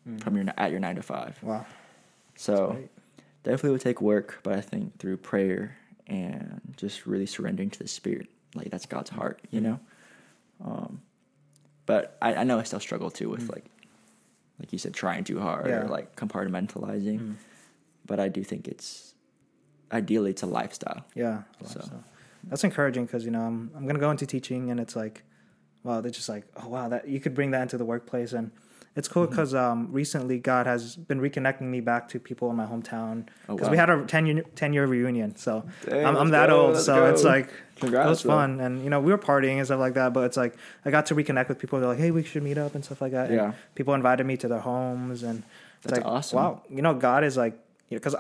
Mm. 0.07 0.21
from 0.23 0.35
your 0.37 0.45
at 0.57 0.71
your 0.71 0.79
nine 0.79 0.95
to 0.95 1.01
five. 1.01 1.37
Wow. 1.43 1.65
So 2.35 2.77
definitely 3.43 3.71
would 3.71 3.81
take 3.81 4.01
work, 4.01 4.39
but 4.43 4.53
I 4.53 4.61
think 4.61 4.97
through 4.99 5.17
prayer 5.17 5.75
and 6.07 6.61
just 6.77 7.05
really 7.05 7.25
surrendering 7.25 7.69
to 7.71 7.79
the 7.79 7.87
Spirit, 7.87 8.27
like 8.55 8.69
that's 8.69 8.85
God's 8.85 9.09
heart, 9.09 9.41
you 9.51 9.59
know. 9.61 9.79
Um, 10.63 11.01
but 11.85 12.17
I, 12.21 12.35
I 12.35 12.43
know 12.43 12.59
I 12.59 12.63
still 12.63 12.79
struggle 12.79 13.09
too 13.09 13.29
with 13.29 13.47
Mm. 13.47 13.55
like, 13.55 13.65
like 14.59 14.71
you 14.73 14.79
said, 14.79 14.93
trying 14.93 15.23
too 15.23 15.39
hard 15.39 15.67
Yeah. 15.67 15.81
or 15.83 15.87
like 15.87 16.15
compartmentalizing. 16.15 17.19
Mm. 17.19 17.35
But 18.05 18.19
I 18.19 18.29
do 18.29 18.43
think 18.43 18.67
it's 18.67 19.13
ideally 19.91 20.31
it's 20.31 20.43
a 20.43 20.47
lifestyle. 20.47 21.05
Yeah. 21.15 21.43
So. 21.65 21.79
So 21.81 22.03
that's 22.45 22.63
encouraging 22.63 23.05
because 23.05 23.25
you 23.25 23.31
know 23.31 23.41
I'm 23.41 23.71
I'm 23.75 23.85
gonna 23.87 23.99
go 23.99 24.09
into 24.11 24.25
teaching 24.25 24.71
and 24.71 24.79
it's 24.79 24.95
like, 24.95 25.23
wow, 25.83 25.99
they're 26.01 26.11
just 26.11 26.29
like, 26.29 26.45
oh 26.63 26.69
wow, 26.69 26.87
that 26.89 27.07
you 27.07 27.19
could 27.19 27.33
bring 27.35 27.51
that 27.51 27.61
into 27.63 27.77
the 27.77 27.85
workplace 27.85 28.31
and 28.33 28.51
it's 28.97 29.07
cool 29.07 29.27
because 29.27 29.53
um, 29.53 29.87
recently 29.91 30.39
God 30.39 30.65
has 30.65 30.95
been 30.95 31.21
reconnecting 31.21 31.61
me 31.75 31.79
back 31.79 32.09
to 32.09 32.19
people 32.19 32.49
in 32.49 32.55
my 32.57 32.65
hometown 32.65 33.27
Oh, 33.47 33.55
because 33.55 33.67
wow. 33.67 33.71
we 33.71 33.77
had 33.77 33.89
a 33.89 34.03
10 34.05 34.25
year 34.25 34.43
10 34.55 34.73
year 34.73 34.85
reunion. 34.87 35.35
So 35.37 35.63
Dang, 35.85 36.05
I'm, 36.05 36.17
I'm 36.17 36.29
that 36.31 36.47
go, 36.49 36.67
old, 36.67 36.77
so 36.77 37.05
it's 37.05 37.23
like 37.23 37.49
Congrats, 37.79 38.05
it 38.05 38.09
was 38.09 38.21
fun 38.23 38.59
and 38.59 38.83
you 38.83 38.89
know 38.89 38.99
we 38.99 39.11
were 39.11 39.17
partying 39.17 39.57
and 39.57 39.65
stuff 39.65 39.79
like 39.79 39.93
that. 39.93 40.11
But 40.13 40.25
it's 40.25 40.37
like 40.37 40.55
I 40.83 40.91
got 40.91 41.05
to 41.07 41.15
reconnect 41.15 41.47
with 41.47 41.59
people. 41.59 41.79
They're 41.79 41.89
like, 41.89 41.99
hey, 41.99 42.11
we 42.11 42.23
should 42.23 42.43
meet 42.43 42.57
up 42.57 42.75
and 42.75 42.83
stuff 42.83 42.99
like 43.01 43.11
that. 43.11 43.27
And 43.27 43.35
Yeah. 43.35 43.51
people 43.75 43.93
invited 43.93 44.25
me 44.25 44.35
to 44.37 44.47
their 44.47 44.59
homes 44.59 45.23
and 45.23 45.43
it's 45.83 45.87
That's 45.87 45.97
like 45.99 46.05
awesome. 46.05 46.35
wow 46.37 46.61
you 46.69 46.81
know 46.81 46.95
god 46.95 47.23
is 47.23 47.37
like 47.37 47.53
because 47.89 48.15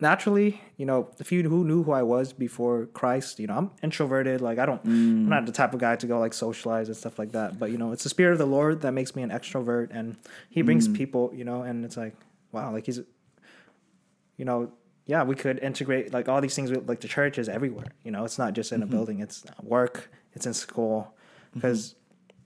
naturally 0.00 0.60
you 0.76 0.86
know 0.86 1.08
if 1.18 1.32
you 1.32 1.42
who 1.48 1.64
knew 1.64 1.82
who 1.82 1.92
i 1.92 2.02
was 2.02 2.32
before 2.32 2.86
christ 2.86 3.40
you 3.40 3.46
know 3.48 3.54
i'm 3.56 3.70
introverted 3.82 4.40
like 4.40 4.58
i 4.58 4.64
don't 4.66 4.80
i'm 4.84 5.26
Mm. 5.26 5.28
not 5.28 5.44
the 5.46 5.52
type 5.52 5.72
of 5.74 5.80
guy 5.80 5.96
to 5.96 6.06
go 6.06 6.18
like 6.20 6.32
socialize 6.32 6.86
and 6.88 6.96
stuff 6.96 7.18
like 7.18 7.32
that 7.32 7.58
but 7.58 7.70
you 7.72 7.78
know 7.78 7.90
it's 7.92 8.04
the 8.04 8.08
spirit 8.08 8.32
of 8.32 8.38
the 8.38 8.46
lord 8.46 8.80
that 8.82 8.92
makes 8.92 9.16
me 9.16 9.22
an 9.22 9.30
extrovert 9.30 9.88
and 9.90 10.16
he 10.50 10.62
brings 10.62 10.86
Mm. 10.88 10.94
people 10.94 11.32
you 11.34 11.44
know 11.44 11.62
and 11.62 11.84
it's 11.84 11.96
like 11.96 12.14
wow 12.52 12.72
like 12.72 12.86
he's 12.86 13.00
you 14.36 14.44
know 14.44 14.70
yeah 15.06 15.22
we 15.24 15.34
could 15.34 15.58
integrate 15.60 16.12
like 16.12 16.28
all 16.28 16.40
these 16.40 16.54
things 16.54 16.70
with 16.70 16.88
like 16.88 17.00
the 17.00 17.08
church 17.08 17.38
is 17.38 17.48
everywhere 17.48 17.86
you 18.04 18.10
know 18.10 18.24
it's 18.24 18.38
not 18.38 18.52
just 18.52 18.72
in 18.72 18.82
a 18.82 18.86
Mhm. 18.86 18.90
building 18.90 19.20
it's 19.20 19.44
work 19.62 20.10
it's 20.34 20.46
in 20.46 20.54
school 20.54 21.14
Mm-hmm. 21.50 21.60
because 21.60 21.94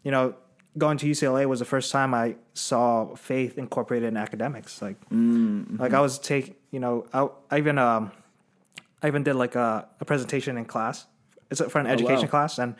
you 0.04 0.10
know 0.10 0.34
going 0.78 0.96
to 0.98 1.06
ucla 1.06 1.46
was 1.46 1.58
the 1.58 1.64
first 1.66 1.92
time 1.92 2.14
i 2.14 2.34
saw 2.54 3.14
faith 3.14 3.58
incorporated 3.58 4.08
in 4.08 4.16
academics 4.16 4.80
like 4.82 4.96
Mm, 5.10 5.78
like 5.78 5.92
I 5.92 6.00
was 6.00 6.18
take, 6.18 6.58
you 6.70 6.80
know, 6.80 7.04
I, 7.12 7.28
I 7.50 7.58
even 7.58 7.76
um, 7.78 8.10
I 9.02 9.06
even 9.08 9.22
did 9.22 9.34
like 9.34 9.54
a, 9.54 9.86
a 10.00 10.04
presentation 10.04 10.56
in 10.56 10.64
class. 10.64 11.06
It's 11.50 11.60
for 11.60 11.78
an 11.80 11.86
Oh, 11.86 11.90
education 11.90 12.24
wow. 12.28 12.30
class, 12.30 12.58
and 12.58 12.74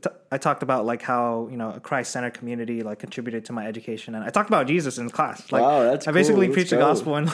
t- 0.00 0.10
I 0.30 0.38
talked 0.38 0.62
about 0.62 0.86
like 0.86 1.02
how 1.02 1.48
you 1.50 1.56
know 1.56 1.70
a 1.70 1.80
Christ-centered 1.80 2.34
community 2.34 2.82
like 2.82 2.98
contributed 2.98 3.44
to 3.46 3.52
my 3.52 3.66
education, 3.66 4.14
and 4.14 4.24
I 4.24 4.30
talked 4.30 4.48
about 4.48 4.66
Jesus 4.66 4.96
in 4.98 5.10
class. 5.10 5.50
Like 5.52 5.62
Wow, 5.62 5.82
that's 5.84 6.08
I 6.08 6.12
basically 6.12 6.46
cool. 6.46 6.54
preached 6.54 6.70
the 6.70 6.76
gospel, 6.78 7.16
and 7.16 7.30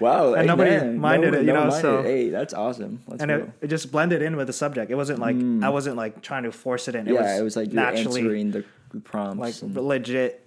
Wow, 0.00 0.34
And 0.38 0.46
nobody 0.46 0.84
minded 0.96 1.32
No- 1.32 1.38
it, 1.38 1.40
you 1.42 1.46
no 1.48 1.54
know, 1.54 1.60
minded. 1.70 1.80
so- 1.80 2.02
hey, 2.02 2.28
that's 2.30 2.52
awesome. 2.54 3.00
Let's 3.06 3.22
and 3.22 3.30
it, 3.30 3.50
it 3.62 3.68
just 3.68 3.90
blended 3.90 4.20
in 4.22 4.36
with 4.36 4.46
the 4.46 4.52
subject. 4.52 4.90
It 4.90 4.96
wasn't 4.96 5.18
like 5.20 5.36
Mm. 5.36 5.64
I 5.64 5.70
wasn't 5.70 5.96
like 5.96 6.20
trying 6.22 6.42
to 6.42 6.52
force 6.52 6.88
it 6.88 6.94
in. 6.94 7.08
It 7.08 7.14
yeah, 7.14 7.22
was 7.22 7.40
it 7.40 7.42
was 7.44 7.56
like 7.56 7.72
naturally 7.72 8.20
answering 8.20 8.50
the 8.50 8.64
prompts. 9.00 9.40
like 9.40 9.62
and- 9.62 9.74
legit 9.76 10.38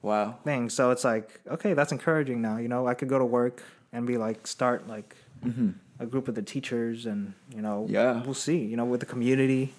Wow. 0.00 0.36
thing. 0.44 0.68
So 0.68 0.90
it's 0.90 1.04
like, 1.04 1.40
okay, 1.48 1.74
that's 1.74 1.92
encouraging 1.92 2.40
now. 2.42 2.56
You 2.56 2.66
know, 2.68 2.86
I 2.88 2.94
could 2.94 3.08
go 3.08 3.18
to 3.18 3.24
work 3.24 3.62
and 3.92 4.06
be 4.06 4.16
like, 4.16 4.46
start 4.46 4.88
like 4.88 5.14
hmm 5.42 5.70
a 6.00 6.06
group 6.06 6.26
of 6.26 6.34
the 6.34 6.42
teachers, 6.42 7.06
and 7.06 7.34
you 7.54 7.62
know, 7.62 7.86
Yeah. 7.88 8.22
we'll 8.24 8.34
see. 8.34 8.58
You 8.58 8.76
know, 8.76 8.84
with 8.84 8.98
the 9.00 9.06
community 9.06 9.72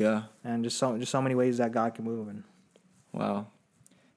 Yeah. 0.00 0.22
and 0.44 0.64
just 0.64 0.78
so 0.78 0.96
just 0.98 1.12
so 1.12 1.20
many 1.22 1.34
ways 1.34 1.58
that 1.58 1.72
God 1.72 1.94
can 1.94 2.04
move. 2.04 2.28
And 2.28 2.42
Wow. 3.12 3.46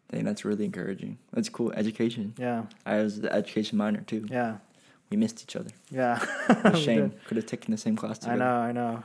I 0.09 0.13
think 0.17 0.25
that's 0.25 0.45
really 0.45 0.65
encouraging. 0.65 1.17
That's 1.33 1.49
cool. 1.49 1.71
Education. 1.73 2.33
yeah, 2.37 2.65
I 2.85 2.97
was 3.01 3.21
the 3.21 3.33
education 3.33 3.77
minor 3.77 4.01
too. 4.01 4.27
yeah, 4.29 4.57
We 5.09 5.17
missed 5.17 5.41
each 5.43 5.55
other. 5.55 5.71
yeah. 5.91 6.19
Shame. 6.75 7.13
Could 7.27 7.37
have 7.37 7.45
taken 7.47 7.71
the 7.71 7.77
same 7.77 7.95
class 7.95 8.25
I 8.27 8.35
know, 8.35 8.55
I 8.69 8.71
know. 8.71 9.03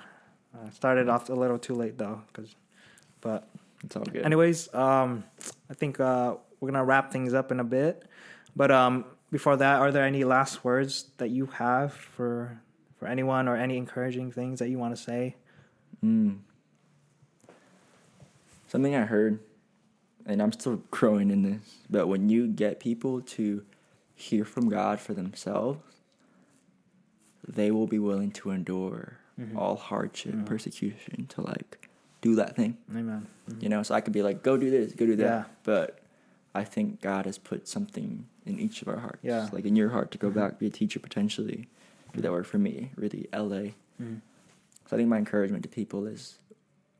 Uh, 0.55 0.71
started 0.71 1.09
off 1.09 1.29
a 1.31 1.35
little 1.35 1.59
too 1.59 1.75
late 1.75 1.97
though, 1.99 2.23
cause, 2.33 2.55
but 3.21 3.49
It's 3.85 3.97
all 3.97 4.03
good. 4.05 4.25
anyways, 4.25 4.73
um, 4.75 5.25
I 5.71 5.75
think 5.75 5.99
uh, 6.01 6.37
we're 6.61 6.71
gonna 6.71 6.85
wrap 6.85 7.11
things 7.13 7.33
up 7.35 7.51
in 7.53 7.61
a 7.61 7.65
bit. 7.65 8.05
But 8.57 8.71
um, 8.71 9.05
before 9.31 9.57
that, 9.57 9.81
are 9.81 9.91
there 9.93 10.05
any 10.05 10.25
last 10.25 10.63
words 10.65 11.07
that 11.19 11.29
you 11.31 11.47
have 11.47 11.93
for 11.93 12.61
for 12.99 13.07
anyone 13.07 13.47
or 13.49 13.57
any 13.57 13.77
encouraging 13.77 14.31
things 14.33 14.59
that 14.59 14.69
you 14.69 14.79
want 14.79 14.95
to 14.97 15.03
say? 15.03 15.37
Mm. 16.05 16.39
Something 18.69 18.95
I 18.95 19.03
heard, 19.07 19.41
and 20.27 20.41
I'm 20.43 20.53
still 20.53 20.77
growing 20.91 21.31
in 21.31 21.43
this, 21.43 21.79
but 21.91 22.07
when 22.07 22.29
you 22.29 22.47
get 22.47 22.79
people 22.81 23.21
to 23.23 23.65
hear 24.15 24.45
from 24.45 24.69
God 24.69 25.01
for 25.01 25.15
themselves, 25.15 25.81
they 27.47 27.71
will 27.71 27.87
be 27.87 27.99
willing 27.99 28.31
to 28.33 28.51
endure 28.51 29.19
Mhm. 29.41 29.57
all 29.57 29.77
hardship, 29.77 30.35
Mhm. 30.35 30.47
persecution 30.47 31.27
to 31.29 31.41
like 31.41 31.89
do 32.21 32.35
that 32.35 32.57
thing. 32.57 32.77
Amen. 32.91 33.27
Mhm. 33.49 33.63
You 33.63 33.69
know, 33.69 33.83
so 33.85 33.95
I 33.95 34.01
could 34.01 34.13
be 34.13 34.23
like, 34.23 34.43
go 34.43 34.57
do 34.57 34.71
this, 34.71 34.93
go 34.93 35.07
do 35.07 35.15
that. 35.17 35.25
Yeah. 35.25 35.45
But 35.63 36.01
I 36.55 36.65
think 36.65 37.01
God 37.01 37.25
has 37.27 37.39
put 37.39 37.69
something 37.69 38.27
in 38.45 38.59
each 38.59 38.83
of 38.83 38.89
our 38.89 38.99
hearts. 38.99 39.21
Yeah. 39.23 39.49
Like 39.53 39.65
in 39.65 39.77
your 39.77 39.91
heart 39.91 40.11
to 40.11 40.19
go 40.19 40.29
Mhm. 40.31 40.35
back, 40.35 40.59
be 40.59 40.67
a 40.67 40.71
teacher 40.71 40.99
potentially. 40.99 41.69
Do 42.13 42.21
that 42.23 42.33
work 42.33 42.47
for 42.47 42.59
me, 42.59 42.91
really 42.97 43.29
LA. 43.33 43.75
Mhm. 44.03 44.21
So 44.87 44.97
I 44.97 44.99
think 44.99 45.09
my 45.09 45.19
encouragement 45.19 45.63
to 45.63 45.69
people 45.69 46.07
is 46.07 46.39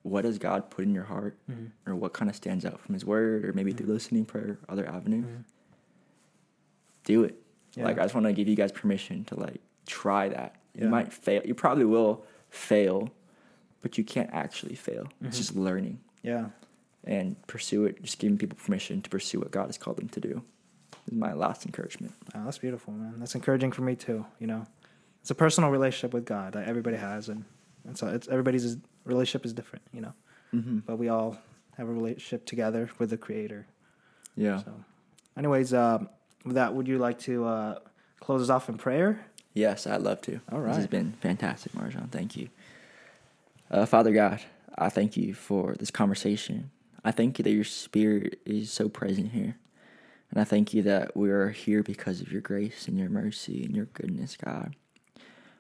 what 0.03 0.23
does 0.23 0.39
God 0.39 0.71
put 0.71 0.85
in 0.85 0.95
your 0.95 1.05
heart 1.05 1.37
Mhm. 1.51 1.71
or 1.87 1.95
what 1.97 2.13
kind 2.13 2.31
of 2.31 2.37
stands 2.37 2.65
out 2.65 2.81
from 2.81 2.95
his 2.95 3.05
word 3.05 3.45
or 3.45 3.53
maybe 3.53 3.73
through 3.73 3.87
Mhm. 3.87 3.91
listening 3.95 4.25
prayer, 4.25 4.59
other 4.69 4.87
avenues? 4.89 5.25
Mhm. 5.27 5.45
Do 7.05 7.25
it. 7.25 7.41
Yeah. 7.75 7.85
Like 7.85 7.99
I 7.99 8.03
just 8.03 8.15
want 8.15 8.27
to 8.27 8.33
give 8.33 8.49
you 8.49 8.57
guys 8.57 8.73
permission 8.73 9.25
to 9.27 9.39
like 9.39 9.61
try 9.87 10.29
that. 10.29 10.57
You 10.75 10.89
might 10.89 11.13
fail. 11.13 11.43
You 11.45 11.55
probably 11.55 11.85
will 11.85 12.25
fail, 12.51 13.11
but 13.83 13.99
you 13.99 14.05
can't 14.05 14.31
actually 14.33 14.75
fail. 14.77 15.09
It's 15.23 15.37
Mhm. 15.37 15.41
just 15.41 15.57
learning 15.57 16.01
Yeah. 16.23 16.51
and 17.05 17.37
pursue 17.47 17.85
it. 17.85 18.03
Just 18.03 18.19
giving 18.19 18.39
people 18.39 18.57
permission 18.63 19.03
to 19.03 19.11
pursue 19.11 19.41
what 19.41 19.51
God 19.51 19.67
has 19.67 19.79
called 19.79 19.97
them 19.97 20.09
to 20.11 20.21
do. 20.21 20.43
Is 21.07 21.13
my 21.15 21.33
last 21.33 21.65
encouragement. 21.67 22.15
Oh, 22.35 22.45
that's 22.45 22.59
beautiful, 22.59 22.93
man. 22.93 23.15
That's 23.19 23.35
encouraging 23.35 23.73
for 23.73 23.83
me 23.83 23.97
too. 23.97 24.27
You 24.39 24.47
know, 24.47 24.67
it's 25.21 25.31
a 25.31 25.35
personal 25.35 25.71
relationship 25.71 26.13
with 26.15 26.25
God 26.27 26.53
that 26.53 26.69
everybody 26.69 26.97
has, 26.97 27.29
and 27.29 27.45
and 27.85 27.97
so 27.97 28.09
it's 28.09 28.29
everybody's 28.29 28.77
relationship 29.09 29.45
is 29.45 29.53
different. 29.53 29.85
You 29.93 30.01
know, 30.03 30.13
Mm-hmm. 30.55 30.79
but 30.87 30.97
we 30.97 31.09
all 31.09 31.37
have 31.77 31.89
a 31.89 31.93
relationship 31.93 32.47
together 32.47 32.89
with 32.99 33.11
the 33.11 33.17
Creator. 33.19 33.67
Yeah. 34.37 34.63
So, 34.63 34.73
anyways, 35.37 35.75
um, 35.75 36.09
with 36.45 36.55
that, 36.55 36.75
would 36.75 36.89
you 36.89 36.99
like 36.99 37.19
to 37.21 37.45
uh, 37.45 37.79
close 38.21 38.41
us 38.43 38.49
off 38.51 38.69
in 38.69 38.79
prayer? 38.79 39.27
Yes, 39.53 39.87
I'd 39.87 40.01
love 40.03 40.21
to. 40.23 40.41
All 40.51 40.61
right. 40.61 40.69
This 40.69 40.77
has 40.79 40.87
been 40.87 41.13
fantastic, 41.21 41.73
Marjan. 41.73 42.11
Thank 42.11 42.37
you. 42.37 42.49
Uh, 43.71 43.85
Father 43.85 44.13
God, 44.13 44.41
I 44.79 44.89
thank 44.89 45.17
you 45.17 45.35
for 45.35 45.75
this 45.79 45.91
conversation. 45.91 46.71
I 47.05 47.11
thank 47.11 47.39
you 47.39 47.43
that 47.43 47.53
your 47.53 47.65
spirit 47.65 48.41
is 48.47 48.71
so 48.71 48.89
present 48.89 49.33
here. 49.33 49.57
And 50.31 50.41
I 50.41 50.45
thank 50.45 50.73
you 50.75 50.83
that 50.83 51.17
we 51.17 51.31
are 51.31 51.51
here 51.51 51.83
because 51.83 52.21
of 52.21 52.31
your 52.33 52.41
grace 52.43 52.87
and 52.89 52.99
your 52.99 53.09
mercy 53.11 53.65
and 53.65 53.75
your 53.75 53.87
goodness, 53.87 54.37
God. 54.37 54.77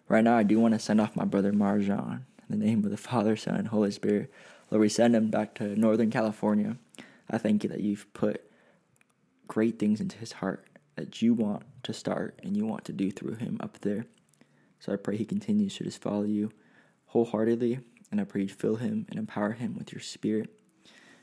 Right 0.08 0.24
now, 0.24 0.36
I 0.38 0.42
do 0.42 0.58
want 0.60 0.74
to 0.74 0.80
send 0.80 1.00
off 1.00 1.16
my 1.16 1.24
brother 1.24 1.52
Marjan 1.52 2.20
in 2.48 2.58
the 2.58 2.64
name 2.64 2.84
of 2.84 2.90
the 2.90 2.96
Father, 2.96 3.36
Son, 3.36 3.56
and 3.56 3.68
Holy 3.68 3.90
Spirit. 3.90 4.32
Lord, 4.70 4.80
we 4.80 4.88
send 4.88 5.14
him 5.14 5.30
back 5.30 5.54
to 5.56 5.76
Northern 5.78 6.10
California. 6.10 6.76
I 7.30 7.38
thank 7.38 7.62
you 7.62 7.70
that 7.70 7.80
you've 7.80 8.12
put 8.14 8.50
great 9.46 9.78
things 9.78 10.00
into 10.00 10.16
his 10.18 10.32
heart 10.32 10.66
that 10.96 11.22
you 11.22 11.32
want 11.34 11.62
to 11.84 11.92
start 11.92 12.38
and 12.42 12.56
you 12.56 12.66
want 12.66 12.84
to 12.86 12.92
do 12.92 13.10
through 13.10 13.36
him 13.36 13.58
up 13.60 13.78
there. 13.80 14.06
So 14.80 14.92
I 14.92 14.96
pray 14.96 15.16
he 15.16 15.24
continues 15.24 15.76
to 15.76 15.84
just 15.84 16.00
follow 16.00 16.24
you 16.24 16.50
wholeheartedly, 17.06 17.80
and 18.10 18.20
I 18.20 18.24
pray 18.24 18.42
you 18.42 18.48
fill 18.48 18.76
him 18.76 19.06
and 19.08 19.18
empower 19.18 19.52
him 19.52 19.74
with 19.76 19.92
your 19.92 20.00
spirit. 20.00 20.50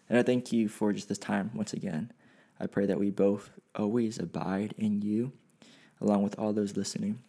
And 0.09 0.17
I 0.17 0.23
thank 0.23 0.51
you 0.51 0.67
for 0.69 0.93
just 0.93 1.09
this 1.09 1.17
time 1.17 1.51
once 1.53 1.73
again. 1.73 2.11
I 2.59 2.67
pray 2.67 2.85
that 2.85 2.99
we 2.99 3.09
both 3.09 3.49
always 3.75 4.17
abide 4.17 4.73
in 4.77 5.01
you, 5.01 5.31
along 5.99 6.23
with 6.23 6.37
all 6.39 6.53
those 6.53 6.77
listening. 6.77 7.19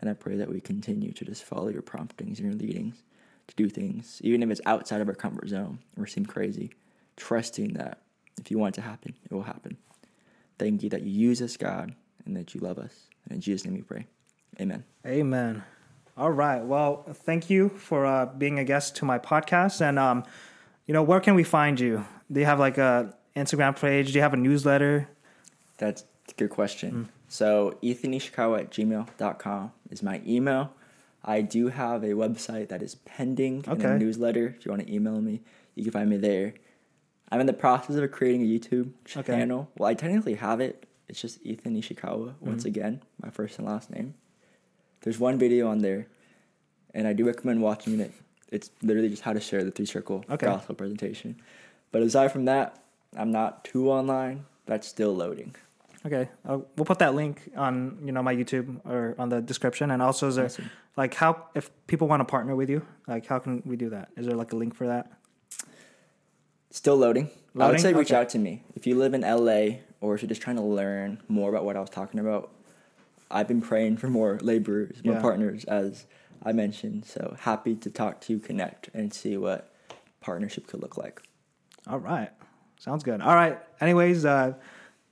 And 0.00 0.08
I 0.08 0.14
pray 0.14 0.36
that 0.36 0.48
we 0.48 0.60
continue 0.60 1.12
to 1.12 1.24
just 1.24 1.44
follow 1.44 1.68
your 1.68 1.82
promptings 1.82 2.38
and 2.38 2.48
your 2.48 2.58
leadings 2.58 3.02
to 3.48 3.54
do 3.56 3.68
things, 3.68 4.20
even 4.22 4.42
if 4.42 4.50
it's 4.50 4.60
outside 4.66 5.00
of 5.00 5.08
our 5.08 5.14
comfort 5.14 5.48
zone 5.48 5.80
or 5.96 6.06
seem 6.06 6.24
crazy, 6.24 6.70
trusting 7.16 7.74
that 7.74 8.02
if 8.38 8.50
you 8.50 8.58
want 8.58 8.76
it 8.76 8.80
to 8.80 8.86
happen, 8.86 9.14
it 9.24 9.34
will 9.34 9.42
happen. 9.42 9.76
Thank 10.58 10.82
you 10.82 10.90
that 10.90 11.02
you 11.02 11.10
use 11.10 11.42
us, 11.42 11.56
God, 11.56 11.94
and 12.24 12.36
that 12.36 12.54
you 12.54 12.60
love 12.60 12.78
us. 12.78 12.94
And 13.24 13.36
in 13.36 13.40
Jesus' 13.40 13.64
name 13.64 13.74
we 13.74 13.82
pray. 13.82 14.06
Amen. 14.60 14.84
Amen. 15.06 15.62
All 16.16 16.32
right. 16.32 16.62
Well, 16.62 17.04
thank 17.12 17.48
you 17.48 17.68
for 17.68 18.04
uh, 18.04 18.26
being 18.26 18.58
a 18.58 18.64
guest 18.64 18.96
to 18.96 19.04
my 19.04 19.18
podcast. 19.18 19.80
And 19.80 19.98
um, 19.98 20.24
you 20.86 20.94
know, 20.94 21.02
where 21.02 21.20
can 21.20 21.34
we 21.34 21.44
find 21.44 21.78
you? 21.78 22.04
Do 22.30 22.40
you 22.40 22.46
have 22.46 22.58
like 22.58 22.78
a 22.78 23.14
Instagram 23.36 23.78
page? 23.80 24.08
Do 24.08 24.14
you 24.14 24.22
have 24.22 24.34
a 24.34 24.38
newsletter? 24.38 25.08
That's 25.76 26.04
a 26.28 26.34
good 26.34 26.50
question. 26.50 26.92
Mm. 26.92 27.08
So, 27.28 27.78
ethanishikawa 27.82 28.60
at 28.60 28.70
gmail.com 28.70 29.72
is 29.90 30.02
my 30.02 30.20
email. 30.26 30.72
I 31.24 31.40
do 31.42 31.68
have 31.68 32.02
a 32.04 32.08
website 32.10 32.68
that 32.68 32.82
is 32.82 32.94
pending 32.94 33.64
and 33.66 33.82
a 33.82 33.98
newsletter. 33.98 34.54
If 34.58 34.64
you 34.64 34.70
want 34.70 34.86
to 34.86 34.92
email 34.92 35.20
me, 35.20 35.40
you 35.74 35.82
can 35.82 35.92
find 35.92 36.08
me 36.08 36.16
there. 36.16 36.54
I'm 37.30 37.40
in 37.40 37.46
the 37.46 37.52
process 37.52 37.96
of 37.96 38.10
creating 38.10 38.42
a 38.42 38.46
YouTube 38.46 38.92
Okay. 39.16 39.32
channel. 39.32 39.68
Well, 39.76 39.88
I 39.90 39.94
technically 39.94 40.34
have 40.34 40.60
it. 40.60 40.86
It's 41.08 41.20
just 41.20 41.38
Ethan 41.44 41.74
Nishikawa, 41.74 42.34
once 42.40 42.62
Mhm. 42.64 42.66
again, 42.66 43.02
my 43.22 43.30
first 43.30 43.58
and 43.58 43.66
last 43.66 43.90
name. 43.90 44.14
There's 45.02 45.18
one 45.18 45.38
video 45.38 45.68
on 45.68 45.78
there, 45.78 46.06
and 46.94 47.06
I 47.06 47.12
do 47.12 47.24
recommend 47.26 47.62
watching 47.62 47.98
it. 48.00 48.12
It's 48.50 48.70
literally 48.82 49.08
just 49.10 49.22
how 49.22 49.32
to 49.32 49.40
share 49.40 49.62
the 49.64 49.70
three 49.70 49.86
circle 49.86 50.24
Okay. 50.30 50.46
gospel 50.46 50.74
presentation. 50.74 51.36
But 51.92 52.02
aside 52.02 52.32
from 52.32 52.44
that, 52.46 52.82
I'm 53.16 53.30
not 53.30 53.64
too 53.64 53.90
online. 53.90 54.44
That's 54.66 54.86
still 54.86 55.14
loading. 55.14 55.54
Okay, 56.08 56.30
uh, 56.48 56.56
we'll 56.76 56.86
put 56.86 57.00
that 57.00 57.14
link 57.14 57.50
on 57.54 57.98
you 58.02 58.12
know 58.12 58.22
my 58.22 58.34
YouTube 58.34 58.80
or 58.86 59.14
on 59.18 59.28
the 59.28 59.42
description. 59.42 59.90
And 59.90 60.00
also, 60.00 60.28
is 60.28 60.36
there 60.36 60.46
Awesome. 60.46 60.70
like 60.96 61.12
how 61.12 61.44
if 61.54 61.70
people 61.86 62.08
want 62.08 62.20
to 62.20 62.24
partner 62.24 62.56
with 62.56 62.70
you, 62.70 62.80
like 63.06 63.26
how 63.26 63.38
can 63.38 63.62
we 63.66 63.76
do 63.76 63.90
that? 63.90 64.08
Is 64.16 64.24
there 64.26 64.34
like 64.34 64.52
a 64.52 64.56
link 64.56 64.74
for 64.74 64.86
that? 64.86 65.12
Still 66.70 66.96
loading. 66.96 67.26
I 67.26 67.30
would 67.58 67.64
Loading? 67.64 67.80
say 67.80 67.92
reach 67.92 68.10
Okay. 68.12 68.20
out 68.20 68.28
to 68.30 68.38
me. 68.38 68.62
If 68.74 68.86
you 68.86 68.94
live 68.94 69.12
in 69.12 69.20
LA 69.22 69.80
or 70.00 70.14
if 70.14 70.22
you're 70.22 70.28
just 70.28 70.40
trying 70.40 70.56
to 70.56 70.62
learn 70.62 71.20
more 71.28 71.50
about 71.50 71.64
what 71.66 71.76
I 71.76 71.80
was 71.80 71.90
talking 71.90 72.20
about, 72.20 72.50
I've 73.30 73.48
been 73.48 73.60
praying 73.60 73.98
for 73.98 74.08
more 74.08 74.38
laborers, 74.40 75.02
more 75.04 75.14
Yeah. 75.16 75.20
partners, 75.20 75.64
as 75.64 76.06
I 76.42 76.52
mentioned. 76.52 77.04
So 77.04 77.36
happy 77.40 77.74
to 77.76 77.90
talk 77.90 78.20
to 78.22 78.32
you, 78.32 78.38
connect, 78.38 78.88
and 78.94 79.12
see 79.12 79.36
what 79.36 79.70
partnership 80.20 80.66
could 80.68 80.80
look 80.80 80.96
like. 80.96 81.20
All 81.86 81.98
right, 81.98 82.30
sounds 82.78 83.02
good. 83.04 83.20
All 83.20 83.34
right. 83.34 83.58
Anyways, 83.80 84.24
uh, 84.24 84.54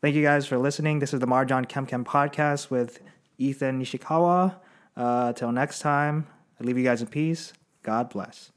thank 0.01 0.15
you 0.15 0.23
guys 0.23 0.47
for 0.47 0.59
listening. 0.59 0.99
This 0.99 1.13
is 1.15 1.21
the 1.21 1.27
Marjan 1.27 1.69
Kem 1.69 1.87
Kem 1.87 2.05
podcast 2.05 2.71
with 2.71 3.01
Ethan 3.39 3.81
Nishikawa. 3.81 4.57
Uh, 4.97 5.33
till 5.33 5.53
next 5.53 5.81
time, 5.81 6.27
I 6.61 6.65
leave 6.65 6.79
you 6.79 6.85
guys 6.85 7.03
in 7.03 7.09
peace. 7.09 7.53
God 7.83 8.11
bless. 8.11 8.51